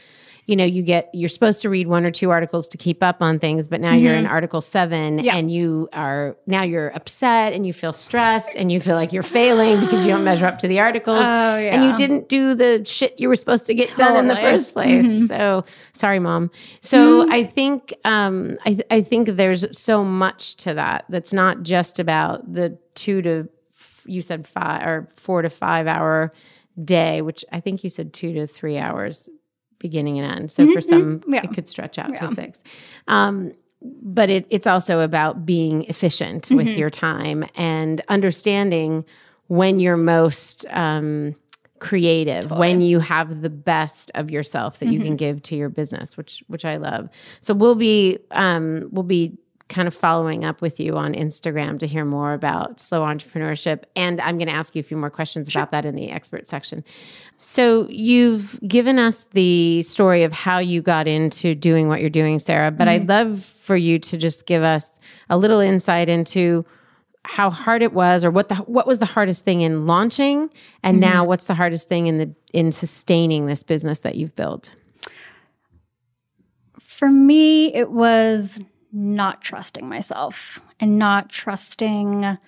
you 0.46 0.54
know, 0.54 0.64
you 0.64 0.82
get, 0.82 1.10
you're 1.12 1.28
supposed 1.28 1.60
to 1.62 1.68
read 1.68 1.88
one 1.88 2.06
or 2.06 2.12
two 2.12 2.30
articles 2.30 2.68
to 2.68 2.78
keep 2.78 3.02
up 3.02 3.20
on 3.20 3.40
things, 3.40 3.66
but 3.66 3.80
now 3.80 3.90
mm-hmm. 3.90 4.04
you're 4.04 4.14
in 4.14 4.24
mm-hmm. 4.24 4.32
article 4.32 4.60
seven 4.60 5.18
yeah. 5.18 5.34
and 5.36 5.50
you 5.50 5.88
are, 5.92 6.36
now 6.46 6.62
you're 6.62 6.90
upset 6.94 7.52
and 7.52 7.66
you 7.66 7.72
feel 7.72 7.92
stressed 7.92 8.54
and 8.54 8.70
you 8.70 8.80
feel 8.80 8.94
like 8.94 9.12
you're 9.12 9.24
failing 9.24 9.80
because 9.80 10.06
you 10.06 10.12
don't 10.12 10.22
measure 10.24 10.46
up 10.46 10.60
to 10.60 10.68
the 10.68 10.78
articles. 10.78 11.18
Oh, 11.18 11.20
yeah. 11.58 11.74
And 11.74 11.82
you 11.82 11.96
didn't 11.96 12.28
do 12.28 12.54
the 12.54 12.84
shit 12.86 13.18
you 13.18 13.28
were 13.28 13.34
supposed 13.34 13.66
to 13.66 13.74
get 13.74 13.88
totally. 13.88 14.08
done 14.08 14.16
in 14.18 14.28
the 14.28 14.36
first 14.36 14.72
place. 14.72 15.04
Mm-hmm. 15.04 15.26
So 15.26 15.64
sorry, 15.94 16.20
mom. 16.20 16.52
So 16.80 17.22
mm-hmm. 17.24 17.32
I 17.32 17.44
think, 17.44 17.94
um, 18.04 18.56
I, 18.64 18.78
I 18.88 19.02
think 19.02 19.30
there's 19.30 19.66
so 19.76 20.04
much 20.04 20.54
to 20.58 20.74
that. 20.74 21.06
That's 21.08 21.32
not 21.32 21.64
just 21.64 21.98
about 21.98 22.52
the 22.52 22.78
two 22.94 23.20
to, 23.22 23.48
you 24.04 24.22
said 24.22 24.46
five 24.46 24.86
or 24.86 25.08
four 25.16 25.42
to 25.42 25.50
five 25.50 25.88
hour 25.88 26.32
day, 26.84 27.20
which 27.20 27.44
I 27.50 27.58
think 27.58 27.82
you 27.82 27.90
said 27.90 28.12
two 28.12 28.32
to 28.34 28.46
three 28.46 28.78
hours 28.78 29.28
beginning 29.78 30.18
and 30.18 30.32
end. 30.32 30.52
So 30.52 30.64
mm-hmm. 30.64 30.72
for 30.72 30.80
some, 30.80 31.22
yeah. 31.28 31.42
it 31.44 31.52
could 31.52 31.68
stretch 31.68 31.98
out 31.98 32.10
yeah. 32.10 32.26
to 32.26 32.34
six. 32.34 32.62
Um, 33.08 33.52
but 33.82 34.30
it, 34.30 34.46
it's 34.50 34.66
also 34.66 35.00
about 35.00 35.46
being 35.46 35.84
efficient 35.84 36.44
mm-hmm. 36.44 36.56
with 36.56 36.68
your 36.68 36.90
time 36.90 37.44
and 37.54 38.00
understanding 38.08 39.04
when 39.48 39.78
you're 39.78 39.96
most 39.96 40.66
um, 40.70 41.36
creative, 41.78 42.42
totally. 42.42 42.58
when 42.58 42.80
you 42.80 43.00
have 43.00 43.42
the 43.42 43.50
best 43.50 44.10
of 44.14 44.30
yourself 44.30 44.78
that 44.78 44.86
mm-hmm. 44.86 44.92
you 44.92 44.98
can 45.00 45.08
mm-hmm. 45.08 45.16
give 45.16 45.42
to 45.44 45.56
your 45.56 45.68
business, 45.68 46.16
which 46.16 46.42
which 46.48 46.64
I 46.64 46.76
love. 46.78 47.08
So 47.42 47.54
we'll 47.54 47.74
be 47.74 48.18
um, 48.30 48.88
we'll 48.90 49.02
be 49.04 49.36
kind 49.68 49.88
of 49.88 49.94
following 49.94 50.44
up 50.44 50.62
with 50.62 50.78
you 50.78 50.96
on 50.96 51.12
Instagram 51.12 51.78
to 51.80 51.86
hear 51.86 52.04
more 52.04 52.34
about 52.34 52.80
slow 52.80 53.02
entrepreneurship. 53.02 53.82
And 53.96 54.20
I'm 54.20 54.38
going 54.38 54.48
to 54.48 54.54
ask 54.54 54.76
you 54.76 54.80
a 54.80 54.84
few 54.84 54.96
more 54.96 55.10
questions 55.10 55.50
sure. 55.50 55.60
about 55.60 55.72
that 55.72 55.84
in 55.84 55.96
the 55.96 56.10
expert 56.10 56.48
section. 56.48 56.84
So, 57.36 57.88
you've 57.90 58.58
given 58.66 58.98
us 58.98 59.24
the 59.32 59.82
story 59.82 60.22
of 60.22 60.32
how 60.32 60.58
you 60.58 60.82
got 60.82 61.08
into 61.08 61.54
doing 61.54 61.88
what 61.88 62.00
you're 62.00 62.10
doing, 62.10 62.38
Sarah, 62.38 62.70
but 62.70 62.86
mm-hmm. 62.86 63.02
I'd 63.02 63.08
love 63.08 63.44
for 63.44 63.76
you 63.76 63.98
to 63.98 64.16
just 64.16 64.46
give 64.46 64.62
us 64.62 64.98
a 65.28 65.36
little 65.36 65.60
insight 65.60 66.08
into 66.08 66.64
how 67.26 67.50
hard 67.50 67.82
it 67.82 67.92
was 67.92 68.24
or 68.24 68.30
what 68.30 68.48
the 68.48 68.54
what 68.54 68.86
was 68.86 69.00
the 69.00 69.06
hardest 69.06 69.44
thing 69.44 69.60
in 69.60 69.84
launching 69.84 70.48
and 70.84 71.02
mm-hmm. 71.02 71.12
now 71.12 71.24
what's 71.24 71.46
the 71.46 71.54
hardest 71.54 71.88
thing 71.88 72.06
in 72.06 72.18
the 72.18 72.32
in 72.52 72.70
sustaining 72.70 73.46
this 73.46 73.64
business 73.64 73.98
that 74.00 74.14
you've 74.14 74.36
built 74.36 74.72
for 76.78 77.10
me 77.10 77.74
it 77.74 77.90
was 77.90 78.60
not 78.96 79.42
trusting 79.42 79.86
myself 79.86 80.60
and 80.80 80.98
not 80.98 81.28
trusting 81.28 82.38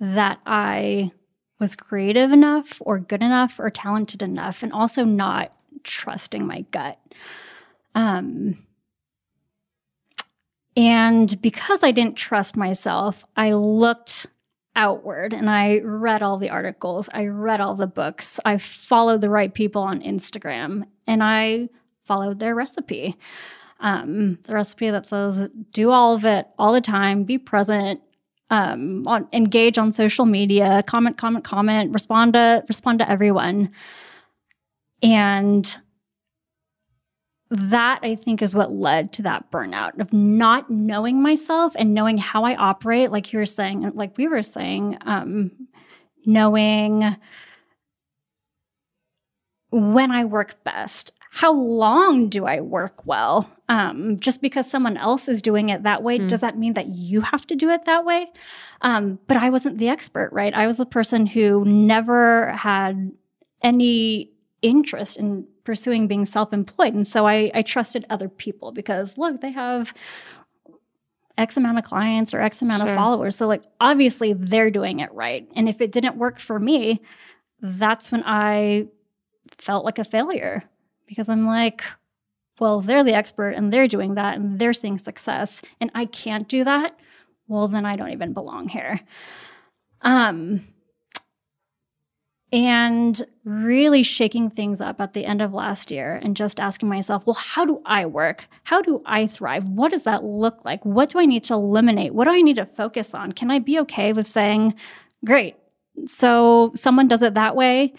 that 0.00 0.40
I 0.44 1.12
was 1.60 1.76
creative 1.76 2.32
enough 2.32 2.82
or 2.84 2.98
good 2.98 3.22
enough 3.22 3.60
or 3.60 3.70
talented 3.70 4.20
enough, 4.20 4.64
and 4.64 4.72
also 4.72 5.04
not 5.04 5.52
trusting 5.84 6.44
my 6.44 6.62
gut. 6.72 6.98
Um, 7.94 8.66
and 10.76 11.40
because 11.40 11.84
I 11.84 11.92
didn't 11.92 12.16
trust 12.16 12.56
myself, 12.56 13.24
I 13.36 13.52
looked 13.52 14.26
outward 14.74 15.32
and 15.32 15.48
I 15.48 15.78
read 15.78 16.22
all 16.22 16.38
the 16.38 16.50
articles, 16.50 17.08
I 17.14 17.26
read 17.26 17.60
all 17.60 17.76
the 17.76 17.86
books, 17.86 18.40
I 18.44 18.58
followed 18.58 19.20
the 19.20 19.30
right 19.30 19.54
people 19.54 19.82
on 19.82 20.00
Instagram, 20.00 20.82
and 21.06 21.22
I 21.22 21.68
followed 22.04 22.40
their 22.40 22.56
recipe 22.56 23.16
um, 23.84 24.38
the 24.44 24.54
recipe 24.54 24.90
that 24.90 25.06
says 25.06 25.50
do 25.70 25.90
all 25.90 26.14
of 26.14 26.24
it 26.24 26.46
all 26.58 26.72
the 26.72 26.80
time, 26.80 27.22
be 27.22 27.36
present, 27.36 28.00
um, 28.48 29.06
on, 29.06 29.28
engage 29.32 29.76
on 29.76 29.92
social 29.92 30.24
media, 30.24 30.82
comment, 30.86 31.18
comment, 31.18 31.44
comment, 31.44 31.92
respond 31.92 32.32
to 32.32 32.64
respond 32.66 32.98
to 33.00 33.08
everyone, 33.08 33.70
and 35.02 35.76
that 37.50 38.00
I 38.02 38.14
think 38.14 38.40
is 38.40 38.54
what 38.54 38.72
led 38.72 39.12
to 39.12 39.22
that 39.22 39.50
burnout 39.50 40.00
of 40.00 40.14
not 40.14 40.70
knowing 40.70 41.20
myself 41.22 41.74
and 41.76 41.92
knowing 41.92 42.16
how 42.16 42.44
I 42.44 42.56
operate, 42.56 43.12
like 43.12 43.34
you 43.34 43.38
were 43.38 43.46
saying, 43.46 43.92
like 43.94 44.16
we 44.16 44.28
were 44.28 44.42
saying, 44.42 44.96
um, 45.02 45.50
knowing 46.24 47.16
when 49.70 50.10
I 50.10 50.24
work 50.24 50.64
best, 50.64 51.12
how 51.36 51.52
long 51.52 52.28
do 52.28 52.46
I 52.46 52.60
work 52.60 53.04
well? 53.04 53.50
Um, 53.68 54.20
just 54.20 54.40
because 54.40 54.70
someone 54.70 54.96
else 54.96 55.28
is 55.28 55.42
doing 55.42 55.68
it 55.68 55.82
that 55.82 56.00
way, 56.00 56.20
mm. 56.20 56.28
does 56.28 56.42
that 56.42 56.56
mean 56.56 56.74
that 56.74 56.90
you 56.90 57.22
have 57.22 57.44
to 57.48 57.56
do 57.56 57.70
it 57.70 57.86
that 57.86 58.04
way? 58.04 58.30
Um, 58.82 59.18
but 59.26 59.36
I 59.36 59.50
wasn't 59.50 59.78
the 59.78 59.88
expert, 59.88 60.30
right? 60.32 60.54
I 60.54 60.68
was 60.68 60.76
the 60.76 60.86
person 60.86 61.26
who 61.26 61.64
never 61.64 62.52
had 62.52 63.10
any 63.64 64.30
interest 64.62 65.16
in 65.16 65.48
pursuing 65.64 66.06
being 66.06 66.24
self-employed. 66.24 66.94
And 66.94 67.04
so 67.04 67.26
I, 67.26 67.50
I 67.52 67.62
trusted 67.62 68.06
other 68.08 68.28
people 68.28 68.70
because 68.70 69.18
look, 69.18 69.40
they 69.40 69.50
have 69.50 69.92
X 71.36 71.56
amount 71.56 71.78
of 71.78 71.84
clients 71.84 72.32
or 72.32 72.40
X 72.42 72.62
amount 72.62 72.82
sure. 72.82 72.90
of 72.90 72.96
followers. 72.96 73.34
So 73.34 73.48
like 73.48 73.64
obviously 73.80 74.34
they're 74.34 74.70
doing 74.70 75.00
it 75.00 75.12
right. 75.12 75.48
And 75.56 75.68
if 75.68 75.80
it 75.80 75.90
didn't 75.90 76.16
work 76.16 76.38
for 76.38 76.60
me, 76.60 77.02
that's 77.60 78.12
when 78.12 78.22
I 78.24 78.86
felt 79.58 79.84
like 79.84 79.98
a 79.98 80.04
failure 80.04 80.62
because 81.06 81.28
I'm 81.28 81.46
like, 81.46 81.84
well, 82.60 82.80
they're 82.80 83.04
the 83.04 83.14
expert 83.14 83.50
and 83.50 83.72
they're 83.72 83.88
doing 83.88 84.14
that 84.14 84.36
and 84.36 84.58
they're 84.58 84.72
seeing 84.72 84.98
success 84.98 85.62
and 85.80 85.90
I 85.94 86.06
can't 86.06 86.48
do 86.48 86.64
that. 86.64 86.98
Well, 87.48 87.68
then 87.68 87.84
I 87.84 87.96
don't 87.96 88.12
even 88.12 88.32
belong 88.32 88.68
here. 88.68 89.00
Um, 90.02 90.62
and 92.52 93.20
really 93.44 94.04
shaking 94.04 94.48
things 94.48 94.80
up 94.80 95.00
at 95.00 95.12
the 95.12 95.24
end 95.24 95.42
of 95.42 95.52
last 95.52 95.90
year 95.90 96.20
and 96.22 96.36
just 96.36 96.60
asking 96.60 96.88
myself, 96.88 97.26
well, 97.26 97.34
how 97.34 97.64
do 97.64 97.80
I 97.84 98.06
work? 98.06 98.46
How 98.62 98.80
do 98.80 99.02
I 99.04 99.26
thrive? 99.26 99.68
What 99.68 99.90
does 99.90 100.04
that 100.04 100.22
look 100.22 100.64
like? 100.64 100.84
What 100.84 101.10
do 101.10 101.18
I 101.18 101.26
need 101.26 101.42
to 101.44 101.54
eliminate? 101.54 102.14
What 102.14 102.24
do 102.24 102.30
I 102.30 102.42
need 102.42 102.56
to 102.56 102.66
focus 102.66 103.12
on? 103.12 103.32
Can 103.32 103.50
I 103.50 103.58
be 103.58 103.80
okay 103.80 104.12
with 104.12 104.28
saying, 104.28 104.74
great, 105.24 105.56
so 106.06 106.70
someone 106.76 107.08
does 107.08 107.22
it 107.22 107.34
that 107.34 107.56
way 107.56 107.92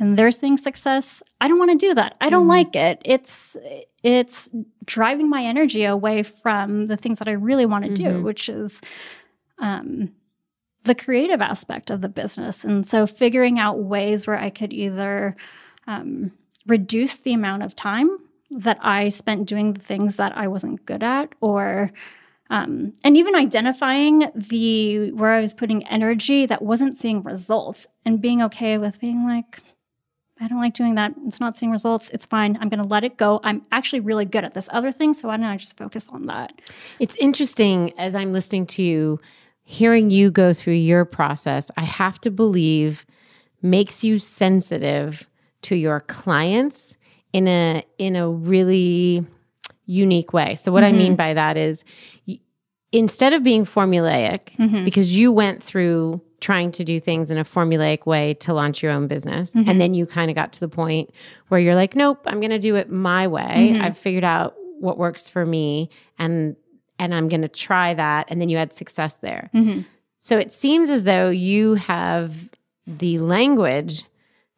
and 0.00 0.16
they're 0.16 0.32
seeing 0.32 0.56
success 0.56 1.22
i 1.40 1.46
don't 1.46 1.58
want 1.58 1.70
to 1.70 1.86
do 1.86 1.94
that. 1.94 2.16
I 2.20 2.28
don't 2.30 2.46
mm 2.46 2.50
like 2.50 2.74
it. 2.74 3.00
It's 3.04 3.56
it's 4.02 4.50
driving 4.84 5.28
my 5.30 5.44
energy 5.44 5.84
away 5.84 6.24
from 6.24 6.88
the 6.88 6.96
things 6.96 7.18
that 7.20 7.28
i 7.28 7.32
really 7.32 7.66
want 7.66 7.84
to 7.84 7.90
mm-hmm. 7.90 8.18
do 8.18 8.22
which 8.22 8.48
is 8.48 8.80
um, 9.60 10.12
the 10.82 10.94
creative 10.94 11.40
aspect 11.40 11.90
of 11.90 12.00
the 12.00 12.08
business. 12.08 12.64
And 12.64 12.86
so 12.86 13.06
figuring 13.06 13.58
out 13.60 13.78
ways 13.78 14.26
where 14.26 14.38
i 14.38 14.50
could 14.50 14.72
either 14.72 15.36
um, 15.86 16.32
reduce 16.66 17.18
the 17.20 17.34
amount 17.34 17.62
of 17.62 17.76
time 17.76 18.10
that 18.50 18.78
i 18.82 19.08
spent 19.10 19.46
doing 19.46 19.74
the 19.74 19.80
things 19.80 20.16
that 20.16 20.36
i 20.36 20.48
wasn't 20.48 20.84
good 20.86 21.02
at 21.02 21.34
or 21.40 21.92
Um, 22.50 22.94
and 23.04 23.16
even 23.16 23.36
identifying 23.36 24.28
the 24.34 25.12
where 25.12 25.30
I 25.30 25.40
was 25.40 25.54
putting 25.54 25.86
energy 25.86 26.46
that 26.46 26.62
wasn't 26.62 26.96
seeing 26.96 27.22
results 27.22 27.86
and 28.04 28.20
being 28.20 28.42
okay 28.42 28.76
with 28.76 28.98
being 28.98 29.24
like, 29.24 29.62
I 30.40 30.48
don't 30.48 30.58
like 30.58 30.74
doing 30.74 30.94
that. 30.94 31.12
It's 31.26 31.38
not 31.38 31.56
seeing 31.56 31.70
results. 31.70 32.08
It's 32.10 32.24
fine. 32.24 32.56
I'm 32.60 32.70
going 32.70 32.78
to 32.80 32.88
let 32.88 33.04
it 33.04 33.18
go. 33.18 33.40
I'm 33.44 33.62
actually 33.70 34.00
really 34.00 34.24
good 34.24 34.44
at 34.44 34.54
this 34.54 34.68
other 34.72 34.90
thing. 34.90 35.12
So 35.12 35.28
why 35.28 35.36
don't 35.36 35.46
I 35.46 35.56
just 35.56 35.76
focus 35.76 36.08
on 36.08 36.26
that? 36.26 36.52
It's 36.98 37.14
interesting 37.16 37.92
as 37.98 38.14
I'm 38.14 38.32
listening 38.32 38.66
to 38.68 38.82
you, 38.82 39.20
hearing 39.62 40.08
you 40.10 40.30
go 40.30 40.54
through 40.54 40.74
your 40.74 41.04
process. 41.04 41.70
I 41.76 41.84
have 41.84 42.20
to 42.22 42.30
believe 42.30 43.04
makes 43.62 44.02
you 44.02 44.18
sensitive 44.18 45.28
to 45.62 45.76
your 45.76 46.00
clients 46.00 46.96
in 47.32 47.46
a 47.46 47.84
in 47.98 48.16
a 48.16 48.28
really 48.28 49.26
unique 49.84 50.32
way. 50.32 50.54
So 50.54 50.72
what 50.72 50.82
mm-hmm. 50.82 50.94
I 50.94 50.98
mean 50.98 51.12
mm-hmm. 51.12 51.16
by 51.16 51.34
that 51.34 51.56
is 51.56 51.84
instead 52.92 53.32
of 53.32 53.42
being 53.42 53.64
formulaic 53.64 54.56
mm-hmm. 54.58 54.84
because 54.84 55.16
you 55.16 55.30
went 55.30 55.62
through 55.62 56.20
trying 56.40 56.72
to 56.72 56.84
do 56.84 56.98
things 56.98 57.30
in 57.30 57.38
a 57.38 57.44
formulaic 57.44 58.06
way 58.06 58.34
to 58.34 58.52
launch 58.52 58.82
your 58.82 58.90
own 58.90 59.06
business 59.06 59.52
mm-hmm. 59.52 59.68
and 59.68 59.80
then 59.80 59.94
you 59.94 60.06
kind 60.06 60.30
of 60.30 60.34
got 60.34 60.52
to 60.52 60.60
the 60.60 60.68
point 60.68 61.10
where 61.48 61.60
you're 61.60 61.74
like 61.74 61.94
nope, 61.94 62.20
I'm 62.26 62.40
going 62.40 62.50
to 62.50 62.58
do 62.58 62.76
it 62.76 62.90
my 62.90 63.26
way. 63.26 63.72
Mm-hmm. 63.72 63.82
I've 63.82 63.98
figured 63.98 64.24
out 64.24 64.54
what 64.80 64.98
works 64.98 65.28
for 65.28 65.44
me 65.44 65.90
and 66.18 66.56
and 66.98 67.14
I'm 67.14 67.28
going 67.28 67.42
to 67.42 67.48
try 67.48 67.94
that 67.94 68.30
and 68.30 68.40
then 68.40 68.48
you 68.48 68.56
had 68.56 68.72
success 68.72 69.14
there. 69.16 69.50
Mm-hmm. 69.54 69.82
So 70.20 70.38
it 70.38 70.52
seems 70.52 70.90
as 70.90 71.04
though 71.04 71.30
you 71.30 71.74
have 71.74 72.50
the 72.86 73.18
language 73.18 74.04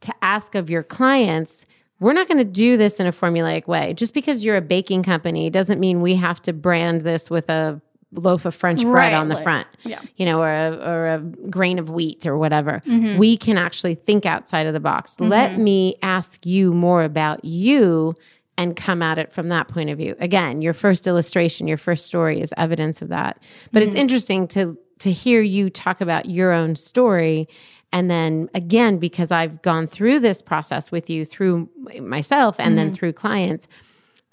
to 0.00 0.12
ask 0.22 0.54
of 0.54 0.70
your 0.70 0.82
clients 0.82 1.66
we're 2.00 2.12
not 2.12 2.26
going 2.26 2.38
to 2.38 2.44
do 2.44 2.76
this 2.76 2.98
in 2.98 3.06
a 3.06 3.12
formulaic 3.12 3.68
way. 3.68 3.94
Just 3.94 4.12
because 4.12 4.44
you're 4.44 4.56
a 4.56 4.60
baking 4.60 5.04
company 5.04 5.50
doesn't 5.50 5.78
mean 5.78 6.00
we 6.00 6.16
have 6.16 6.42
to 6.42 6.52
brand 6.52 7.02
this 7.02 7.30
with 7.30 7.48
a 7.48 7.80
loaf 8.12 8.44
of 8.44 8.54
French 8.54 8.82
bread 8.82 8.94
right, 8.94 9.14
on 9.14 9.28
the 9.28 9.34
like, 9.34 9.44
front, 9.44 9.66
yeah. 9.84 10.00
you 10.16 10.26
know, 10.26 10.40
or 10.40 10.50
a, 10.50 10.70
or 10.74 11.06
a 11.08 11.18
grain 11.48 11.78
of 11.78 11.90
wheat 11.90 12.26
or 12.26 12.36
whatever. 12.36 12.82
Mm-hmm. 12.86 13.18
We 13.18 13.36
can 13.36 13.58
actually 13.58 13.94
think 13.94 14.26
outside 14.26 14.66
of 14.66 14.74
the 14.74 14.80
box. 14.80 15.12
Mm-hmm. 15.12 15.28
Let 15.28 15.58
me 15.58 15.96
ask 16.02 16.44
you 16.44 16.72
more 16.72 17.02
about 17.02 17.44
you 17.44 18.14
and 18.58 18.76
come 18.76 19.02
at 19.02 19.18
it 19.18 19.32
from 19.32 19.48
that 19.48 19.68
point 19.68 19.90
of 19.90 19.98
view. 19.98 20.14
Again, 20.20 20.62
your 20.62 20.74
first 20.74 21.06
illustration, 21.06 21.66
your 21.66 21.78
first 21.78 22.06
story 22.06 22.40
is 22.40 22.52
evidence 22.56 23.00
of 23.00 23.08
that. 23.08 23.38
But 23.72 23.80
mm-hmm. 23.80 23.88
it's 23.88 23.96
interesting 23.96 24.48
to 24.48 24.78
to 25.00 25.10
hear 25.10 25.42
you 25.42 25.68
talk 25.68 26.00
about 26.00 26.26
your 26.26 26.52
own 26.52 26.76
story 26.76 27.48
and 27.92 28.10
then 28.10 28.48
again, 28.54 28.98
because 28.98 29.30
I've 29.30 29.60
gone 29.62 29.86
through 29.86 30.20
this 30.20 30.40
process 30.40 30.90
with 30.90 31.10
you 31.10 31.24
through 31.24 31.68
myself 32.00 32.56
and 32.58 32.70
mm-hmm. 32.70 32.76
then 32.76 32.94
through 32.94 33.12
clients, 33.12 33.68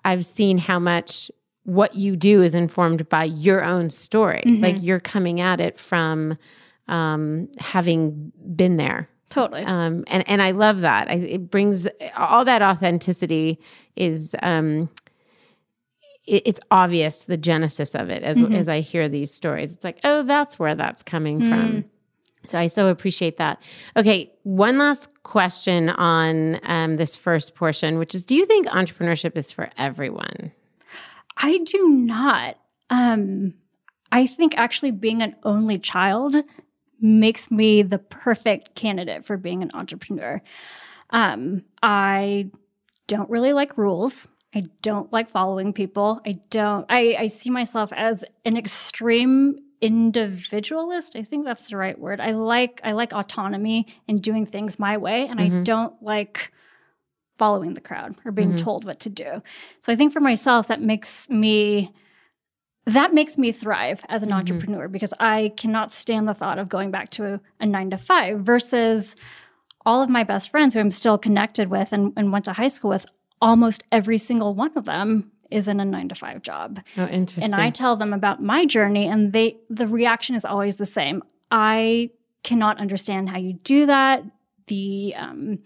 I've 0.05 0.25
seen 0.25 0.57
how 0.57 0.79
much 0.79 1.29
what 1.69 1.95
you 1.95 2.15
do 2.15 2.41
is 2.41 2.53
informed 2.53 3.07
by 3.09 3.23
your 3.23 3.63
own 3.63 3.89
story. 3.89 4.43
Mm-hmm. 4.45 4.63
Like 4.63 4.75
you're 4.81 4.99
coming 4.99 5.39
at 5.39 5.59
it 5.59 5.79
from 5.79 6.37
um, 6.87 7.49
having 7.59 8.31
been 8.55 8.77
there. 8.77 9.07
Totally. 9.29 9.61
Um, 9.61 10.03
and, 10.07 10.27
and 10.27 10.41
I 10.41 10.51
love 10.51 10.81
that. 10.81 11.07
I, 11.09 11.15
it 11.15 11.51
brings 11.51 11.87
all 12.17 12.45
that 12.45 12.63
authenticity 12.63 13.59
is, 13.95 14.35
um, 14.41 14.89
it, 16.25 16.43
it's 16.47 16.59
obvious 16.71 17.19
the 17.19 17.37
genesis 17.37 17.93
of 17.93 18.09
it 18.09 18.23
as, 18.23 18.37
mm-hmm. 18.37 18.55
as 18.55 18.67
I 18.67 18.79
hear 18.79 19.07
these 19.07 19.31
stories. 19.31 19.71
It's 19.73 19.83
like, 19.83 19.99
oh, 20.03 20.23
that's 20.23 20.57
where 20.57 20.73
that's 20.73 21.03
coming 21.03 21.41
mm. 21.41 21.49
from. 21.49 21.85
So 22.47 22.57
I 22.57 22.67
so 22.67 22.87
appreciate 22.87 23.37
that. 23.37 23.61
Okay, 23.95 24.31
one 24.43 24.79
last 24.79 25.09
question 25.21 25.89
on 25.89 26.59
um, 26.63 26.95
this 26.95 27.15
first 27.15 27.53
portion, 27.53 27.99
which 27.99 28.15
is 28.15 28.25
do 28.25 28.35
you 28.35 28.45
think 28.45 28.65
entrepreneurship 28.67 29.37
is 29.37 29.51
for 29.51 29.69
everyone? 29.77 30.51
I 31.39 31.59
do 31.59 31.89
not. 31.89 32.57
Um, 32.89 33.53
I 34.11 34.27
think 34.27 34.57
actually 34.57 34.91
being 34.91 35.21
an 35.21 35.35
only 35.43 35.79
child 35.79 36.35
makes 36.99 37.49
me 37.49 37.81
the 37.81 37.97
perfect 37.97 38.75
candidate 38.75 39.25
for 39.25 39.37
being 39.37 39.63
an 39.63 39.71
entrepreneur. 39.73 40.41
Um, 41.11 41.63
I 41.81 42.51
don't 43.07 43.29
really 43.29 43.53
like 43.53 43.77
rules. 43.77 44.27
I 44.53 44.65
don't 44.81 45.11
like 45.13 45.29
following 45.29 45.73
people. 45.73 46.19
I 46.25 46.39
don't, 46.49 46.85
I, 46.89 47.15
I 47.17 47.27
see 47.27 47.49
myself 47.49 47.93
as 47.93 48.25
an 48.45 48.57
extreme 48.57 49.59
individualist 49.81 51.15
i 51.15 51.23
think 51.23 51.45
that's 51.45 51.69
the 51.69 51.77
right 51.77 51.97
word 51.97 52.19
i 52.19 52.31
like 52.31 52.81
i 52.83 52.91
like 52.91 53.13
autonomy 53.13 53.87
and 54.09 54.21
doing 54.21 54.45
things 54.45 54.77
my 54.77 54.97
way 54.97 55.25
and 55.25 55.39
mm-hmm. 55.39 55.59
i 55.59 55.63
don't 55.63 56.03
like 56.03 56.51
following 57.39 57.73
the 57.73 57.81
crowd 57.81 58.15
or 58.25 58.31
being 58.31 58.49
mm-hmm. 58.49 58.57
told 58.57 58.85
what 58.85 58.99
to 58.99 59.09
do 59.09 59.41
so 59.79 59.91
i 59.91 59.95
think 59.95 60.13
for 60.13 60.19
myself 60.19 60.67
that 60.67 60.81
makes 60.81 61.29
me 61.29 61.91
that 62.85 63.13
makes 63.13 63.37
me 63.37 63.51
thrive 63.51 64.05
as 64.09 64.21
an 64.21 64.29
mm-hmm. 64.29 64.37
entrepreneur 64.37 64.87
because 64.87 65.13
i 65.19 65.51
cannot 65.57 65.91
stand 65.91 66.27
the 66.27 66.33
thought 66.33 66.59
of 66.59 66.69
going 66.69 66.91
back 66.91 67.09
to 67.09 67.25
a, 67.33 67.39
a, 67.59 67.65
nine 67.65 67.89
to 67.89 67.97
five 67.97 68.41
versus 68.41 69.15
all 69.85 70.03
of 70.03 70.09
my 70.09 70.23
best 70.23 70.51
friends 70.51 70.73
who 70.73 70.79
i'm 70.79 70.91
still 70.91 71.17
connected 71.17 71.69
with 71.69 71.91
and, 71.93 72.13
and 72.15 72.31
went 72.31 72.45
to 72.45 72.53
high 72.53 72.67
school 72.67 72.89
with 72.89 73.05
almost 73.41 73.83
every 73.91 74.17
single 74.17 74.53
one 74.53 74.71
of 74.75 74.85
them 74.85 75.31
is 75.51 75.67
in 75.67 75.79
a 75.79 75.85
nine 75.85 76.09
to 76.09 76.15
five 76.15 76.41
job. 76.41 76.79
Oh, 76.97 77.07
interesting. 77.07 77.43
And 77.43 77.55
I 77.55 77.69
tell 77.69 77.95
them 77.95 78.13
about 78.13 78.41
my 78.41 78.65
journey, 78.65 79.07
and 79.07 79.33
they 79.33 79.57
the 79.69 79.87
reaction 79.87 80.35
is 80.35 80.45
always 80.45 80.75
the 80.77 80.85
same. 80.85 81.23
I 81.51 82.11
cannot 82.43 82.79
understand 82.79 83.29
how 83.29 83.37
you 83.37 83.53
do 83.53 83.85
that. 83.87 84.23
The 84.67 85.15
um, 85.17 85.59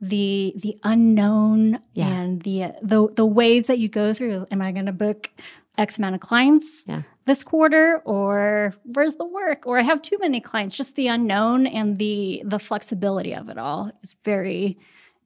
the 0.00 0.54
the 0.56 0.78
unknown 0.82 1.78
yeah. 1.94 2.08
and 2.08 2.42
the 2.42 2.72
the 2.82 3.08
the 3.14 3.26
waves 3.26 3.66
that 3.66 3.78
you 3.78 3.88
go 3.88 4.14
through. 4.14 4.46
Am 4.50 4.62
I 4.62 4.72
going 4.72 4.86
to 4.86 4.92
book 4.92 5.30
X 5.76 5.98
amount 5.98 6.14
of 6.14 6.20
clients 6.20 6.84
yeah. 6.86 7.02
this 7.26 7.44
quarter, 7.44 8.02
or 8.04 8.74
where's 8.84 9.16
the 9.16 9.26
work, 9.26 9.66
or 9.66 9.78
I 9.78 9.82
have 9.82 10.00
too 10.02 10.16
many 10.20 10.40
clients? 10.40 10.74
Just 10.74 10.96
the 10.96 11.08
unknown 11.08 11.66
and 11.66 11.96
the 11.98 12.42
the 12.44 12.58
flexibility 12.58 13.34
of 13.34 13.48
it 13.48 13.58
all 13.58 13.90
is 14.02 14.16
very 14.24 14.78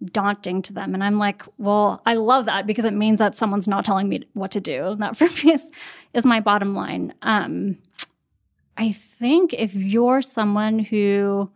daunting 0.04 0.62
to 0.62 0.72
them. 0.72 0.94
And 0.94 1.02
I'm 1.02 1.18
like, 1.18 1.42
well, 1.58 2.02
I 2.04 2.14
love 2.14 2.46
that 2.46 2.66
because 2.66 2.84
it 2.84 2.92
means 2.92 3.18
that 3.20 3.34
someone's 3.34 3.68
not 3.68 3.84
telling 3.84 4.08
me 4.08 4.24
what 4.34 4.50
to 4.52 4.60
do. 4.60 4.88
And 4.88 5.02
that 5.02 5.16
for 5.16 5.24
me 5.24 5.52
is, 5.52 5.70
is 6.12 6.26
my 6.26 6.40
bottom 6.40 6.74
line. 6.74 7.14
Um, 7.22 7.78
I 8.76 8.92
think 8.92 9.54
if 9.54 9.74
you're 9.74 10.20
someone 10.20 10.78
who 10.80 11.50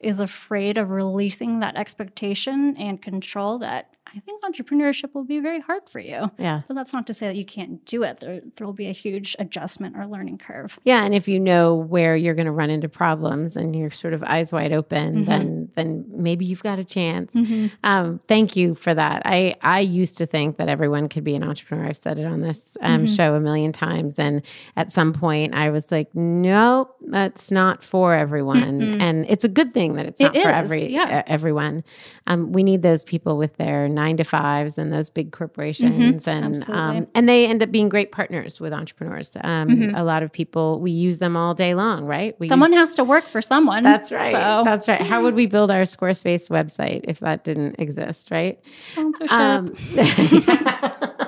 is 0.00 0.20
afraid 0.20 0.78
of 0.78 0.90
releasing 0.90 1.60
that 1.60 1.76
expectation 1.76 2.76
and 2.76 3.02
control 3.02 3.58
that 3.58 3.90
I 4.14 4.20
think 4.20 4.42
entrepreneurship 4.42 5.14
will 5.14 5.24
be 5.24 5.40
very 5.40 5.60
hard 5.60 5.88
for 5.88 6.00
you. 6.00 6.30
Yeah. 6.38 6.62
But 6.66 6.74
that's 6.74 6.92
not 6.92 7.06
to 7.08 7.14
say 7.14 7.26
that 7.26 7.36
you 7.36 7.44
can't 7.44 7.84
do 7.84 8.02
it. 8.02 8.20
There 8.20 8.66
will 8.66 8.72
be 8.72 8.88
a 8.88 8.92
huge 8.92 9.36
adjustment 9.38 9.96
or 9.96 10.06
learning 10.06 10.38
curve. 10.38 10.78
Yeah, 10.84 11.04
and 11.04 11.14
if 11.14 11.28
you 11.28 11.38
know 11.38 11.76
where 11.76 12.16
you're 12.16 12.34
going 12.34 12.46
to 12.46 12.52
run 12.52 12.70
into 12.70 12.88
problems 12.88 13.56
and 13.56 13.74
you're 13.76 13.90
sort 13.90 14.14
of 14.14 14.22
eyes 14.22 14.52
wide 14.52 14.72
open, 14.72 15.16
mm-hmm. 15.16 15.24
then 15.24 15.68
then 15.74 16.04
maybe 16.08 16.44
you've 16.44 16.62
got 16.62 16.78
a 16.78 16.84
chance. 16.84 17.32
Mm-hmm. 17.34 17.66
Um, 17.84 18.20
thank 18.28 18.56
you 18.56 18.74
for 18.74 18.94
that. 18.94 19.22
I 19.24 19.54
I 19.62 19.80
used 19.80 20.18
to 20.18 20.26
think 20.26 20.56
that 20.56 20.68
everyone 20.68 21.08
could 21.08 21.24
be 21.24 21.34
an 21.34 21.42
entrepreneur. 21.42 21.86
I've 21.86 21.96
said 21.96 22.18
it 22.18 22.24
on 22.24 22.40
this 22.40 22.76
um, 22.80 23.04
mm-hmm. 23.04 23.14
show 23.14 23.34
a 23.34 23.40
million 23.40 23.72
times, 23.72 24.18
and 24.18 24.42
at 24.76 24.90
some 24.90 25.12
point 25.12 25.54
I 25.54 25.70
was 25.70 25.90
like, 25.90 26.14
no, 26.14 26.90
that's 27.06 27.50
not 27.50 27.82
for 27.82 28.14
everyone, 28.14 29.00
and 29.00 29.26
it's 29.28 29.44
a 29.44 29.48
good 29.48 29.74
thing 29.74 29.94
that 29.94 30.06
it's 30.06 30.20
not 30.20 30.34
it 30.34 30.42
for 30.42 30.50
is. 30.50 30.56
every 30.56 30.92
yeah. 30.92 31.22
everyone. 31.26 31.84
Um, 32.26 32.52
we 32.52 32.62
need 32.62 32.82
those 32.82 33.04
people 33.04 33.38
with 33.38 33.56
their 33.56 33.88
nine 33.98 34.16
to 34.16 34.24
fives 34.24 34.78
and 34.78 34.92
those 34.92 35.10
big 35.10 35.32
corporations, 35.32 36.24
mm-hmm, 36.24 36.30
and 36.30 36.70
um, 36.70 37.06
and 37.14 37.28
they 37.28 37.46
end 37.46 37.62
up 37.62 37.72
being 37.72 37.88
great 37.88 38.12
partners 38.12 38.60
with 38.60 38.72
entrepreneurs. 38.72 39.30
Um, 39.40 39.68
mm-hmm. 39.68 39.94
A 39.96 40.04
lot 40.04 40.22
of 40.22 40.30
people 40.30 40.78
we 40.80 40.92
use 40.92 41.18
them 41.18 41.36
all 41.36 41.54
day 41.54 41.74
long, 41.74 42.04
right? 42.04 42.38
We 42.38 42.48
someone 42.48 42.72
use, 42.72 42.88
has 42.88 42.94
to 42.94 43.04
work 43.04 43.24
for 43.24 43.42
someone. 43.42 43.82
That's 43.82 44.12
right. 44.12 44.32
So. 44.32 44.62
That's 44.64 44.86
right. 44.86 45.02
How 45.02 45.22
would 45.22 45.34
we 45.34 45.46
build 45.46 45.70
our 45.70 45.82
Squarespace 45.82 46.48
website 46.48 47.04
if 47.08 47.18
that 47.20 47.42
didn't 47.42 47.80
exist, 47.80 48.30
right? 48.30 48.62
Sponsorship. 48.92 49.32
Um, 49.32 49.74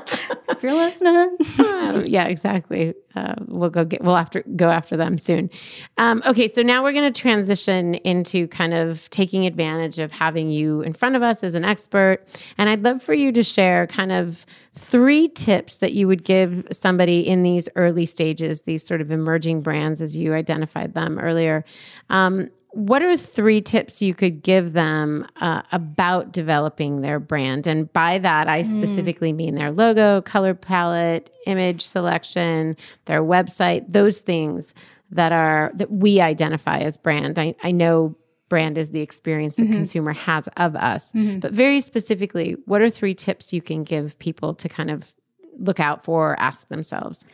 if 0.61 0.65
you're 0.65 0.75
listening. 0.75 1.37
um, 1.59 2.05
yeah, 2.07 2.27
exactly. 2.27 2.95
Uh, 3.15 3.35
we'll 3.49 3.71
go 3.71 3.85
get. 3.85 4.05
We'll 4.05 4.17
after 4.17 4.43
go 4.57 4.69
after 4.69 4.97
them 4.97 5.17
soon. 5.17 5.49
Um, 5.97 6.23
okay, 6.27 6.49
so 6.49 6.63
now 6.63 6.83
we're 6.83 6.93
going 6.93 7.11
to 7.11 7.21
transition 7.21 7.95
into 7.97 8.47
kind 8.49 8.75
of 8.75 9.09
taking 9.11 9.47
advantage 9.47 9.99
of 9.99 10.13
having 10.13 10.51
you 10.51 10.83
in 10.83 10.93
front 10.93 11.17
of 11.17 11.23
us 11.23 11.43
as 11.43 11.55
an 11.55 11.65
expert, 11.65 12.27
and 12.59 12.69
I'd 12.69 12.83
love 12.83 13.03
for 13.03 13.15
you 13.15 13.33
to 13.33 13.43
share 13.43 13.87
kind 13.87 14.13
of 14.13 14.45
three 14.75 15.29
tips 15.29 15.79
that 15.79 15.93
you 15.93 16.07
would 16.07 16.25
give 16.25 16.67
somebody 16.73 17.27
in 17.27 17.43
these 17.43 17.69
early 17.75 18.05
stages, 18.07 18.63
these 18.63 18.87
sort 18.87 19.01
of 19.01 19.11
emerging 19.11 19.63
brands, 19.63 20.03
as 20.03 20.15
you 20.15 20.35
identified 20.35 20.93
them 20.93 21.19
earlier. 21.19 21.65
Um, 22.11 22.51
what 22.73 23.03
are 23.03 23.17
three 23.17 23.61
tips 23.61 24.01
you 24.01 24.15
could 24.15 24.43
give 24.43 24.73
them 24.73 25.27
uh, 25.41 25.63
about 25.73 26.33
developing 26.33 27.01
their 27.01 27.19
brand? 27.19 27.67
And 27.67 27.93
by 27.93 28.19
that, 28.19 28.49
I 28.49 28.63
mm. 28.63 28.83
specifically 28.83 29.33
mean 29.33 29.57
their 29.57 29.73
logo, 29.73 30.23
color 30.23 30.55
palette, 30.55 31.31
image 31.47 31.85
selection, 31.85 32.77
their 33.07 33.23
website, 33.23 33.85
those 33.89 34.21
things 34.21 34.73
that 35.11 35.33
are 35.33 35.73
that 35.75 35.91
we 35.91 36.21
identify 36.21 36.79
as 36.79 36.97
brand. 36.97 37.39
I, 37.39 37.55
I 37.63 37.73
know 37.73 38.17
brand 38.49 38.79
is 38.79 38.91
the 38.91 39.01
experience 39.01 39.57
the 39.57 39.63
mm-hmm. 39.63 39.73
consumer 39.73 40.13
has 40.13 40.49
of 40.57 40.77
us, 40.77 41.11
mm-hmm. 41.13 41.41
but 41.41 41.53
very 41.53 41.81
specifically, 41.81 42.57
what 42.67 42.81
are 42.81 42.91
three 42.91 43.15
tips 43.15 43.53
you 43.53 43.63
can 43.63 43.83
give 43.83 44.19
people 44.19 44.55
to 44.55 44.69
kind 44.69 44.91
of 44.91 45.13
look 45.59 45.81
out 45.81 46.05
for 46.05 46.33
or 46.33 46.41
ask 46.41 46.69
themselves? 46.69 47.25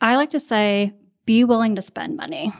I 0.00 0.16
like 0.16 0.30
to 0.30 0.40
say, 0.40 0.92
be 1.26 1.44
willing 1.44 1.76
to 1.76 1.82
spend 1.82 2.16
money. 2.16 2.52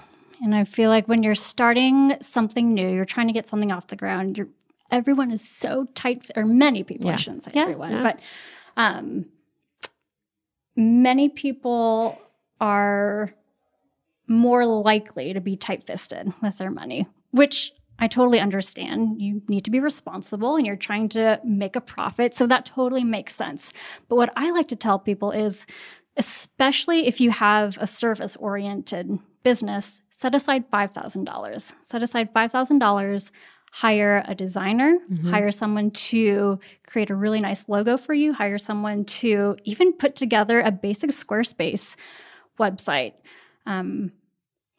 And 0.43 0.55
I 0.55 0.65
feel 0.65 0.91
like 0.91 1.09
when 1.09 1.23
you're 1.23 1.35
starting 1.35 2.15
something 2.21 2.73
new, 2.75 2.89
you're 2.89 3.05
trying 3.05 3.27
to 3.27 3.33
get 3.33 3.49
something 3.49 3.73
off 3.73 3.89
the 3.89 3.97
ground, 3.97 4.39
you're 4.39 4.49
everyone 4.91 5.31
is 5.31 5.47
so 5.47 5.87
tight 5.95 6.31
or 6.35 6.47
many 6.47 6.83
people, 6.83 7.07
Yeah. 7.09 7.13
I 7.13 7.17
shouldn't 7.17 7.45
say 7.45 7.51
Yeah, 7.55 7.63
everyone, 7.63 7.93
yeah. 7.93 8.03
but 8.03 8.21
um 8.77 9.27
many 10.77 11.29
people 11.29 12.21
are 12.61 13.35
more 14.27 14.65
likely 14.67 15.33
to 15.33 15.41
be 15.41 15.57
tight-fisted 15.57 16.33
with 16.43 16.59
their 16.59 16.71
money, 16.71 17.07
which 17.33 17.73
I 17.99 18.07
totally 18.07 18.39
understand. 18.41 19.21
You 19.21 19.43
need 19.49 19.65
to 19.65 19.71
be 19.71 19.81
responsible 19.81 20.57
and 20.57 20.67
you're 20.67 20.77
trying 20.77 21.09
to 21.11 21.41
make 21.45 21.75
a 21.77 21.81
profit. 21.81 22.35
So 22.35 22.47
that 22.47 22.65
totally 22.65 23.03
makes 23.05 23.35
sense. 23.35 23.73
But 24.09 24.17
what 24.17 24.33
I 24.37 24.51
like 24.53 24.69
to 24.69 24.77
tell 24.77 24.99
people 24.99 25.33
is, 25.33 25.67
especially 26.17 27.07
if 27.09 27.21
you 27.21 27.31
have 27.33 27.77
a 27.81 27.87
service 27.87 28.37
oriented 28.37 29.19
business, 29.43 30.01
set 30.11 30.35
aside 30.35 30.71
$5,000. 30.71 31.73
Set 31.83 32.03
aside 32.03 32.33
$5,000, 32.35 33.31
hire 33.73 34.25
a 34.27 34.35
designer, 34.35 34.99
hire 35.31 35.51
someone 35.51 35.91
to 35.91 36.59
create 36.87 37.11
a 37.11 37.15
really 37.15 37.41
nice 37.41 37.69
logo 37.69 37.97
for 37.97 38.15
you, 38.15 38.33
hire 38.33 38.59
someone 38.59 39.05
to 39.05 39.57
even 39.65 39.93
put 39.93 40.17
together 40.17 40.61
a 40.61 40.71
basic 40.71 41.11
Squarespace 41.11 41.97
website. 42.59 43.13
Um, 43.67 44.13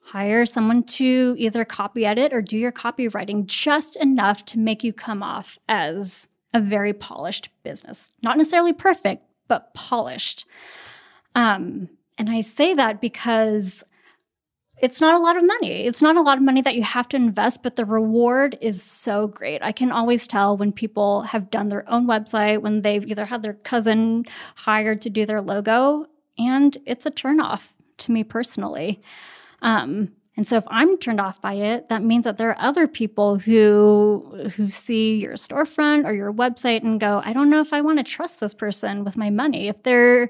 hire 0.02 0.46
someone 0.46 0.84
to 0.84 1.36
either 1.38 1.64
copy 1.64 2.06
edit 2.06 2.34
or 2.34 2.42
do 2.42 2.58
your 2.58 2.72
copywriting 2.72 3.46
just 3.46 3.96
enough 3.98 4.44
to 4.46 4.58
make 4.58 4.84
you 4.84 4.92
come 4.92 5.22
off 5.22 5.60
as 5.70 6.28
a 6.54 6.60
very 6.60 6.94
polished 6.94 7.50
business. 7.62 8.12
Not 8.24 8.38
necessarily 8.38 8.74
perfect, 8.74 9.24
but 9.48 9.74
polished. 9.76 10.46
Um, 11.36 11.90
and 12.18 12.30
I 12.30 12.42
say 12.42 12.74
that 12.74 13.00
because 13.00 13.84
it's 14.82 15.02
not 15.02 15.16
a 15.16 15.20
lot 15.20 15.38
of 15.38 15.46
money. 15.46 15.86
It's 15.86 16.02
not 16.02 16.16
a 16.16 16.22
lot 16.22 16.38
of 16.38 16.44
money 16.44 16.62
that 16.62 16.76
you 16.76 16.84
have 16.84 17.08
to 17.10 17.18
invest, 17.18 17.64
but 17.64 17.76
the 17.76 17.86
reward 17.86 18.58
is 18.62 18.82
so 18.82 19.28
great. 19.28 19.62
I 19.62 19.72
can 19.72 19.92
always 19.92 20.28
tell 20.28 20.56
when 20.56 20.72
people 20.72 21.24
have 21.24 21.50
done 21.50 21.70
their 21.70 21.90
own 21.90 22.08
website, 22.08 22.62
when 22.62 22.82
they've 22.82 23.06
either 23.06 23.26
had 23.26 23.42
their 23.42 23.54
cousin 23.54 24.26
hired 24.56 25.02
to 25.02 25.10
do 25.10 25.26
their 25.26 25.42
logo, 25.42 26.06
and 26.38 26.78
it's 26.86 27.06
a 27.06 27.12
turnoff 27.12 27.74
to 27.98 28.12
me 28.12 28.24
personally. 28.24 29.02
Um, 29.62 30.14
and 30.38 30.48
so 30.48 30.56
if 30.56 30.64
I'm 30.68 30.98
turned 30.98 31.20
off 31.20 31.42
by 31.42 31.56
it, 31.56 31.90
that 31.90 32.02
means 32.02 32.24
that 32.24 32.38
there 32.38 32.50
are 32.50 32.62
other 32.62 32.88
people 32.88 33.38
who 33.40 34.50
who 34.56 34.70
see 34.70 35.18
your 35.18 35.34
storefront 35.34 36.06
or 36.06 36.14
your 36.14 36.32
website 36.32 36.82
and 36.82 36.98
go, 36.98 37.22
I 37.26 37.34
don't 37.34 37.50
know 37.50 37.60
if 37.60 37.74
I 37.74 37.82
want 37.82 37.98
to 38.00 38.06
trust 38.06 38.40
this 38.40 38.54
person 38.54 39.04
with 39.04 39.18
my 39.18 39.30
money. 39.30 39.68
If 39.68 39.84
they're 39.84 40.30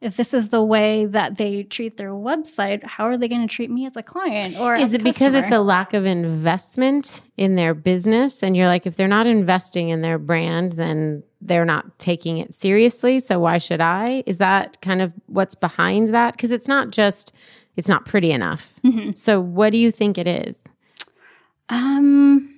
if 0.00 0.16
this 0.16 0.34
is 0.34 0.50
the 0.50 0.62
way 0.62 1.06
that 1.06 1.38
they 1.38 1.62
treat 1.62 1.96
their 1.96 2.10
website, 2.10 2.84
how 2.84 3.04
are 3.04 3.16
they 3.16 3.28
going 3.28 3.46
to 3.46 3.52
treat 3.52 3.70
me 3.70 3.86
as 3.86 3.96
a 3.96 4.02
client 4.02 4.58
or 4.58 4.74
Is 4.74 4.92
it 4.92 5.02
because 5.02 5.34
it's 5.34 5.52
a 5.52 5.60
lack 5.60 5.94
of 5.94 6.04
investment 6.04 7.22
in 7.36 7.56
their 7.56 7.74
business? 7.74 8.42
And 8.42 8.56
you're 8.56 8.66
like, 8.66 8.86
if 8.86 8.96
they're 8.96 9.08
not 9.08 9.26
investing 9.26 9.88
in 9.88 10.02
their 10.02 10.18
brand, 10.18 10.72
then 10.72 11.22
they're 11.40 11.64
not 11.64 11.98
taking 11.98 12.38
it 12.38 12.54
seriously. 12.54 13.20
So 13.20 13.38
why 13.38 13.58
should 13.58 13.80
I? 13.80 14.22
Is 14.26 14.36
that 14.36 14.80
kind 14.82 15.00
of 15.00 15.14
what's 15.26 15.54
behind 15.54 16.08
that? 16.08 16.32
Because 16.32 16.50
it's 16.50 16.68
not 16.68 16.90
just, 16.90 17.32
it's 17.76 17.88
not 17.88 18.04
pretty 18.04 18.32
enough. 18.32 18.74
Mm-hmm. 18.84 19.12
So 19.14 19.40
what 19.40 19.70
do 19.70 19.78
you 19.78 19.90
think 19.90 20.18
it 20.18 20.26
is? 20.26 20.58
um 21.68 22.55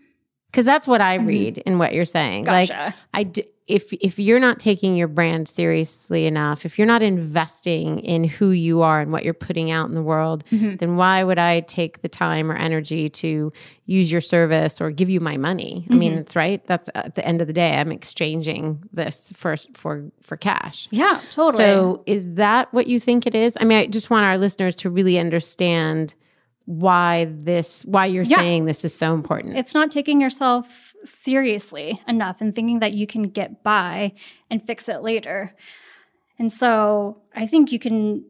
Because 0.51 0.65
that's 0.65 0.87
what 0.87 1.01
I 1.01 1.19
mm-hmm. 1.19 1.27
read 1.27 1.59
in 1.59 1.79
what 1.79 1.93
you're 1.93 2.05
saying. 2.05 2.47
Like, 2.47 2.69
Gotcha. 2.69 2.95
I 3.13 3.23
d- 3.25 3.45
if 3.69 3.93
if 3.93 4.19
you're 4.19 4.41
not 4.41 4.59
taking 4.59 4.97
your 4.97 5.09
brand 5.09 5.47
seriously 5.47 6.27
enough, 6.27 6.65
if 6.65 6.79
you're 6.79 6.87
not 6.87 7.03
investing 7.03 8.01
in 8.01 8.25
who 8.25 8.51
you 8.51 8.81
are 8.81 9.01
and 9.01 9.13
what 9.13 9.25
you're 9.25 9.35
putting 9.35 9.71
out 9.71 9.89
in 9.89 9.95
the 9.95 10.03
world, 10.03 10.43
mm-hmm. 10.51 10.77
then 10.77 10.97
why 10.97 11.23
would 11.23 11.39
I 11.39 11.61
take 11.61 12.01
the 12.01 12.09
time 12.09 12.51
or 12.51 12.57
energy 12.57 13.11
to 13.11 13.53
use 13.85 14.11
your 14.11 14.23
service 14.23 14.81
or 14.81 14.91
give 14.91 15.11
you 15.11 15.21
my 15.21 15.37
money? 15.37 15.87
I 15.91 15.95
mean, 15.95 16.13
mm-hmm. 16.13 16.21
it's 16.21 16.35
right. 16.35 16.67
That's 16.67 16.89
uh, 16.89 17.03
at 17.05 17.15
the 17.15 17.27
end 17.27 17.43
of 17.43 17.47
the 17.47 17.53
day, 17.53 17.73
I'm 17.73 17.93
exchanging 17.93 18.83
this 18.93 19.33
for 19.37 19.57
for 19.75 20.11
for 20.23 20.39
cash. 20.39 20.89
yeah, 20.91 21.21
totally. 21.31 21.63
So, 21.63 22.03
is 22.07 22.35
that 22.35 22.73
what 22.73 22.87
you 22.87 22.99
think 22.99 23.27
it 23.27 23.35
is? 23.35 23.55
I 23.61 23.65
mean, 23.65 23.79
I 23.79 23.87
just 23.87 24.09
want 24.09 24.25
our 24.25 24.39
listeners 24.39 24.75
to 24.77 24.91
really 24.91 25.19
understand 25.19 26.15
why 26.69 27.27
this 27.31 27.83
why 27.87 28.05
you're 28.05 28.25
Yeah. 28.25 28.37
saying 28.37 28.67
this 28.67 28.85
is 28.85 28.93
so 28.95 29.15
important. 29.15 29.57
it's 29.57 29.73
not 29.73 29.91
taking 29.91 30.21
yourself 30.21 30.95
seriously 31.03 32.03
enough 32.07 32.43
and 32.43 32.55
thinking 32.55 32.81
that 32.81 32.93
you 32.93 33.07
can 33.07 33.23
get 33.23 33.63
by 33.63 34.13
and 34.51 34.63
fix 34.67 34.87
it 34.87 35.01
later. 35.03 35.55
And 36.39 36.53
so 36.53 37.23
I 37.35 37.47
think 37.47 37.73
you 37.73 37.79
can 37.79 38.23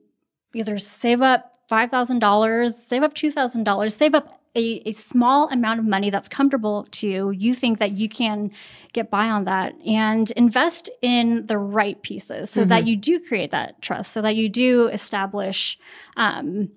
either 0.55 0.78
save 0.78 1.20
up 1.20 1.55
$5,000, 1.68 2.72
save 2.74 3.03
up 3.03 3.12
$2,000, 3.14 3.91
save 3.93 4.14
up 4.14 4.41
a, 4.55 4.82
a 4.89 4.93
small 4.93 5.49
amount 5.51 5.80
of 5.80 5.84
money 5.86 6.09
that's 6.11 6.28
comfortable 6.28 6.84
to 6.93 7.09
you. 7.09 7.30
You 7.30 7.55
think 7.55 7.78
that 7.80 7.93
you 7.93 8.09
can 8.09 8.51
get 8.93 9.11
by 9.11 9.28
on 9.28 9.45
that 9.47 9.74
and 9.84 10.30
invest 10.32 10.89
in 11.03 11.47
the 11.47 11.59
right 11.59 12.01
pieces 12.03 12.51
so 12.51 12.64
that 12.64 12.86
you 12.86 12.97
do 12.97 13.18
create 13.20 13.51
that 13.51 13.82
trust, 13.82 14.12
so 14.12 14.22
that 14.22 14.36
you 14.36 14.49
do 14.49 14.86
establish 14.89 15.76
um, 16.16 16.70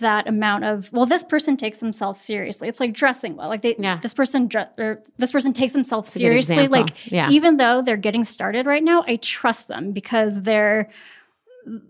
that 0.00 0.26
amount 0.26 0.64
of 0.64 0.92
well 0.92 1.06
this 1.06 1.22
person 1.22 1.56
takes 1.56 1.78
themselves 1.78 2.20
seriously 2.20 2.66
it's 2.68 2.80
like 2.80 2.92
dressing 2.92 3.36
well 3.36 3.48
like 3.48 3.62
they 3.62 3.76
Yeah. 3.78 3.98
this 4.02 4.12
person 4.14 4.48
dre- 4.48 4.66
or 4.76 5.00
this 5.18 5.30
person 5.30 5.52
takes 5.52 5.72
themselves 5.72 6.08
good 6.12 6.18
seriously 6.20 6.66
like 6.68 7.10
Yeah. 7.12 7.30
even 7.30 7.58
though 7.58 7.80
they're 7.80 7.96
getting 7.96 8.24
started 8.24 8.66
right 8.66 8.82
now 8.82 9.04
i 9.06 9.16
trust 9.16 9.68
them 9.68 9.92
because 9.92 10.42
they're 10.42 10.88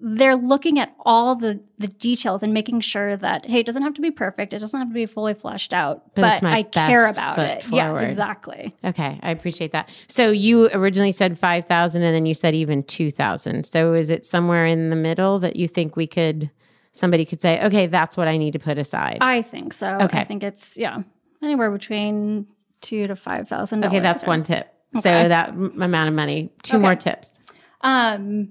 they're 0.01 0.37
looking 0.37 0.79
at 0.79 0.95
all 1.01 1.35
the 1.35 1.61
the 1.79 1.89
details 1.89 2.45
and 2.45 2.53
making 2.55 2.79
sure 2.81 3.17
that 3.17 3.47
hey 3.47 3.61
it 3.61 3.67
doesn't 3.67 3.83
have 3.83 3.95
to 3.95 4.01
be 4.01 4.11
perfect 4.11 4.53
it 4.53 4.61
doesn't 4.61 4.79
have 4.79 4.89
to 4.89 4.95
be 4.95 5.07
fully 5.07 5.35
fleshed 5.35 5.73
out 5.73 6.15
But 6.15 6.43
but, 6.43 6.45
i 6.45 6.63
care 6.63 7.09
about 7.09 7.39
it 7.39 7.65
yeah 7.73 7.99
exactly 8.01 8.75
Okay, 8.85 9.19
I 9.23 9.31
appreciate 9.31 9.73
that. 9.73 9.91
So 10.09 10.31
you 10.31 10.69
originally 10.75 11.11
said 11.11 11.39
5,000 11.39 12.03
and 12.03 12.15
then 12.15 12.27
you 12.27 12.35
said 12.35 12.55
even 12.55 12.83
2,000. 12.83 13.65
So 13.65 13.95
is 13.95 14.11
it 14.11 14.27
somewhere 14.27 14.67
in 14.67 14.91
the 14.91 14.97
middle 14.97 15.39
that 15.39 15.57
you 15.57 15.67
think 15.67 15.97
we 15.97 16.07
could 16.07 16.51
somebody 16.95 17.25
could 17.27 17.41
say, 17.41 17.63
"Okay, 17.67 17.87
that's 17.87 18.17
what 18.17 18.27
I 18.29 18.37
need 18.39 18.53
to 18.55 18.59
put 18.59 18.79
aside." 18.79 19.19
i 19.21 19.43
think 19.43 19.73
so 19.75 19.99
Okay. 20.01 20.21
i 20.21 20.25
think 20.25 20.43
it's 20.43 20.77
yeah 20.79 21.03
anywhere 21.43 21.71
between 21.71 22.47
two 22.81 23.07
to 23.07 23.15
five 23.17 23.49
thousand 23.49 23.85
okay, 23.85 23.99
that's 24.01 24.25
one 24.25 24.43
tip. 24.43 24.67
So 24.95 25.03
that 25.03 25.49
m- 25.51 25.83
amount 25.83 26.09
of 26.09 26.15
money. 26.15 26.51
Two 26.63 26.77
Okay. 26.77 26.83
more 26.83 26.95
tips. 26.97 27.33
Um, 27.81 28.51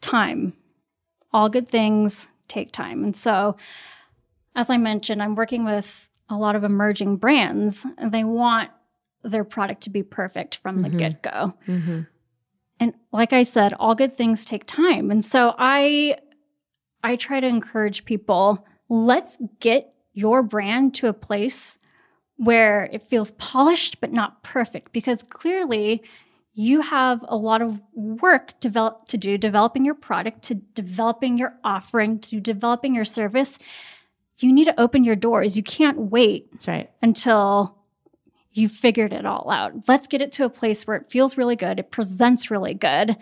time. 0.00 0.52
All 1.32 1.48
good 1.48 1.68
things 1.68 2.28
take 2.48 2.72
time. 2.72 3.04
And 3.04 3.16
so, 3.16 3.56
as 4.56 4.70
I 4.70 4.76
mentioned, 4.76 5.22
I'm 5.22 5.34
working 5.36 5.64
with 5.64 6.10
a 6.28 6.36
lot 6.36 6.56
of 6.56 6.64
emerging 6.64 7.16
brands 7.18 7.86
and 7.98 8.10
they 8.12 8.24
want 8.24 8.70
their 9.22 9.44
product 9.44 9.82
to 9.82 9.90
be 9.90 10.02
perfect 10.02 10.56
from 10.56 10.82
the 10.82 10.88
get 10.90 11.22
go. 11.22 11.54
And 12.80 12.92
like 13.12 13.32
I 13.32 13.42
said, 13.44 13.72
all 13.78 13.94
good 13.94 14.12
things 14.16 14.44
take 14.44 14.66
time. 14.66 15.10
And 15.10 15.24
so 15.24 15.54
I 15.58 16.16
I 17.04 17.16
try 17.16 17.38
to 17.38 17.46
encourage 17.46 18.06
people, 18.06 18.66
let's 18.88 19.36
get 19.60 19.92
your 20.14 20.42
brand 20.42 20.94
to 20.94 21.08
a 21.08 21.12
place 21.12 21.78
where 22.36 22.88
it 22.92 23.02
feels 23.02 23.32
polished 23.32 24.00
but 24.00 24.10
not 24.10 24.42
perfect. 24.42 24.92
Because 24.92 25.22
clearly 25.22 26.02
you 26.54 26.80
have 26.80 27.22
a 27.28 27.36
lot 27.36 27.60
of 27.60 27.80
work 27.92 28.58
develop 28.58 29.06
to 29.08 29.18
do 29.18 29.36
developing 29.36 29.84
your 29.84 29.94
product 29.94 30.42
to 30.42 30.54
developing 30.54 31.36
your 31.36 31.54
offering 31.62 32.18
to 32.20 32.40
developing 32.40 32.94
your 32.94 33.04
service. 33.04 33.58
You 34.38 34.52
need 34.52 34.64
to 34.64 34.80
open 34.80 35.04
your 35.04 35.16
doors. 35.16 35.56
You 35.56 35.62
can't 35.62 36.10
wait 36.10 36.50
That's 36.52 36.68
right. 36.68 36.90
until 37.02 37.76
you've 38.52 38.72
figured 38.72 39.12
it 39.12 39.26
all 39.26 39.50
out. 39.50 39.86
Let's 39.88 40.06
get 40.06 40.22
it 40.22 40.32
to 40.32 40.44
a 40.44 40.50
place 40.50 40.86
where 40.86 40.96
it 40.96 41.10
feels 41.10 41.36
really 41.36 41.56
good 41.56 41.78
it 41.78 41.90
presents 41.90 42.50
really 42.50 42.74
good 42.74 43.16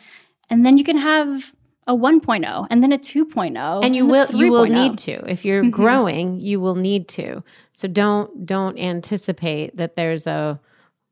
and 0.48 0.64
then 0.64 0.78
you 0.78 0.84
can 0.84 0.98
have 0.98 1.52
a 1.86 1.94
1.0 1.94 2.66
and 2.70 2.82
then 2.82 2.92
a 2.92 2.98
2.0 2.98 3.84
and 3.84 3.96
you 3.96 4.04
a 4.04 4.06
will 4.06 4.26
you 4.32 4.50
will 4.50 4.66
need 4.66 4.92
oh. 4.92 4.96
to. 4.96 5.30
If 5.30 5.44
you're 5.44 5.62
mm-hmm. 5.62 5.70
growing 5.70 6.40
you 6.40 6.60
will 6.60 6.76
need 6.76 7.08
to. 7.08 7.42
So 7.72 7.88
don't 7.88 8.46
don't 8.46 8.78
anticipate 8.78 9.76
that 9.76 9.96
there's 9.96 10.26
a 10.26 10.60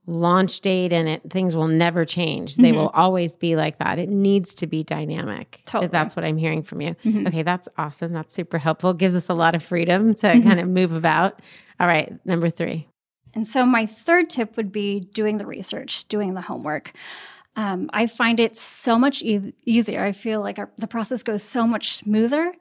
launch 0.07 0.61
date 0.61 0.93
and 0.93 1.09
it 1.09 1.23
things 1.29 1.57
will 1.57 1.69
never 1.69 2.05
change. 2.05 2.57
They 2.57 2.71
mm-hmm. 2.71 2.79
will 2.79 2.89
always 2.91 3.35
be 3.35 3.57
like 3.57 3.79
that. 3.79 3.99
It 3.99 4.09
needs 4.09 4.55
to 4.57 4.67
be 4.67 4.85
dynamic. 4.85 5.61
Totally. 5.67 5.89
that's 5.89 6.15
what 6.15 6.25
i'm 6.25 6.39
hearing 6.39 6.63
from 6.63 6.81
you. 6.81 6.95
Mm-hmm. 7.05 7.27
Okay 7.27 7.43
that's 7.43 7.69
awesome. 7.77 8.13
That's 8.13 8.33
super 8.33 8.59
helpful. 8.59 8.95
Gives 8.95 9.15
us 9.15 9.29
a 9.29 9.35
lot 9.35 9.55
of 9.55 9.63
freedom 9.63 10.15
to 10.17 10.41
kind 10.41 10.61
of 10.61 10.69
move 10.69 10.93
about. 10.93 11.41
All 11.81 11.87
right 11.87 12.15
number 12.25 12.49
three. 12.49 12.87
And 13.35 13.47
so, 13.47 13.65
my 13.65 13.87
third 13.87 14.29
tip 14.29 14.57
would 14.57 14.73
be 14.73 15.01
doing 15.01 15.39
the 15.39 15.47
research, 15.47 16.09
doing 16.09 16.35
the 16.35 16.41
homework. 16.41 16.93
Um, 17.61 17.91
I 17.93 18.07
find 18.07 18.41
it 18.41 18.57
so 18.57 18.99
much 18.99 19.21
e- 19.21 19.53
easier. 19.67 20.03
I 20.03 20.13
feel 20.13 20.41
like 20.41 20.59
our, 20.59 20.71
the 20.79 20.87
process 20.87 21.23
goes 21.23 21.43
so 21.43 21.67
much 21.67 21.95
smoother 21.95 22.55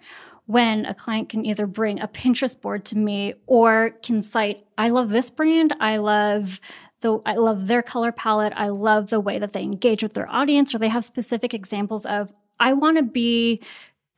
when 0.45 0.85
a 0.85 0.93
client 0.93 1.29
can 1.29 1.45
either 1.45 1.67
bring 1.67 2.01
a 2.01 2.07
Pinterest 2.09 2.59
board 2.59 2.83
to 2.83 2.97
me 2.97 3.33
or 3.47 3.91
can 4.03 4.21
cite, 4.21 4.65
I 4.77 4.89
love 4.89 5.09
this 5.09 5.29
brand. 5.29 5.73
I 5.79 5.97
love 5.97 6.59
the, 6.99 7.19
I 7.25 7.35
love 7.35 7.67
their 7.67 7.81
color 7.81 8.11
palette. 8.11 8.51
I 8.57 8.67
love 8.67 9.09
the 9.09 9.21
way 9.21 9.39
that 9.39 9.53
they 9.53 9.63
engage 9.63 10.03
with 10.03 10.15
their 10.15 10.29
audience, 10.29 10.75
or 10.75 10.79
they 10.79 10.89
have 10.89 11.05
specific 11.05 11.53
examples 11.53 12.05
of, 12.05 12.33
I 12.59 12.73
want 12.73 12.97
to 12.97 13.03
be 13.03 13.61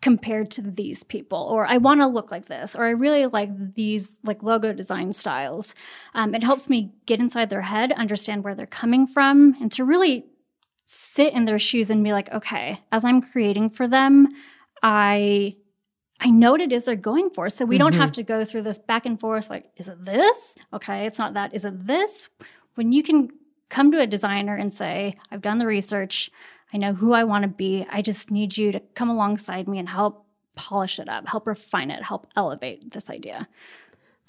compared 0.01 0.49
to 0.49 0.63
these 0.63 1.03
people 1.03 1.47
or 1.51 1.67
i 1.67 1.77
want 1.77 2.01
to 2.01 2.07
look 2.07 2.31
like 2.31 2.47
this 2.47 2.75
or 2.75 2.85
i 2.85 2.89
really 2.89 3.27
like 3.27 3.51
these 3.75 4.19
like 4.23 4.41
logo 4.41 4.73
design 4.73 5.13
styles 5.13 5.75
um, 6.15 6.33
it 6.33 6.41
helps 6.41 6.67
me 6.67 6.91
get 7.05 7.19
inside 7.19 7.51
their 7.51 7.61
head 7.61 7.91
understand 7.91 8.43
where 8.43 8.55
they're 8.55 8.65
coming 8.65 9.05
from 9.05 9.55
and 9.61 9.71
to 9.71 9.85
really 9.85 10.25
sit 10.93 11.33
in 11.33 11.45
their 11.45 11.59
shoes 11.59 11.89
and 11.89 12.03
be 12.03 12.11
like 12.11 12.31
okay 12.31 12.79
as 12.91 13.05
i'm 13.05 13.21
creating 13.21 13.69
for 13.69 13.87
them 13.87 14.27
i 14.83 15.55
I 16.23 16.29
know 16.29 16.51
what 16.51 16.61
it 16.61 16.71
is 16.71 16.85
they're 16.85 16.95
going 16.95 17.31
for. 17.31 17.49
So 17.49 17.65
we 17.65 17.75
mm-hmm. 17.75 17.79
don't 17.79 17.93
have 17.93 18.11
to 18.13 18.23
go 18.23 18.45
through 18.45 18.61
this 18.61 18.77
back 18.77 19.07
and 19.07 19.19
forth 19.19 19.49
like, 19.49 19.71
is 19.75 19.87
it 19.87 20.05
this? 20.05 20.55
Okay, 20.71 21.05
it's 21.07 21.17
not 21.17 21.33
that. 21.33 21.53
Is 21.55 21.65
it 21.65 21.87
this? 21.87 22.29
When 22.75 22.91
you 22.91 23.01
can 23.01 23.29
come 23.69 23.91
to 23.91 23.99
a 23.99 24.05
designer 24.05 24.55
and 24.55 24.71
say, 24.71 25.17
I've 25.31 25.41
done 25.41 25.57
the 25.57 25.65
research, 25.65 26.29
I 26.71 26.77
know 26.77 26.93
who 26.93 27.13
I 27.13 27.23
want 27.23 27.41
to 27.41 27.47
be. 27.47 27.87
I 27.91 28.03
just 28.03 28.29
need 28.29 28.55
you 28.55 28.71
to 28.71 28.79
come 28.93 29.09
alongside 29.09 29.67
me 29.67 29.79
and 29.79 29.89
help 29.89 30.25
polish 30.55 30.99
it 30.99 31.09
up, 31.09 31.27
help 31.27 31.47
refine 31.47 31.89
it, 31.89 32.03
help 32.03 32.27
elevate 32.35 32.91
this 32.91 33.09
idea. 33.09 33.47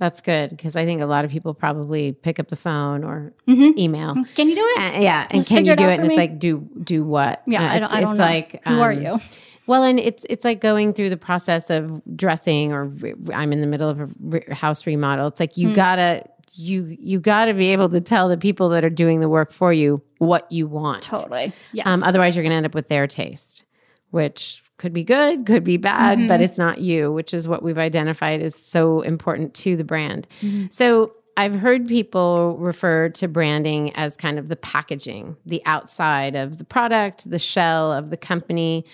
That's 0.03 0.21
good 0.21 0.51
because 0.51 0.75
I 0.75 0.85
think 0.85 1.01
a 1.01 1.07
lot 1.07 1.25
of 1.25 1.31
people 1.31 1.55
probably 1.55 2.11
pick 2.11 2.41
up 2.41 2.49
the 2.49 2.57
phone 2.57 3.05
or 3.05 3.33
mm-hmm. 3.47 3.79
email. 3.79 4.17
Can 4.35 4.49
you 4.49 4.57
do 4.57 4.65
it? 4.67 4.97
Uh, 4.97 4.99
yeah, 4.99 5.29
and 5.31 5.43
Just 5.43 5.49
can 5.49 5.65
you 5.65 5.77
do 5.77 5.85
it? 5.85 6.01
And 6.01 6.07
it's 6.07 6.17
like, 6.17 6.41
do 6.41 6.69
do 6.83 7.05
what? 7.05 7.41
Yeah, 7.47 7.63
uh, 7.63 7.73
I 7.73 7.79
don't, 7.79 7.95
I 7.95 8.01
don't 8.01 8.11
it's 8.11 8.19
know. 8.19 8.25
like, 8.25 8.67
who 8.67 8.75
um, 8.75 8.81
are 8.81 8.93
you? 8.93 9.21
Well, 9.69 9.85
and 9.85 10.01
it's 10.01 10.27
it's 10.29 10.45
like 10.45 10.61
going 10.61 10.93
through 10.93 11.11
the 11.11 11.17
process 11.17 11.71
of 11.71 12.03
dressing, 12.17 12.73
or 12.73 12.93
I'm 13.33 13.53
in 13.53 13.61
the 13.61 13.69
middle 13.69 13.89
of 13.89 14.01
a 14.01 14.09
re- 14.19 14.45
house 14.51 14.89
remodel. 14.89 15.29
It's 15.29 15.39
like 15.39 15.57
you 15.57 15.69
mm. 15.69 15.77
gotta 15.77 16.25
you 16.55 16.97
you 16.99 17.21
got 17.21 17.45
to 17.45 17.55
be 17.55 17.69
able 17.69 17.89
to 17.91 18.01
tell 18.01 18.29
the 18.29 18.37
people 18.37 18.71
that 18.71 18.85
are 18.85 18.91
doing 18.91 19.21
the 19.21 19.29
work 19.29 19.53
for 19.53 19.73
you 19.73 20.03
what 20.19 20.51
you 20.51 20.67
want. 20.67 21.05
Totally. 21.05 21.53
Yes. 21.73 21.87
Um, 21.87 22.03
otherwise, 22.03 22.35
you're 22.35 22.43
going 22.43 22.51
to 22.51 22.57
end 22.57 22.67
up 22.67 22.75
with 22.75 22.89
their 22.89 23.07
taste, 23.07 23.63
which 24.11 24.65
could 24.83 24.93
be 24.93 25.05
good, 25.05 25.47
could 25.47 25.63
be 25.63 25.77
bad, 25.77 26.19
mm-hmm. 26.19 26.27
but 26.27 26.41
it's 26.41 26.59
not 26.59 26.79
you, 26.79 27.13
which 27.13 27.33
is 27.33 27.47
what 27.47 27.63
we've 27.63 27.79
identified 27.79 28.43
is 28.43 28.57
so 28.57 29.01
important 29.03 29.55
to 29.55 29.77
the 29.77 29.85
brand. 29.85 30.27
Mm-hmm. 30.41 30.67
So 30.73 31.13
I've 31.37 31.55
heard 31.55 31.87
people 31.87 32.57
refer 32.59 33.09
to 33.11 33.29
branding 33.29 33.95
as 33.95 34.17
kind 34.17 34.41
of 34.41 34.49
the 34.49 34.57
packaging, 34.57 35.37
the 35.47 35.63
outside 35.67 36.35
of 36.35 36.59
the 36.59 36.65
product, 36.65 37.31
the 37.31 37.39
shell 37.39 37.93
of 37.93 38.11
the 38.11 38.17
company. 38.17 38.85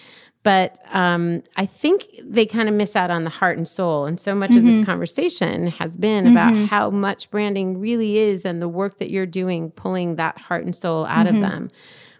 But 0.42 0.78
um, 0.92 1.42
I 1.56 1.64
think 1.64 2.04
they 2.22 2.44
kind 2.44 2.68
of 2.68 2.74
miss 2.74 2.94
out 2.94 3.10
on 3.10 3.24
the 3.24 3.30
heart 3.30 3.56
and 3.56 3.66
soul. 3.66 4.04
And 4.04 4.20
so 4.20 4.34
much 4.34 4.50
mm-hmm. 4.50 4.58
of 4.58 4.64
this 4.64 4.74
mm-hmm. 4.74 4.84
conversation 4.84 5.68
has 5.68 5.96
been 5.96 6.26
mm-hmm. 6.26 6.32
about 6.32 6.68
how 6.68 6.90
much 6.90 7.30
branding 7.30 7.80
really 7.80 8.18
is 8.18 8.44
and 8.44 8.60
the 8.60 8.68
work 8.68 8.98
that 8.98 9.08
you're 9.08 9.24
doing, 9.24 9.70
pulling 9.70 10.16
that 10.16 10.36
heart 10.36 10.66
and 10.66 10.76
soul 10.76 11.06
out 11.06 11.26
mm-hmm. 11.26 11.42
of 11.42 11.50
them. 11.50 11.70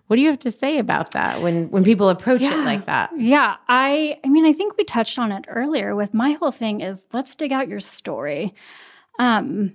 What 0.09 0.17
do 0.17 0.23
you 0.23 0.29
have 0.29 0.39
to 0.41 0.51
say 0.51 0.79
about 0.79 1.13
that 1.13 1.43
when 1.43 1.71
when 1.71 1.85
people 1.85 2.09
approach 2.09 2.41
yeah. 2.41 2.61
it 2.61 2.65
like 2.65 2.87
that? 2.87 3.11
Yeah, 3.17 3.57
I 3.69 4.19
I 4.25 4.29
mean 4.29 4.47
I 4.47 4.53
think 4.53 4.77
we 4.77 4.85
touched 4.85 5.19
on 5.19 5.31
it 5.33 5.45
earlier 5.49 5.95
with 5.95 6.13
my 6.13 6.33
whole 6.33 6.51
thing 6.51 6.81
is 6.81 7.07
let's 7.13 7.35
dig 7.35 7.53
out 7.53 7.69
your 7.69 7.81
story. 7.81 8.55
Um 9.19 9.75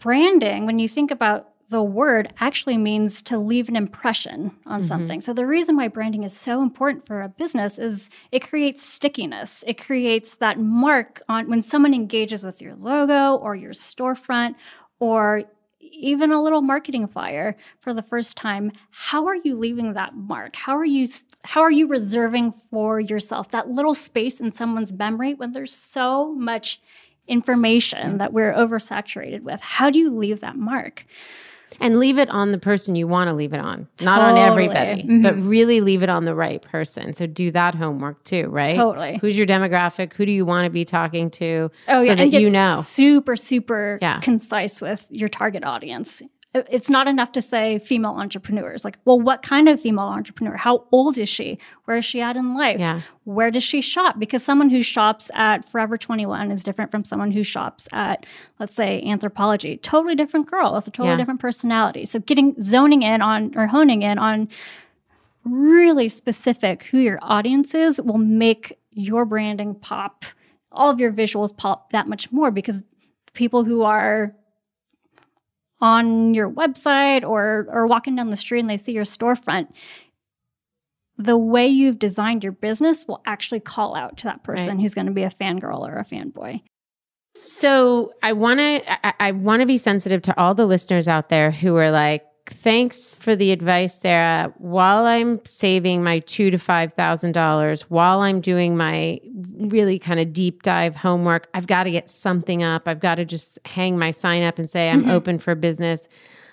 branding 0.00 0.66
when 0.66 0.78
you 0.78 0.88
think 0.88 1.10
about 1.10 1.50
the 1.68 1.82
word 1.82 2.32
actually 2.38 2.78
means 2.78 3.20
to 3.22 3.36
leave 3.38 3.68
an 3.68 3.76
impression 3.76 4.52
on 4.66 4.80
mm-hmm. 4.80 4.88
something. 4.88 5.20
So 5.20 5.32
the 5.32 5.46
reason 5.46 5.76
why 5.76 5.88
branding 5.88 6.22
is 6.22 6.34
so 6.34 6.62
important 6.62 7.06
for 7.06 7.22
a 7.22 7.28
business 7.28 7.78
is 7.78 8.08
it 8.30 8.48
creates 8.48 8.82
stickiness. 8.82 9.64
It 9.66 9.82
creates 9.82 10.36
that 10.36 10.60
mark 10.60 11.22
on 11.28 11.50
when 11.50 11.62
someone 11.62 11.92
engages 11.92 12.44
with 12.44 12.62
your 12.62 12.76
logo 12.76 13.34
or 13.34 13.56
your 13.56 13.72
storefront 13.72 14.54
or 15.00 15.44
even 15.92 16.32
a 16.32 16.42
little 16.42 16.62
marketing 16.62 17.06
flyer 17.06 17.56
for 17.80 17.92
the 17.92 18.02
first 18.02 18.36
time 18.36 18.72
how 18.90 19.26
are 19.26 19.36
you 19.36 19.56
leaving 19.56 19.92
that 19.92 20.14
mark? 20.14 20.56
How 20.56 20.76
are 20.76 20.84
you 20.84 21.06
how 21.44 21.62
are 21.62 21.70
you 21.70 21.86
reserving 21.86 22.52
for 22.52 23.00
yourself? 23.00 23.50
That 23.50 23.68
little 23.68 23.94
space 23.94 24.40
in 24.40 24.52
someone's 24.52 24.92
memory 24.92 25.34
when 25.34 25.52
there's 25.52 25.72
so 25.72 26.34
much 26.34 26.80
information 27.28 28.18
that 28.18 28.32
we're 28.32 28.52
oversaturated 28.52 29.42
with 29.42 29.60
how 29.60 29.90
do 29.90 29.98
you 29.98 30.14
leave 30.14 30.40
that 30.40 30.56
mark 30.56 31.04
and 31.80 31.98
leave 31.98 32.18
it 32.18 32.30
on 32.30 32.52
the 32.52 32.58
person 32.58 32.96
you 32.96 33.06
want 33.06 33.28
to 33.28 33.34
leave 33.34 33.52
it 33.52 33.60
on, 33.60 33.88
not 34.00 34.20
on 34.20 34.38
everybody, 34.38 35.02
mm-hmm. 35.02 35.22
but 35.22 35.36
really 35.40 35.80
leave 35.80 36.02
it 36.02 36.08
on 36.08 36.24
the 36.24 36.34
right 36.34 36.62
person. 36.62 37.12
So 37.14 37.26
do 37.26 37.50
that 37.50 37.74
homework 37.74 38.22
too, 38.24 38.48
right? 38.48 38.76
Totally. 38.76 39.18
Who's 39.20 39.36
your 39.36 39.46
demographic? 39.46 40.14
Who 40.14 40.26
do 40.26 40.32
you 40.32 40.44
want 40.44 40.64
to 40.64 40.70
be 40.70 40.84
talking 40.84 41.30
to? 41.32 41.70
Oh, 41.88 42.00
so 42.00 42.06
yeah. 42.06 42.14
that 42.14 42.22
and 42.22 42.32
you 42.32 42.50
know. 42.50 42.80
Super, 42.82 43.36
super 43.36 43.98
yeah. 44.00 44.20
concise 44.20 44.80
with 44.80 45.06
your 45.10 45.28
target 45.28 45.64
audience 45.64 46.22
it's 46.70 46.90
not 46.90 47.08
enough 47.08 47.32
to 47.32 47.42
say 47.42 47.78
female 47.78 48.12
entrepreneurs. 48.12 48.84
Like, 48.84 48.98
well, 49.04 49.20
what 49.20 49.42
kind 49.42 49.68
of 49.68 49.80
female 49.80 50.04
entrepreneur? 50.04 50.56
How 50.56 50.84
old 50.92 51.18
is 51.18 51.28
she? 51.28 51.58
Where 51.84 51.96
is 51.96 52.04
she 52.04 52.20
at 52.20 52.36
in 52.36 52.54
life? 52.54 52.80
Yeah. 52.80 53.00
Where 53.24 53.50
does 53.50 53.62
she 53.62 53.80
shop? 53.80 54.18
Because 54.18 54.42
someone 54.42 54.70
who 54.70 54.82
shops 54.82 55.30
at 55.34 55.68
Forever 55.68 55.98
21 55.98 56.50
is 56.50 56.62
different 56.62 56.90
from 56.90 57.04
someone 57.04 57.30
who 57.30 57.42
shops 57.42 57.88
at, 57.92 58.26
let's 58.58 58.74
say, 58.74 59.02
Anthropologie. 59.04 59.80
Totally 59.82 60.14
different 60.14 60.50
girl 60.50 60.74
with 60.74 60.86
a 60.86 60.90
totally 60.90 61.10
yeah. 61.10 61.16
different 61.16 61.40
personality. 61.40 62.04
So 62.04 62.20
getting 62.20 62.60
zoning 62.60 63.02
in 63.02 63.22
on 63.22 63.56
or 63.56 63.66
honing 63.66 64.02
in 64.02 64.18
on 64.18 64.48
really 65.44 66.08
specific 66.08 66.84
who 66.84 66.98
your 66.98 67.18
audience 67.22 67.74
is 67.74 68.00
will 68.00 68.18
make 68.18 68.78
your 68.90 69.24
branding 69.24 69.74
pop, 69.74 70.24
all 70.72 70.90
of 70.90 70.98
your 70.98 71.12
visuals 71.12 71.56
pop 71.56 71.90
that 71.90 72.08
much 72.08 72.32
more 72.32 72.50
because 72.50 72.82
people 73.34 73.64
who 73.64 73.82
are 73.82 74.34
on 75.80 76.34
your 76.34 76.50
website 76.50 77.22
or 77.22 77.66
or 77.70 77.86
walking 77.86 78.16
down 78.16 78.30
the 78.30 78.36
street 78.36 78.60
and 78.60 78.70
they 78.70 78.76
see 78.76 78.92
your 78.92 79.04
storefront 79.04 79.68
the 81.18 81.36
way 81.36 81.66
you've 81.66 81.98
designed 81.98 82.42
your 82.42 82.52
business 82.52 83.08
will 83.08 83.22
actually 83.24 83.60
call 83.60 83.94
out 83.94 84.18
to 84.18 84.24
that 84.24 84.42
person 84.42 84.68
right. 84.68 84.80
who's 84.80 84.94
going 84.94 85.06
to 85.06 85.12
be 85.12 85.22
a 85.22 85.30
fangirl 85.30 85.86
or 85.86 85.98
a 85.98 86.04
fanboy 86.04 86.60
so 87.40 88.12
i 88.22 88.32
want 88.32 88.58
to 88.58 89.06
i, 89.06 89.14
I 89.20 89.32
want 89.32 89.60
to 89.60 89.66
be 89.66 89.78
sensitive 89.78 90.22
to 90.22 90.38
all 90.40 90.54
the 90.54 90.66
listeners 90.66 91.08
out 91.08 91.28
there 91.28 91.50
who 91.50 91.76
are 91.76 91.90
like 91.90 92.24
thanks 92.50 93.14
for 93.14 93.36
the 93.36 93.52
advice, 93.52 93.98
Sarah. 93.98 94.52
While 94.58 95.04
I'm 95.04 95.44
saving 95.44 96.02
my 96.02 96.20
two 96.20 96.50
to 96.50 96.58
five 96.58 96.94
thousand 96.94 97.32
dollars, 97.32 97.82
while 97.82 98.20
I'm 98.20 98.40
doing 98.40 98.76
my 98.76 99.20
really 99.58 99.98
kind 99.98 100.20
of 100.20 100.32
deep 100.32 100.62
dive 100.62 100.96
homework, 100.96 101.48
I've 101.54 101.66
got 101.66 101.84
to 101.84 101.90
get 101.90 102.08
something 102.08 102.62
up. 102.62 102.86
I've 102.86 103.00
got 103.00 103.16
to 103.16 103.24
just 103.24 103.58
hang 103.64 103.98
my 103.98 104.10
sign 104.10 104.42
up 104.42 104.58
and 104.58 104.68
say 104.68 104.90
I'm 104.90 105.02
mm-hmm. 105.02 105.10
open 105.10 105.38
for 105.38 105.54
business. 105.54 106.08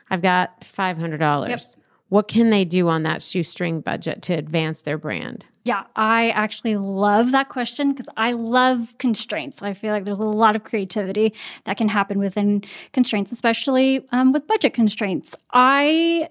I've 0.09 0.21
got 0.21 0.63
five 0.63 0.97
hundred 0.97 1.17
dollars. 1.19 1.49
Yep. 1.75 1.82
What 2.13 2.27
can 2.27 2.51
they 2.51 2.63
do 2.63 2.89
on 2.89 3.01
that 3.01 3.23
shoestring 3.23 3.81
budget 3.81 4.21
to 4.21 4.33
advance 4.33 4.83
their 4.83 4.99
brand? 4.99 5.47
Yeah, 5.63 5.85
I 5.95 6.29
actually 6.29 6.77
love 6.77 7.31
that 7.31 7.49
question 7.49 7.91
because 7.91 8.05
I 8.15 8.33
love 8.33 8.93
constraints. 8.99 9.63
I 9.63 9.73
feel 9.73 9.91
like 9.91 10.05
there's 10.05 10.19
a 10.19 10.23
lot 10.23 10.55
of 10.55 10.63
creativity 10.63 11.33
that 11.63 11.75
can 11.75 11.89
happen 11.89 12.19
within 12.19 12.65
constraints, 12.91 13.31
especially 13.31 14.05
um, 14.11 14.31
with 14.31 14.45
budget 14.45 14.75
constraints. 14.75 15.35
I 15.53 16.29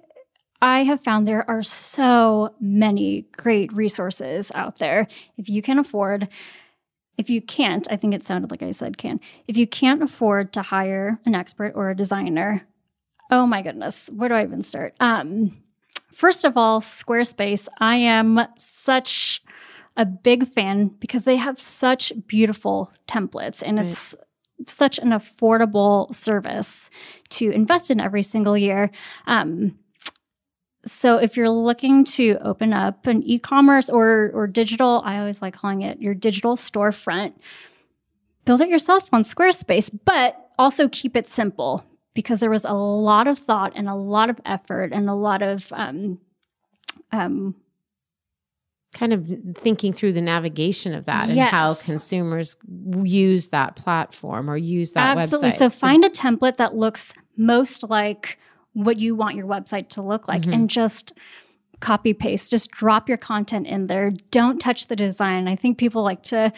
I 0.60 0.84
have 0.84 1.02
found 1.02 1.26
there 1.26 1.50
are 1.50 1.64
so 1.64 2.54
many 2.60 3.26
great 3.36 3.72
resources 3.72 4.52
out 4.54 4.78
there. 4.78 5.08
If 5.36 5.48
you 5.48 5.62
can 5.62 5.80
afford, 5.80 6.28
if 7.18 7.28
you 7.28 7.42
can't, 7.42 7.88
I 7.90 7.96
think 7.96 8.14
it 8.14 8.22
sounded 8.22 8.52
like 8.52 8.62
I 8.62 8.70
said 8.70 8.98
can. 8.98 9.18
If 9.48 9.56
you 9.56 9.66
can't 9.66 10.00
afford 10.00 10.52
to 10.52 10.62
hire 10.62 11.18
an 11.26 11.34
expert 11.34 11.72
or 11.74 11.90
a 11.90 11.96
designer, 11.96 12.68
oh 13.32 13.48
my 13.48 13.62
goodness, 13.62 14.08
where 14.14 14.28
do 14.28 14.36
I 14.36 14.44
even 14.44 14.62
start? 14.62 14.94
Um, 15.00 15.56
First 16.12 16.44
of 16.44 16.56
all, 16.56 16.80
Squarespace, 16.80 17.68
I 17.78 17.96
am 17.96 18.46
such 18.58 19.42
a 19.96 20.06
big 20.06 20.46
fan 20.46 20.88
because 20.98 21.24
they 21.24 21.36
have 21.36 21.58
such 21.58 22.12
beautiful 22.26 22.92
templates 23.06 23.62
and 23.64 23.78
right. 23.78 23.90
it's 23.90 24.14
such 24.66 24.98
an 24.98 25.10
affordable 25.10 26.14
service 26.14 26.90
to 27.30 27.50
invest 27.50 27.90
in 27.90 28.00
every 28.00 28.22
single 28.22 28.56
year. 28.56 28.90
Um, 29.26 29.78
so 30.84 31.18
if 31.18 31.36
you're 31.36 31.50
looking 31.50 32.04
to 32.04 32.38
open 32.42 32.72
up 32.72 33.06
an 33.06 33.22
e-commerce 33.22 33.88
or 33.88 34.30
or 34.34 34.46
digital, 34.46 35.02
I 35.04 35.18
always 35.18 35.40
like 35.40 35.54
calling 35.54 35.82
it 35.82 36.00
your 36.00 36.14
digital 36.14 36.56
storefront, 36.56 37.34
build 38.44 38.60
it 38.60 38.68
yourself 38.68 39.08
on 39.12 39.22
Squarespace, 39.22 39.90
but 40.04 40.50
also 40.58 40.88
keep 40.88 41.16
it 41.16 41.26
simple 41.26 41.84
because 42.14 42.40
there 42.40 42.50
was 42.50 42.64
a 42.64 42.74
lot 42.74 43.26
of 43.26 43.38
thought 43.38 43.72
and 43.74 43.88
a 43.88 43.94
lot 43.94 44.30
of 44.30 44.40
effort 44.44 44.92
and 44.92 45.08
a 45.08 45.14
lot 45.14 45.42
of 45.42 45.72
um, 45.72 46.18
um, 47.10 47.54
kind 48.94 49.12
of 49.12 49.26
thinking 49.56 49.92
through 49.92 50.12
the 50.12 50.20
navigation 50.20 50.94
of 50.94 51.06
that 51.06 51.28
yes. 51.28 51.38
and 51.38 51.40
how 51.48 51.74
consumers 51.74 52.56
use 53.02 53.48
that 53.48 53.76
platform 53.76 54.50
or 54.50 54.56
use 54.56 54.92
that 54.92 55.16
Absolutely. 55.16 55.48
website. 55.48 55.52
So, 55.52 55.68
so 55.68 55.70
find 55.70 56.04
a 56.04 56.10
template 56.10 56.56
that 56.56 56.74
looks 56.74 57.14
most 57.36 57.84
like 57.84 58.38
what 58.74 58.98
you 58.98 59.14
want 59.14 59.36
your 59.36 59.46
website 59.46 59.88
to 59.90 60.02
look 60.02 60.28
like 60.28 60.42
mm-hmm. 60.42 60.52
and 60.52 60.70
just 60.70 61.12
copy 61.80 62.14
paste 62.14 62.50
just 62.50 62.70
drop 62.70 63.08
your 63.08 63.18
content 63.18 63.66
in 63.66 63.88
there 63.88 64.12
don't 64.30 64.60
touch 64.60 64.86
the 64.86 64.94
design 64.94 65.48
i 65.48 65.56
think 65.56 65.76
people 65.78 66.04
like 66.04 66.22
to 66.22 66.52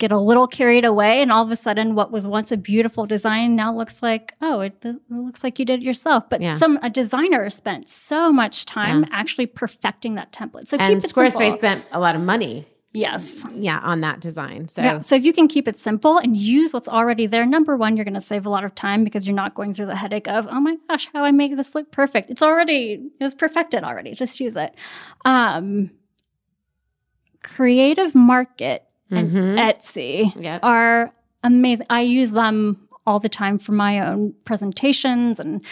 get 0.00 0.10
a 0.10 0.18
little 0.18 0.48
carried 0.48 0.84
away 0.84 1.22
and 1.22 1.30
all 1.30 1.44
of 1.44 1.50
a 1.50 1.56
sudden 1.56 1.94
what 1.94 2.10
was 2.10 2.26
once 2.26 2.50
a 2.50 2.56
beautiful 2.56 3.04
design 3.04 3.54
now 3.54 3.72
looks 3.72 4.02
like 4.02 4.34
oh 4.40 4.60
it, 4.60 4.74
it 4.82 4.96
looks 5.10 5.44
like 5.44 5.58
you 5.58 5.64
did 5.64 5.80
it 5.80 5.84
yourself 5.84 6.24
but 6.28 6.40
yeah. 6.40 6.54
some 6.54 6.78
a 6.82 6.90
designer 6.90 7.48
spent 7.50 7.88
so 7.88 8.32
much 8.32 8.64
time 8.64 9.02
yeah. 9.02 9.08
actually 9.12 9.46
perfecting 9.46 10.16
that 10.16 10.32
template 10.32 10.66
so 10.66 10.76
and 10.78 11.00
keep 11.00 11.12
squarespace 11.12 11.32
simple. 11.32 11.58
spent 11.58 11.84
a 11.92 12.00
lot 12.00 12.16
of 12.16 12.20
money 12.20 12.66
Yes. 12.92 13.46
Yeah, 13.54 13.78
on 13.84 14.00
that 14.00 14.18
design. 14.18 14.66
So 14.66 14.82
Yeah. 14.82 15.00
So 15.00 15.14
if 15.14 15.24
you 15.24 15.32
can 15.32 15.46
keep 15.46 15.68
it 15.68 15.76
simple 15.76 16.18
and 16.18 16.36
use 16.36 16.72
what's 16.72 16.88
already 16.88 17.26
there, 17.26 17.46
number 17.46 17.76
one, 17.76 17.96
you're 17.96 18.04
going 18.04 18.14
to 18.14 18.20
save 18.20 18.46
a 18.46 18.48
lot 18.50 18.64
of 18.64 18.74
time 18.74 19.04
because 19.04 19.26
you're 19.26 19.36
not 19.36 19.54
going 19.54 19.74
through 19.74 19.86
the 19.86 19.94
headache 19.94 20.26
of, 20.26 20.48
oh 20.50 20.58
my 20.58 20.76
gosh, 20.88 21.08
how 21.12 21.22
I 21.22 21.30
make 21.30 21.56
this 21.56 21.76
look 21.76 21.92
perfect. 21.92 22.30
It's 22.30 22.42
already, 22.42 23.10
it's 23.20 23.34
perfected 23.34 23.84
already. 23.84 24.14
Just 24.14 24.40
use 24.40 24.56
it. 24.56 24.74
Um, 25.24 25.92
Creative 27.44 28.12
Market 28.12 28.89
and 29.10 29.30
Etsy 29.58 30.32
Yep. 30.42 30.60
are 30.62 31.12
amazing. 31.42 31.86
I 31.90 32.02
use 32.02 32.30
them 32.32 32.86
all 33.06 33.18
the 33.18 33.28
time 33.28 33.58
for 33.58 33.72
my 33.72 33.98
own 34.06 34.34
presentations 34.44 35.40
and 35.40 35.62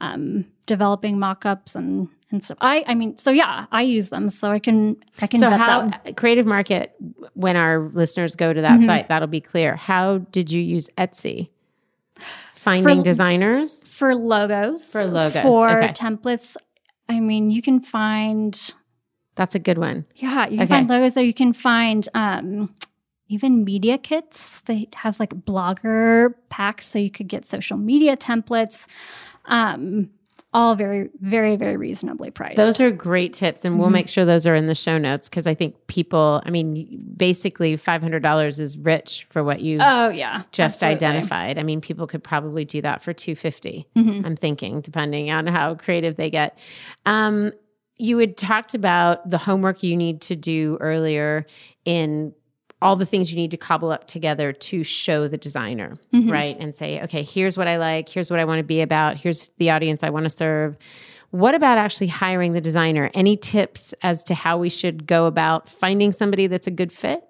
um, 0.00 0.44
developing 0.66 1.18
mock-ups 1.18 1.74
and 1.74 2.08
and 2.30 2.44
stuff. 2.44 2.58
I 2.60 2.84
I 2.86 2.94
mean, 2.94 3.16
so 3.16 3.30
yeah, 3.30 3.66
I 3.72 3.82
use 3.82 4.08
them 4.10 4.28
so 4.28 4.50
I 4.50 4.58
can 4.58 4.96
I 5.20 5.26
can 5.26 5.40
So 5.40 5.48
vet 5.50 5.60
how 5.60 5.88
them. 5.88 6.14
Creative 6.14 6.44
Market 6.46 6.94
when 7.34 7.56
our 7.56 7.90
listeners 7.94 8.34
go 8.36 8.52
to 8.52 8.60
that 8.62 8.82
site, 8.82 9.08
that'll 9.08 9.28
be 9.28 9.40
clear. 9.40 9.76
How 9.76 10.18
did 10.18 10.50
you 10.52 10.60
use 10.60 10.88
Etsy? 10.98 11.48
Finding 12.54 12.98
For- 12.98 13.04
designers? 13.04 13.78
for 13.84 14.14
logos 14.14 14.92
For 14.92 15.06
logos, 15.06 15.42
for 15.42 15.70
okay. 15.78 15.88
templates 15.92 16.56
i 17.08 17.18
mean 17.20 17.50
you 17.50 17.62
can 17.62 17.80
find 17.80 18.74
That's 19.36 19.54
a 19.54 19.58
good 19.58 19.78
one. 19.78 20.04
yeah 20.16 20.44
you 20.44 20.58
can 20.58 20.60
Okay. 20.60 20.66
find 20.66 20.88
logos 20.90 21.14
there 21.14 21.24
you 21.24 21.32
can 21.34 21.52
find 21.52 22.06
um 22.14 22.74
even 23.28 23.64
media 23.64 23.98
kits 23.98 24.60
they 24.62 24.88
have 24.96 25.18
like 25.20 25.30
blogger 25.44 26.34
packs 26.48 26.86
so 26.86 26.98
you 26.98 27.10
could 27.10 27.28
get 27.28 27.44
social 27.46 27.76
media 27.76 28.16
templates 28.16 28.86
um 29.46 30.10
all 30.54 30.74
very 30.74 31.10
very 31.20 31.56
very 31.56 31.76
reasonably 31.76 32.30
priced 32.30 32.56
Those 32.56 32.80
are 32.80 32.90
great 32.90 33.34
tips, 33.34 33.64
and 33.66 33.72
Mm-hmm. 33.74 33.80
we'll 33.82 33.90
make 33.90 34.08
sure 34.08 34.24
those 34.24 34.46
are 34.46 34.54
in 34.54 34.66
the 34.66 34.74
show 34.74 34.96
notes 34.96 35.28
because 35.28 35.46
I 35.46 35.52
think 35.54 35.74
people, 35.88 36.40
I 36.46 36.48
mean, 36.50 37.12
basically 37.14 37.76
$500 37.76 38.58
is 38.58 38.78
rich 38.78 39.26
for 39.28 39.44
what 39.44 39.60
you 39.60 39.76
oh 39.82 40.08
yeah 40.08 40.44
just 40.52 40.82
absolutely. 40.82 41.06
identified. 41.06 41.58
I 41.58 41.62
mean, 41.64 41.82
people 41.82 42.06
could 42.06 42.24
probably 42.24 42.64
do 42.64 42.80
that 42.80 43.02
for 43.02 43.12
250. 43.12 43.86
Mm-hmm. 43.94 44.24
I'm 44.26 44.36
thinking, 44.36 44.80
depending 44.80 45.30
on 45.30 45.46
how 45.46 45.74
creative 45.74 46.16
they 46.16 46.30
get. 46.30 46.58
Um, 47.04 47.52
you 47.98 48.16
had 48.16 48.38
talked 48.38 48.72
about 48.74 49.28
the 49.28 49.38
homework 49.38 49.82
you 49.82 49.96
need 49.98 50.22
to 50.22 50.34
do 50.36 50.78
earlier 50.80 51.44
in 51.84 52.32
all 52.80 52.96
the 52.96 53.06
things 53.06 53.30
you 53.32 53.36
need 53.36 53.50
to 53.50 53.56
cobble 53.56 53.90
up 53.90 54.06
together 54.06 54.52
to 54.52 54.84
show 54.84 55.26
the 55.28 55.36
designer, 55.38 55.98
Mm-hmm. 56.14 56.30
right? 56.30 56.56
And 56.58 56.74
say, 56.74 57.00
okay, 57.02 57.22
here's 57.22 57.56
what 57.58 57.66
I 57.68 57.76
like, 57.76 58.08
here's 58.08 58.30
what 58.30 58.38
I 58.40 58.44
want 58.44 58.58
to 58.60 58.64
be 58.64 58.80
about, 58.80 59.16
here's 59.16 59.50
the 59.58 59.70
audience 59.70 60.02
I 60.02 60.10
want 60.10 60.24
to 60.24 60.30
serve. 60.30 60.76
What 61.30 61.54
about 61.54 61.76
actually 61.76 62.06
hiring 62.06 62.52
the 62.52 62.60
designer? 62.60 63.10
Any 63.14 63.36
tips 63.36 63.92
as 64.02 64.24
to 64.24 64.34
how 64.34 64.58
we 64.58 64.70
should 64.70 65.06
go 65.06 65.26
about 65.26 65.68
finding 65.68 66.12
somebody 66.12 66.46
that's 66.46 66.66
a 66.66 66.70
good 66.70 66.92
fit? 66.92 67.22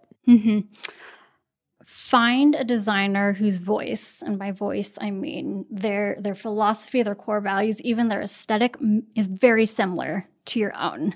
find 1.85 2.55
a 2.55 2.65
designer 2.65 3.33
whose 3.33 3.61
voice 3.61 4.23
and 4.25 4.39
by 4.39 4.51
voice 4.51 4.99
i 5.01 5.11
mean 5.11 5.65
their 5.71 6.17
their 6.21 6.35
philosophy 6.35 7.03
their 7.03 7.15
core 7.15 7.41
values 7.41 7.81
even 7.81 8.09
their 8.09 8.21
aesthetic 8.21 8.77
is 9.15 9.27
very 9.27 9.65
similar 9.65 10.29
to 10.45 10.61
your 10.61 10.77
own 10.77 11.15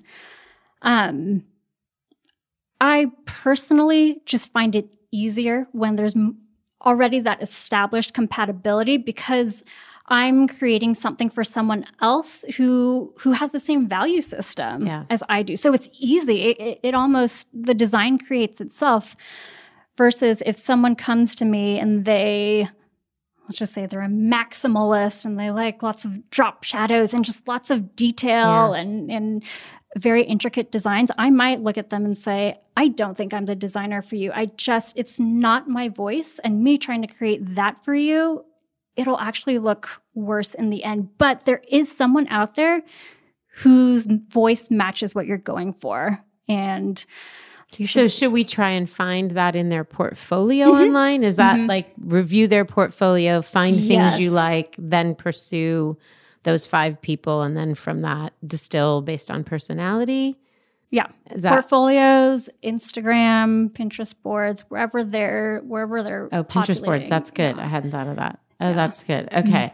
um 0.80 1.44
i 2.90 3.06
personally 3.44 4.20
just 4.26 4.46
find 4.52 4.72
it 4.80 4.88
easier 5.22 5.66
when 5.72 5.92
there's 5.96 6.16
already 6.90 7.20
that 7.20 7.40
established 7.42 8.12
compatibility 8.20 8.96
because 9.12 9.62
i'm 10.08 10.48
creating 10.48 10.92
something 11.04 11.30
for 11.36 11.44
someone 11.44 11.82
else 12.00 12.30
who 12.56 12.68
who 13.22 13.30
has 13.40 13.52
the 13.52 13.58
same 13.68 13.82
value 13.88 14.20
system 14.20 14.86
Yeah. 14.86 15.04
as 15.16 15.22
i 15.28 15.42
do 15.42 15.54
so 15.56 15.72
it's 15.72 15.88
easy 16.14 16.38
it, 16.50 16.56
it, 16.68 16.80
it 16.88 16.94
almost 16.94 17.46
the 17.68 17.74
design 17.84 18.18
creates 18.18 18.60
itself 18.60 19.14
versus 19.96 20.42
if 20.44 20.56
someone 20.56 20.94
comes 20.96 21.34
to 21.36 21.44
me 21.44 21.78
and 21.78 22.04
they 22.04 22.68
let's 23.44 23.58
just 23.58 23.72
say 23.74 23.86
they're 23.86 24.02
a 24.02 24.08
maximalist 24.08 25.24
and 25.24 25.38
they 25.38 25.50
like 25.50 25.82
lots 25.82 26.04
of 26.04 26.12
drop 26.30 26.64
shadows 26.64 27.12
and 27.14 27.24
just 27.24 27.46
lots 27.46 27.70
of 27.70 27.94
detail 27.94 28.72
Yeah. 28.74 28.80
and 28.80 29.12
and 29.12 29.44
very 29.98 30.22
intricate 30.22 30.72
designs 30.72 31.10
i 31.18 31.28
might 31.30 31.62
look 31.62 31.76
at 31.76 31.90
them 31.90 32.04
and 32.04 32.16
say 32.16 32.58
i 32.76 32.88
don't 32.88 33.16
think 33.16 33.34
i'm 33.34 33.44
the 33.44 33.54
designer 33.54 34.00
for 34.02 34.16
you. 34.16 34.32
I 34.34 34.46
just 34.56 34.96
it's 34.96 35.20
not 35.20 35.68
my 35.68 35.88
voice. 35.88 36.38
And 36.42 36.62
me 36.64 36.78
trying 36.78 37.02
to 37.02 37.08
create 37.08 37.40
that 37.54 37.84
for 37.84 37.94
you 37.94 38.44
it'll 38.96 39.18
actually 39.18 39.58
look 39.58 39.88
worse 40.14 40.52
in 40.54 40.68
the 40.70 40.84
end. 40.84 41.08
But 41.16 41.46
there 41.46 41.62
is 41.68 41.90
someone 41.90 42.28
out 42.28 42.54
there 42.56 42.82
whose 43.56 44.06
voice 44.28 44.70
matches 44.70 45.14
what 45.14 45.26
you're 45.26 45.38
going 45.38 45.72
for. 45.72 46.22
And 46.48 47.04
should 47.72 47.88
So 47.88 48.08
should 48.08 48.32
we 48.32 48.44
try 48.44 48.70
and 48.70 48.88
find 48.88 49.30
that 49.32 49.56
in 49.56 49.70
their 49.70 49.84
portfolio 49.84 50.66
Mm-hmm. 50.66 50.82
online? 50.82 51.22
Is 51.22 51.36
that 51.36 51.58
like 51.60 51.92
review 52.00 52.48
their 52.48 52.64
portfolio, 52.66 53.40
find 53.42 53.76
things 53.76 54.18
you 54.18 54.30
like, 54.30 54.74
then 54.78 55.14
pursue 55.14 55.96
those 56.44 56.66
five 56.66 57.00
people 57.00 57.42
and 57.42 57.56
then 57.56 57.74
from 57.74 58.02
that 58.02 58.32
distill 58.46 59.02
based 59.02 59.30
on 59.30 59.44
personality? 59.44 60.38
Yeah. 60.90 61.06
Is 61.30 61.42
that 61.42 61.50
Portfolios, 61.50 62.50
Instagram, 62.62 63.70
Pinterest 63.70 64.14
boards, 64.22 64.62
wherever 64.68 65.02
they're 65.02 65.60
wherever 65.66 66.02
they're 66.02 66.28
Oh, 66.32 66.44
Pinterest 66.44 66.84
boards, 66.84 67.08
that's 67.08 67.30
good. 67.30 67.58
I 67.58 67.66
hadn't 67.66 67.92
thought 67.92 68.08
of 68.08 68.16
that. 68.16 68.38
Oh, 68.62 68.74
that's 68.74 69.02
good. 69.02 69.28
Mm-hmm. 69.30 69.48
Okay. 69.48 69.72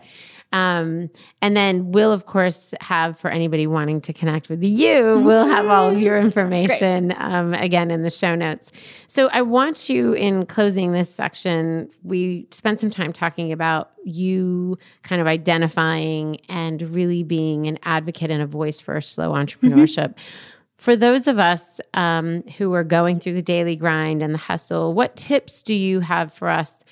Um, 0.50 1.10
and 1.42 1.54
then 1.54 1.92
we'll, 1.92 2.10
of 2.10 2.24
course, 2.24 2.72
have 2.80 3.18
for 3.18 3.28
anybody 3.30 3.66
wanting 3.66 4.00
to 4.02 4.14
connect 4.14 4.48
with 4.48 4.62
you, 4.62 5.18
we'll 5.20 5.46
have 5.46 5.66
all 5.66 5.90
of 5.90 6.00
your 6.00 6.18
information 6.18 7.12
um, 7.18 7.52
again 7.52 7.90
in 7.90 8.02
the 8.02 8.10
show 8.10 8.34
notes. 8.34 8.72
So 9.08 9.28
I 9.28 9.42
want 9.42 9.90
you, 9.90 10.14
in 10.14 10.46
closing 10.46 10.92
this 10.92 11.14
section, 11.14 11.90
we 12.02 12.46
spent 12.50 12.80
some 12.80 12.88
time 12.88 13.12
talking 13.12 13.52
about 13.52 13.90
you 14.04 14.78
kind 15.02 15.20
of 15.20 15.26
identifying 15.26 16.40
and 16.48 16.80
really 16.94 17.24
being 17.24 17.66
an 17.66 17.78
advocate 17.82 18.30
and 18.30 18.40
a 18.40 18.46
voice 18.46 18.80
for 18.80 18.98
slow 19.02 19.32
entrepreneurship. 19.32 20.16
For 20.78 20.96
those 20.96 21.26
of 21.26 21.38
us 21.38 21.78
um, 21.92 22.42
who 22.56 22.72
are 22.72 22.84
going 22.84 23.20
through 23.20 23.34
the 23.34 23.42
daily 23.42 23.76
grind 23.76 24.22
and 24.22 24.32
the 24.32 24.38
hustle, 24.38 24.94
what 24.94 25.14
tips 25.16 25.62
do 25.62 25.74
you 25.74 26.00
have 26.00 26.32
for 26.32 26.48
us 26.48 26.82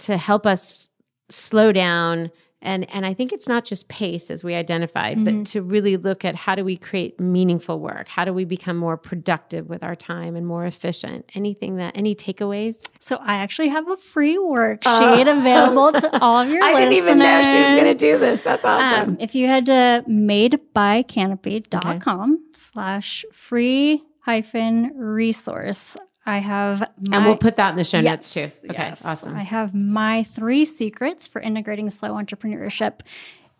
to 0.00 0.18
help 0.18 0.44
us 0.44 0.90
slow 1.28 1.72
down? 1.72 2.30
And, 2.60 2.90
and 2.92 3.06
I 3.06 3.14
think 3.14 3.32
it's 3.32 3.46
not 3.46 3.64
just 3.64 3.86
pace 3.86 4.32
as 4.32 4.42
we 4.42 4.56
identified, 4.56 5.24
but 5.24 5.46
to 5.46 5.62
really 5.62 5.96
look 5.96 6.24
at 6.24 6.34
how 6.34 6.56
do 6.56 6.64
we 6.64 6.76
create 6.76 7.20
meaningful 7.20 7.78
work? 7.78 8.08
How 8.08 8.24
do 8.24 8.34
we 8.34 8.44
become 8.44 8.76
more 8.76 8.96
productive 8.96 9.68
with 9.68 9.84
our 9.84 9.94
time 9.94 10.34
and 10.34 10.44
more 10.44 10.66
efficient? 10.66 11.30
Anything 11.36 11.76
that, 11.76 11.96
any 11.96 12.16
takeaways? 12.16 12.74
So 12.98 13.18
I 13.22 13.36
actually 13.36 13.68
have 13.68 13.88
a 13.88 13.96
free 13.96 14.36
worksheet 14.36 15.30
available 15.38 15.92
to 15.92 16.18
all 16.20 16.42
of 16.42 16.48
your 16.50 16.64
Oh. 16.64 16.66
I 16.66 16.74
didn't 16.80 16.94
even 16.94 17.20
know 17.20 17.42
she 17.44 17.60
was 17.60 17.68
going 17.80 17.84
to 17.84 17.94
do 17.94 18.18
this. 18.18 18.40
That's 18.40 18.64
awesome. 18.64 19.10
Um, 19.10 19.16
if 19.20 19.36
you 19.36 19.46
head 19.46 19.66
to 19.66 20.02
madebycanopy.com 20.08 22.44
slash 22.54 23.24
free 23.32 24.02
hyphen 24.22 24.90
resource, 24.96 25.96
I 26.28 26.38
have 26.38 26.80
my, 27.00 27.16
and 27.16 27.24
we'll 27.24 27.38
put 27.38 27.56
that 27.56 27.70
in 27.70 27.76
the 27.76 27.84
show 27.84 28.02
notes 28.02 28.34
too. 28.34 28.50
Okay, 28.68 28.88
yes. 28.88 29.02
awesome. 29.02 29.34
I 29.34 29.44
have 29.44 29.74
my 29.74 30.24
three 30.24 30.66
secrets 30.66 31.26
for 31.26 31.40
integrating 31.40 31.88
slow 31.88 32.10
entrepreneurship 32.10 33.00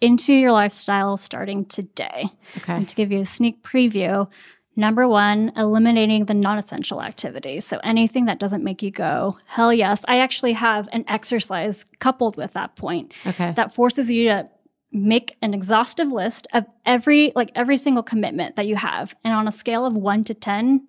into 0.03 0.35
your 0.35 0.53
lifestyle 0.53 1.17
starting 1.17 1.65
today. 1.65 2.27
Okay. 2.59 2.75
And 2.75 2.87
to 2.87 2.95
give 2.95 3.11
you 3.11 3.21
a 3.21 3.25
sneak 3.25 3.63
preview, 3.63 4.29
number 4.77 5.09
one, 5.09 5.51
eliminating 5.57 6.27
the 6.27 6.35
non 6.35 6.59
essential 6.59 7.03
activities. 7.03 7.65
So 7.65 7.81
anything 7.83 8.27
that 8.27 8.39
doesn't 8.39 8.63
make 8.63 8.83
you 8.83 8.91
go, 8.91 9.39
hell 9.47 9.73
yes. 9.73 10.05
I 10.07 10.19
actually 10.19 10.53
have 10.53 10.91
an 10.93 11.07
exercise 11.09 11.87
coupled 12.01 12.37
with 12.37 12.53
that 12.53 12.77
point 12.77 13.15
Okay. 13.27 13.53
that 13.53 13.75
forces 13.75 14.11
you 14.11 14.29
to 14.29 14.49
make 14.93 15.39
an 15.41 15.55
exhaustive 15.55 16.13
list 16.13 16.47
of 16.53 16.67
every 16.85 17.33
like 17.35 17.51
every 17.55 17.79
single 17.79 18.03
commitment 18.03 18.57
that 18.57 18.67
you 18.67 18.77
have 18.77 19.15
and 19.25 19.35
on 19.35 19.49
a 19.49 19.53
scale 19.53 19.85
of 19.85 19.95
1 19.95 20.25
to 20.25 20.35
10 20.35 20.87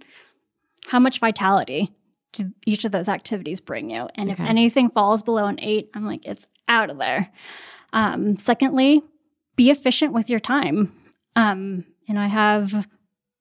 how 0.89 0.99
much 0.99 1.19
vitality 1.19 1.93
do 2.33 2.51
each 2.65 2.83
of 2.83 2.91
those 2.91 3.07
activities 3.07 3.61
bring 3.61 3.91
you. 3.91 4.07
And 4.15 4.31
if 4.31 4.39
anything 4.39 4.89
falls 4.89 5.21
below 5.21 5.45
an 5.45 5.59
8 5.59 5.89
i'm 5.93 6.05
like 6.05 6.25
it's 6.25 6.49
out 6.67 6.89
of 6.89 6.97
there. 6.97 7.31
Um, 7.93 8.37
secondly 8.37 9.01
be 9.55 9.69
efficient 9.69 10.13
with 10.13 10.29
your 10.29 10.39
time. 10.39 10.93
Um, 11.35 11.85
and 12.07 12.19
i 12.19 12.27
have 12.27 12.87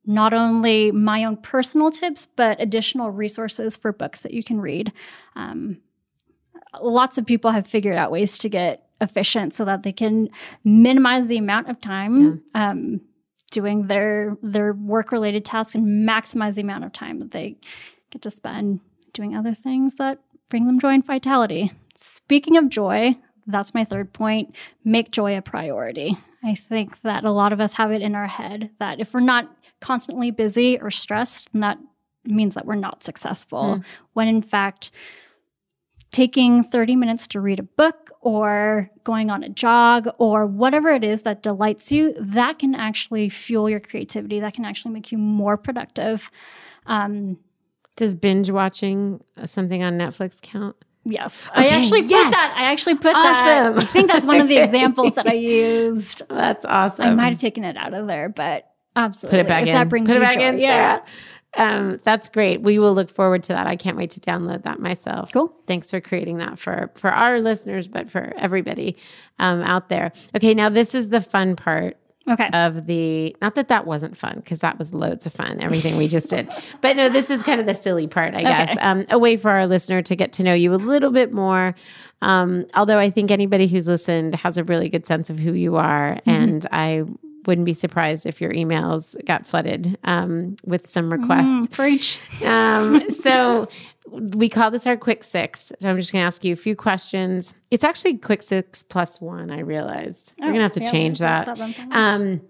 not 0.05 0.33
only 0.33 0.91
my 0.91 1.25
own 1.25 1.39
personal 1.39 1.91
tips 1.91 2.29
but 2.37 2.61
additional 2.61 3.11
resources 3.11 3.77
for 3.77 3.93
books 3.93 4.21
that 4.21 4.35
you 4.35 4.45
can 4.45 4.61
read. 4.61 4.93
Um, 5.35 5.79
lots 6.83 7.17
of 7.17 7.25
people 7.25 7.51
have 7.51 7.67
figured 7.67 7.97
out 7.97 8.11
ways 8.11 8.37
to 8.39 8.49
get 8.51 8.89
efficient 9.01 9.55
so 9.55 9.65
that 9.65 9.85
they 9.85 9.93
can 9.93 10.29
minimize 10.65 11.29
the 11.29 11.39
amount 11.39 11.71
of 11.71 11.81
time 11.81 12.43
um, 12.55 13.01
doing 13.51 13.87
their 13.87 14.37
their 14.43 14.73
work 14.73 15.13
related 15.13 15.45
tasks 15.45 15.75
and 15.75 16.09
maximize 16.09 16.55
the 16.55 16.63
amount 16.63 16.85
of 16.85 16.93
time 16.93 17.19
that 17.19 17.31
they 17.31 17.57
get 18.11 18.23
to 18.23 18.31
spend 18.31 18.81
doing 19.13 19.37
other 19.37 19.55
things 19.55 19.97
that 19.97 20.21
bring 20.49 20.67
them 20.67 20.79
joy 20.79 20.91
and 20.95 21.07
vitality. 21.07 21.73
Speaking 21.97 22.57
of 22.57 22.69
joy, 22.69 23.17
that's 23.47 23.75
my 23.75 23.85
third 23.85 24.13
point. 24.13 24.55
Make 24.85 25.11
joy 25.11 25.37
a 25.37 25.43
priority. 25.43 26.17
I 26.45 26.55
think 26.55 27.01
that 27.03 27.25
a 27.25 27.31
lot 27.31 27.53
of 27.53 27.61
us 27.61 27.75
have 27.75 27.91
it 27.91 28.03
in 28.03 28.15
our 28.15 28.27
head 28.27 28.71
that 28.79 29.01
if 29.01 29.13
we're 29.13 29.21
not 29.21 29.51
constantly 29.81 30.31
busy 30.31 30.79
or 30.79 30.91
stressed, 30.91 31.49
that 31.55 31.79
means 32.25 32.55
that 32.55 32.67
we're 32.67 32.75
not 32.77 33.03
successful. 33.03 33.79
Mm. 33.79 33.85
When 34.13 34.29
in 34.29 34.43
fact, 34.43 34.91
taking 36.13 36.63
30 36.63 36.97
minutes 36.97 37.27
to 37.29 37.41
read 37.41 37.59
a 37.59 37.65
book 37.65 38.08
or 38.21 38.91
going 39.05 39.31
on 39.31 39.43
a 39.43 39.49
jog 39.49 40.09
or 40.19 40.47
whatever 40.47 40.89
it 40.91 41.05
is 41.05 41.23
that 41.23 41.43
delights 41.43 41.93
you, 41.93 42.15
that 42.19 42.59
can 42.59 42.75
actually 42.75 43.29
fuel 43.29 43.71
your 43.71 43.81
creativity. 43.81 44.41
That 44.41 44.55
can 44.55 44.65
actually 44.65 44.93
make 44.95 45.13
you 45.13 45.19
more 45.19 45.57
productive. 45.57 46.31
Um, 46.87 47.39
Does 47.97 48.15
binge 48.15 48.51
watching 48.51 49.23
something 49.45 49.83
on 49.83 49.99
Netflix 49.99 50.41
count? 50.41 50.77
Yes. 51.05 51.49
Okay, 51.53 51.71
I 51.71 51.79
actually 51.79 52.03
put 52.03 52.11
yes. 52.11 52.33
that. 52.33 52.57
I 52.59 52.71
actually 52.71 52.97
put 52.97 53.15
awesome. 53.15 53.77
that. 53.77 53.83
I 53.83 53.87
think 53.87 54.09
that's 54.09 54.27
one 54.27 54.41
of 54.41 54.49
the 54.49 54.57
examples 54.63 55.15
that 55.15 55.27
I 55.27 55.35
used. 55.35 56.23
That's 56.29 56.65
awesome. 56.65 57.05
I 57.07 57.11
might 57.15 57.31
have 57.31 57.39
taken 57.39 57.65
it 57.65 57.77
out 57.77 57.95
of 57.95 58.07
there, 58.07 58.29
but 58.29 58.71
absolutely. 58.97 59.39
Put 59.39 59.47
it 59.47 59.49
back 59.49 59.63
if 59.63 59.69
in. 59.69 59.75
that 59.75 59.89
brings 59.89 60.09
put 60.09 60.17
it 60.17 60.21
back 60.21 60.35
joy. 60.35 60.49
in, 60.49 60.59
yeah. 60.59 61.01
Um, 61.55 62.01
that's 62.05 62.29
great. 62.29 62.63
We 62.63 62.79
will 62.79 62.95
look 62.95 63.09
forward 63.11 63.43
to 63.45 63.53
that. 63.55 63.67
I 63.67 63.77
can't 63.77 63.97
wait 63.97 64.11
to 64.11 64.21
download 64.21 64.65
that 64.65 64.81
myself. 64.81 65.33
Cool. 65.33 65.53
Thanks 65.67 65.91
for 65.91 66.01
creating 66.01 66.39
that 66.39 66.59
for 66.59 66.91
for 66.95 67.11
our 67.11 67.41
listeners, 67.41 67.89
but 67.89 68.11
for 68.11 68.33
everybody 68.37 68.97
um, 69.39 69.63
out 69.63 69.89
there. 69.89 70.13
Okay, 70.37 70.55
now 70.55 70.69
this 70.69 70.95
is 70.95 71.09
the 71.09 71.21
fun 71.21 71.57
part 71.57 71.97
okay. 72.29 72.51
of 72.53 72.87
the 72.87 73.35
not 73.41 73.55
that 73.55 73.69
that 73.69 73.87
wasn't 73.87 74.17
fun 74.17 74.35
because 74.37 74.61
that 74.61 74.79
was 74.79 74.93
loads 74.93 75.27
of 75.27 75.33
fun 75.33 75.61
everything 75.61 75.97
we 75.97 76.09
just 76.09 76.29
did 76.29 76.49
but 76.81 76.97
no 76.97 77.09
this 77.09 77.31
is 77.31 77.43
kind 77.43 77.61
of 77.61 77.67
the 77.67 77.75
silly 77.75 78.07
part 78.07 78.35
i 78.35 78.43
guess 78.43 78.71
okay. 78.71 78.81
um, 78.81 79.07
a 79.11 79.19
way 79.19 79.37
for 79.37 79.51
our 79.51 79.67
listener 79.67 80.03
to 80.03 80.15
get 80.15 80.33
to 80.33 80.43
know 80.43 80.55
you 80.55 80.75
a 80.75 80.77
little 80.77 81.11
bit 81.11 81.33
more 81.33 81.75
um, 82.23 82.67
although 82.75 82.99
i 82.99 83.11
think 83.11 83.31
anybody 83.31 83.67
who's 83.67 83.87
listened 83.87 84.35
has 84.35 84.57
a 84.57 84.65
really 84.65 84.89
good 84.89 85.07
sense 85.07 85.31
of 85.31 85.39
who 85.39 85.53
you 85.53 85.77
are 85.77 86.17
mm-hmm. 86.17 86.31
and 86.31 86.67
i 86.73 87.03
wouldn't 87.49 87.65
be 87.65 87.73
surprised 87.73 88.27
if 88.27 88.43
your 88.43 88.53
emails 88.53 89.17
got 89.25 89.47
flooded 89.47 89.99
um, 90.05 90.55
with 90.67 90.89
some 90.89 91.11
requests. 91.11 91.67
Mm, 91.67 91.71
preach. 91.71 92.21
Um, 92.45 93.11
so 93.23 93.69
we 94.11 94.51
call 94.51 94.71
this 94.71 94.87
our 94.87 94.99
quick 94.99 95.25
six. 95.25 95.73
So 95.81 95.89
I'm 95.89 95.97
just 95.97 96.13
going 96.13 96.23
to 96.23 96.27
ask 96.27 96.45
you 96.45 96.53
a 96.53 96.57
few 96.57 96.77
questions. 96.77 97.55
It's 97.71 97.85
actually 97.85 98.19
quick 98.19 98.43
six 98.43 98.83
plus 98.83 99.19
one. 99.19 99.51
I 99.51 99.61
realized 99.61 100.35
oh, 100.43 100.47
we're 100.47 100.53
going 100.53 100.57
to 100.57 100.63
have 100.63 100.73
to 100.73 100.85
yeah, 100.85 100.91
change 100.91 101.19
that. 101.21 101.49
Um, 101.91 102.43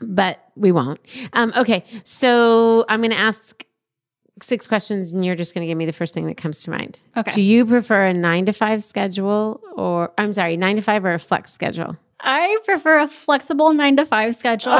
but 0.00 0.38
we 0.54 0.70
won't. 0.70 1.00
Um, 1.32 1.52
okay, 1.56 1.84
so 2.04 2.84
I'm 2.88 3.00
going 3.00 3.10
to 3.10 3.18
ask 3.18 3.64
six 4.42 4.68
questions, 4.68 5.10
and 5.10 5.24
you're 5.24 5.34
just 5.34 5.54
going 5.54 5.66
to 5.66 5.68
give 5.68 5.76
me 5.76 5.86
the 5.86 5.92
first 5.92 6.14
thing 6.14 6.26
that 6.28 6.36
comes 6.36 6.62
to 6.62 6.70
mind. 6.70 7.00
Okay. 7.16 7.32
Do 7.32 7.42
you 7.42 7.66
prefer 7.66 8.06
a 8.06 8.14
nine 8.14 8.46
to 8.46 8.52
five 8.52 8.84
schedule, 8.84 9.60
or 9.74 10.12
I'm 10.16 10.32
sorry, 10.32 10.56
nine 10.56 10.76
to 10.76 10.82
five 10.82 11.04
or 11.04 11.14
a 11.14 11.18
flex 11.18 11.52
schedule? 11.52 11.96
I 12.22 12.58
prefer 12.64 13.00
a 13.00 13.08
flexible 13.08 13.72
nine 13.72 13.96
to 13.96 14.04
five 14.04 14.34
schedule. 14.34 14.76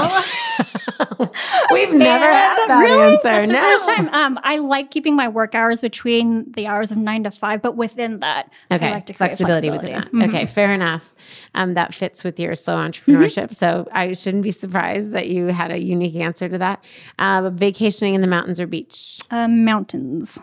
We've 1.73 1.93
never 1.93 2.31
had 2.31 2.67
that 2.69 2.81
really? 2.81 3.15
answer. 3.15 3.23
That's 3.23 3.49
the 3.49 3.53
no. 3.53 3.61
first 3.61 3.87
time. 3.87 4.09
Um, 4.09 4.39
I 4.43 4.59
like 4.59 4.91
keeping 4.91 5.17
my 5.17 5.29
work 5.29 5.55
hours 5.55 5.81
between 5.81 6.51
the 6.53 6.67
hours 6.67 6.91
of 6.91 6.99
nine 6.99 7.25
to 7.25 7.31
five, 7.31 7.63
but 7.63 7.77
within 7.77 8.21
that, 8.21 8.51
okay, 8.71 8.89
I 8.89 8.95
like 8.95 9.07
to 9.07 9.15
flexibility, 9.15 9.69
flexibility. 9.69 9.95
within 9.95 10.21
that. 10.21 10.27
Mm-hmm. 10.27 10.37
Okay, 10.37 10.47
fair 10.47 10.73
enough. 10.73 11.15
Um, 11.55 11.75
that 11.75 11.95
fits 11.95 12.23
with 12.25 12.39
your 12.39 12.55
slow 12.55 12.77
entrepreneurship. 12.77 13.45
Mm-hmm. 13.45 13.55
So 13.55 13.89
I 13.93 14.13
shouldn't 14.13 14.43
be 14.43 14.53
surprised 14.53 15.13
that 15.13 15.29
you 15.29 15.47
had 15.47 15.71
a 15.71 15.79
unique 15.79 16.17
answer 16.17 16.49
to 16.49 16.59
that. 16.59 16.85
Uh, 17.19 17.51
vacationing 17.51 18.15
in 18.15 18.21
the 18.21 18.29
mountains 18.29 18.61
or 18.61 18.67
beach? 18.67 19.19
Um, 19.31 19.65
mountains. 19.65 20.39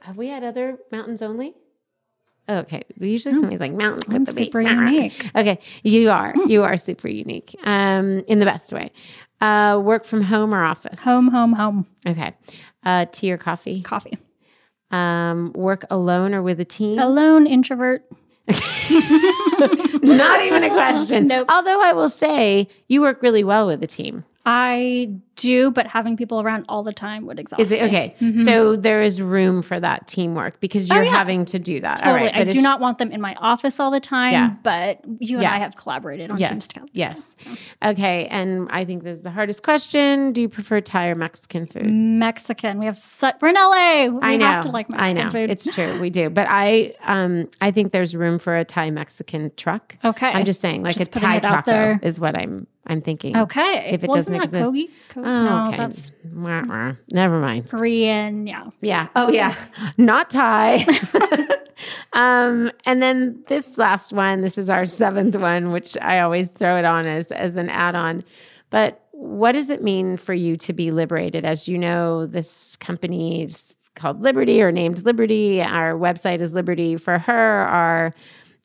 Have 0.00 0.16
we 0.16 0.28
had 0.28 0.44
other 0.44 0.78
mountains 0.92 1.22
only? 1.22 1.54
Okay. 2.48 2.82
Usually 2.98 3.34
somebody's 3.34 3.60
like 3.60 3.72
mountains 3.72 4.06
with 4.06 4.16
I'm 4.16 4.24
the 4.24 4.32
super 4.32 4.60
beach. 4.62 4.70
unique. 4.70 5.30
Okay. 5.34 5.58
You 5.82 6.10
are. 6.10 6.34
You 6.46 6.62
are 6.62 6.76
super 6.76 7.08
unique. 7.08 7.56
Um, 7.64 8.20
in 8.26 8.38
the 8.38 8.44
best 8.46 8.72
way. 8.72 8.90
Uh, 9.40 9.80
work 9.82 10.04
from 10.04 10.22
home 10.22 10.54
or 10.54 10.62
office? 10.64 11.00
Home, 11.00 11.28
home, 11.28 11.52
home. 11.52 11.86
Okay. 12.06 12.34
Uh, 12.84 13.06
tea 13.10 13.32
or 13.32 13.38
coffee? 13.38 13.82
Coffee. 13.82 14.18
Um, 14.90 15.52
work 15.54 15.84
alone 15.90 16.34
or 16.34 16.42
with 16.42 16.60
a 16.60 16.64
team? 16.64 16.98
Alone, 16.98 17.46
introvert. 17.46 18.04
Not 20.02 20.42
even 20.42 20.64
a 20.64 20.70
question. 20.70 21.26
Nope. 21.34 21.46
Although 21.48 21.80
I 21.82 21.92
will 21.94 22.10
say 22.10 22.68
you 22.88 23.00
work 23.00 23.22
really 23.22 23.42
well 23.44 23.66
with 23.66 23.82
a 23.82 23.86
team. 23.86 24.24
I 24.46 25.14
do, 25.44 25.70
but 25.70 25.86
having 25.86 26.16
people 26.16 26.40
around 26.40 26.64
all 26.68 26.82
the 26.82 26.92
time 26.92 27.26
would 27.26 27.38
exhaust 27.38 27.60
Is 27.60 27.72
it 27.72 27.82
okay? 27.82 28.14
Mm-hmm. 28.20 28.44
So 28.44 28.76
there 28.76 29.02
is 29.02 29.20
room 29.20 29.62
for 29.62 29.78
that 29.78 30.08
teamwork 30.08 30.58
because 30.60 30.88
you're 30.88 30.98
oh, 30.98 31.02
yeah. 31.02 31.10
having 31.10 31.44
to 31.46 31.58
do 31.58 31.80
that. 31.80 31.98
Totally. 31.98 32.30
I 32.30 32.44
do 32.44 32.62
not 32.62 32.80
want 32.80 32.98
them 32.98 33.12
in 33.12 33.20
my 33.20 33.34
office 33.36 33.78
all 33.78 33.90
the 33.90 34.00
time, 34.00 34.32
yeah. 34.32 34.54
but 34.62 35.00
you 35.20 35.36
and 35.36 35.42
yeah. 35.42 35.54
I 35.54 35.58
have 35.58 35.76
collaborated 35.76 36.30
on 36.30 36.38
yes. 36.38 36.48
teams 36.48 36.68
together. 36.68 36.88
Yes. 36.92 37.30
So. 37.44 37.50
Okay. 37.90 38.26
And 38.26 38.68
I 38.70 38.84
think 38.84 39.04
this 39.04 39.18
is 39.18 39.24
the 39.24 39.30
hardest 39.30 39.62
question. 39.62 40.32
Do 40.32 40.40
you 40.40 40.48
prefer 40.48 40.80
Thai 40.80 41.08
or 41.08 41.14
Mexican 41.14 41.66
food? 41.66 41.86
Mexican. 41.86 42.78
We 42.78 42.86
have 42.86 42.96
such 42.96 43.36
we're 43.40 43.48
in 43.48 43.54
LA. 43.54 44.06
We 44.06 44.20
I 44.22 44.36
know. 44.36 44.46
have 44.46 44.64
to 44.64 44.70
like 44.70 44.88
Mexican 44.88 45.18
I 45.18 45.24
know. 45.24 45.30
food. 45.30 45.50
It's 45.50 45.66
true. 45.66 46.00
We 46.00 46.10
do. 46.10 46.30
But 46.30 46.46
I 46.48 46.94
um 47.02 47.48
I 47.60 47.70
think 47.70 47.92
there's 47.92 48.16
room 48.16 48.38
for 48.38 48.56
a 48.56 48.64
Thai 48.64 48.90
Mexican 48.90 49.52
truck. 49.56 49.96
Okay. 50.04 50.28
I'm 50.28 50.44
just 50.44 50.60
saying 50.60 50.82
like 50.82 50.96
just 50.96 51.16
a 51.16 51.20
Thai 51.20 51.40
taco 51.40 51.98
is 52.02 52.18
what 52.18 52.36
I'm 52.36 52.66
I'm 52.86 53.00
thinking. 53.00 53.36
Okay. 53.36 53.90
If 53.92 54.04
it 54.04 54.08
well, 54.08 54.16
doesn't 54.16 54.34
exist. 54.34 54.70
Kogi? 54.70 54.90
Kogi? 55.10 55.24
Oh, 55.34 55.44
no, 55.44 55.68
okay. 55.68 55.76
that's 55.76 56.12
never 57.10 57.40
mind. 57.40 57.68
Korean, 57.68 58.46
yeah. 58.46 58.70
Yeah. 58.80 59.08
Oh 59.16 59.30
yeah. 59.30 59.54
Not 59.96 60.30
Thai. 60.30 60.84
um, 62.12 62.70
and 62.86 63.02
then 63.02 63.42
this 63.48 63.76
last 63.78 64.12
one, 64.12 64.42
this 64.42 64.58
is 64.58 64.70
our 64.70 64.86
seventh 64.86 65.36
one, 65.36 65.72
which 65.72 65.96
I 66.00 66.20
always 66.20 66.48
throw 66.48 66.78
it 66.78 66.84
on 66.84 67.06
as 67.06 67.30
as 67.32 67.56
an 67.56 67.68
add-on. 67.68 68.24
But 68.70 69.04
what 69.12 69.52
does 69.52 69.70
it 69.70 69.82
mean 69.82 70.16
for 70.16 70.34
you 70.34 70.56
to 70.58 70.72
be 70.72 70.90
liberated? 70.90 71.44
As 71.44 71.68
you 71.68 71.78
know, 71.78 72.26
this 72.26 72.76
company 72.76 73.44
is 73.44 73.74
called 73.94 74.20
Liberty 74.20 74.60
or 74.60 74.72
named 74.72 75.04
Liberty. 75.04 75.62
Our 75.62 75.94
website 75.94 76.40
is 76.40 76.52
Liberty 76.52 76.96
for 76.96 77.18
her. 77.18 77.32
Our 77.66 78.14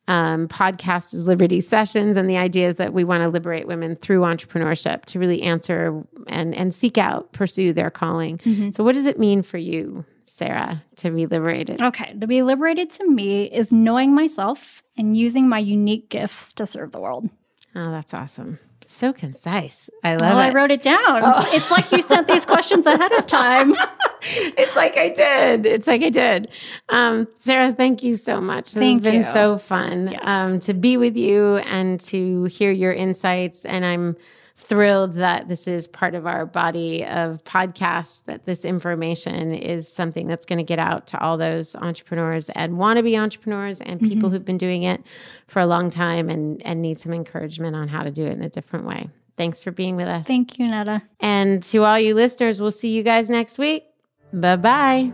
um, 0.09 0.47
podcast 0.47 1.13
is 1.13 1.25
Liberty 1.25 1.61
Sessions, 1.61 2.17
and 2.17 2.27
the 2.27 2.35
idea 2.35 2.67
is 2.67 2.75
that 2.75 2.93
we 2.93 3.03
want 3.03 3.21
to 3.21 3.29
liberate 3.29 3.67
women 3.67 3.95
through 3.95 4.21
entrepreneurship 4.21 5.05
to 5.05 5.19
really 5.19 5.43
answer 5.43 6.03
and 6.27 6.55
and 6.55 6.73
seek 6.73 6.97
out, 6.97 7.31
pursue 7.31 7.71
their 7.71 7.91
calling. 7.91 8.39
Mm-hmm. 8.39 8.71
So, 8.71 8.83
what 8.83 8.95
does 8.95 9.05
it 9.05 9.19
mean 9.19 9.43
for 9.43 9.59
you, 9.59 10.03
Sarah, 10.25 10.83
to 10.97 11.11
be 11.11 11.27
liberated? 11.27 11.79
Okay, 11.79 12.15
to 12.19 12.25
be 12.25 12.41
liberated 12.41 12.89
to 12.91 13.07
me 13.07 13.45
is 13.45 13.71
knowing 13.71 14.15
myself 14.15 14.83
and 14.97 15.15
using 15.15 15.47
my 15.47 15.59
unique 15.59 16.09
gifts 16.09 16.53
to 16.53 16.65
serve 16.65 16.91
the 16.91 16.99
world. 16.99 17.29
Oh, 17.75 17.91
that's 17.91 18.13
awesome 18.13 18.57
so 18.99 19.13
concise. 19.13 19.89
I 20.03 20.15
love 20.15 20.35
well, 20.35 20.39
it. 20.39 20.49
I 20.49 20.53
wrote 20.53 20.71
it 20.71 20.81
down. 20.81 21.21
Oh. 21.23 21.49
It's 21.53 21.71
like 21.71 21.89
you 21.91 22.01
sent 22.01 22.27
these 22.27 22.45
questions 22.45 22.85
ahead 22.85 23.13
of 23.13 23.25
time. 23.27 23.73
it's 24.21 24.75
like 24.75 24.97
I 24.97 25.09
did. 25.09 25.65
It's 25.65 25.87
like 25.87 26.01
I 26.01 26.09
did. 26.09 26.49
Um, 26.89 27.27
Sarah, 27.39 27.73
thank 27.73 28.03
you 28.03 28.15
so 28.15 28.41
much. 28.41 28.73
This 28.73 28.81
thank 28.81 29.03
has 29.03 29.11
been 29.11 29.21
you. 29.21 29.33
so 29.33 29.57
fun 29.57 30.09
yes. 30.11 30.21
um, 30.23 30.59
to 30.61 30.73
be 30.73 30.97
with 30.97 31.15
you 31.15 31.57
and 31.57 31.99
to 32.01 32.45
hear 32.45 32.71
your 32.71 32.93
insights. 32.93 33.65
And 33.65 33.85
I'm 33.85 34.17
thrilled 34.59 35.13
that 35.13 35.47
this 35.47 35.67
is 35.67 35.87
part 35.87 36.13
of 36.13 36.27
our 36.27 36.45
body 36.45 37.03
of 37.05 37.43
podcasts, 37.45 38.23
that 38.25 38.45
this 38.45 38.65
information 38.65 39.53
is 39.53 39.87
something 39.87 40.27
that's 40.27 40.45
going 40.45 40.57
to 40.57 40.63
get 40.63 40.79
out 40.79 41.07
to 41.07 41.19
all 41.19 41.37
those 41.37 41.75
entrepreneurs 41.75 42.49
and 42.51 42.77
want 42.77 42.97
to 42.97 43.03
be 43.03 43.17
entrepreneurs 43.17 43.79
and 43.81 43.99
people 43.99 44.29
mm-hmm. 44.29 44.35
who've 44.35 44.45
been 44.45 44.57
doing 44.57 44.83
it 44.83 45.01
for 45.47 45.59
a 45.61 45.65
long 45.65 45.89
time 45.89 46.29
and, 46.29 46.61
and 46.65 46.81
need 46.81 46.99
some 46.99 47.13
encouragement 47.13 47.75
on 47.75 47.87
how 47.87 48.03
to 48.03 48.11
do 48.11 48.25
it 48.25 48.33
in 48.33 48.43
a 48.43 48.49
different 48.49 48.85
way. 48.85 49.09
Thanks 49.37 49.61
for 49.61 49.71
being 49.71 49.95
with 49.95 50.07
us. 50.09 50.27
Thank 50.27 50.59
you, 50.59 50.65
Netta. 50.65 51.01
And 51.21 51.63
to 51.63 51.85
all 51.85 51.97
you 51.97 52.13
listeners, 52.13 52.59
we'll 52.59 52.71
see 52.71 52.89
you 52.89 53.03
guys 53.03 53.29
next 53.29 53.57
week. 53.57 53.85
Bye 54.31 54.55
bye. 54.57 55.13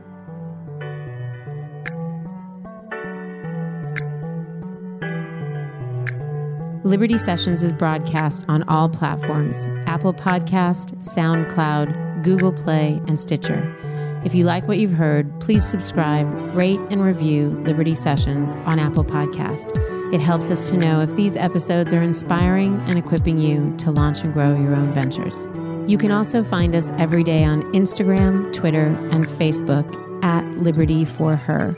Liberty 6.84 7.18
Sessions 7.18 7.64
is 7.64 7.74
broadcast 7.74 8.46
on 8.48 8.62
all 8.64 8.88
platforms 8.90 9.66
Apple 9.88 10.14
Podcast, 10.14 10.96
SoundCloud, 10.98 12.24
Google 12.24 12.54
Play, 12.54 13.02
and 13.08 13.20
Stitcher. 13.20 13.76
If 14.24 14.36
you 14.36 14.44
like 14.44 14.68
what 14.68 14.78
you've 14.78 14.92
heard, 14.92 15.40
please 15.40 15.68
subscribe, 15.68 16.28
rate, 16.56 16.80
and 16.92 17.04
review 17.04 17.50
Liberty 17.66 17.96
Sessions 17.96 18.56
on 18.66 18.78
Apple 18.78 19.04
Podcast. 19.04 19.72
It 20.14 20.22
helps 20.22 20.52
us 20.52 20.70
to 20.70 20.78
know 20.78 21.02
if 21.02 21.16
these 21.16 21.36
episodes 21.36 21.92
are 21.92 22.04
inspiring 22.04 22.80
and 22.82 23.00
equipping 23.00 23.40
you 23.40 23.76
to 23.78 23.90
launch 23.90 24.22
and 24.22 24.32
grow 24.32 24.56
your 24.56 24.76
own 24.76 24.94
ventures. 24.94 25.48
You 25.88 26.00
can 26.00 26.10
also 26.10 26.44
find 26.44 26.76
us 26.76 26.92
every 26.98 27.24
day 27.24 27.44
on 27.44 27.62
Instagram, 27.74 28.52
Twitter, 28.52 28.88
and 29.12 29.28
Facebook 29.28 29.86
at 30.24 30.44
Liberty 30.58 31.06
for 31.06 31.36
Her. 31.36 31.78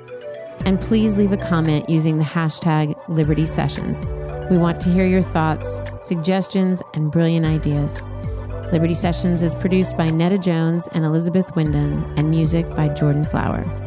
And 0.65 0.79
please 0.79 1.17
leave 1.17 1.33
a 1.33 1.37
comment 1.37 1.89
using 1.89 2.17
the 2.17 2.23
hashtag 2.23 2.97
Liberty 3.09 3.45
Sessions. 3.45 4.05
We 4.49 4.57
want 4.57 4.79
to 4.81 4.89
hear 4.89 5.05
your 5.05 5.21
thoughts, 5.21 5.81
suggestions, 6.01 6.81
and 6.93 7.11
brilliant 7.11 7.45
ideas. 7.45 7.93
Liberty 8.71 8.93
Sessions 8.93 9.41
is 9.41 9.53
produced 9.55 9.97
by 9.97 10.09
Netta 10.09 10.37
Jones 10.37 10.87
and 10.93 11.03
Elizabeth 11.03 11.53
Wyndham, 11.57 12.05
and 12.17 12.29
music 12.29 12.69
by 12.77 12.87
Jordan 12.87 13.25
Flower. 13.25 13.86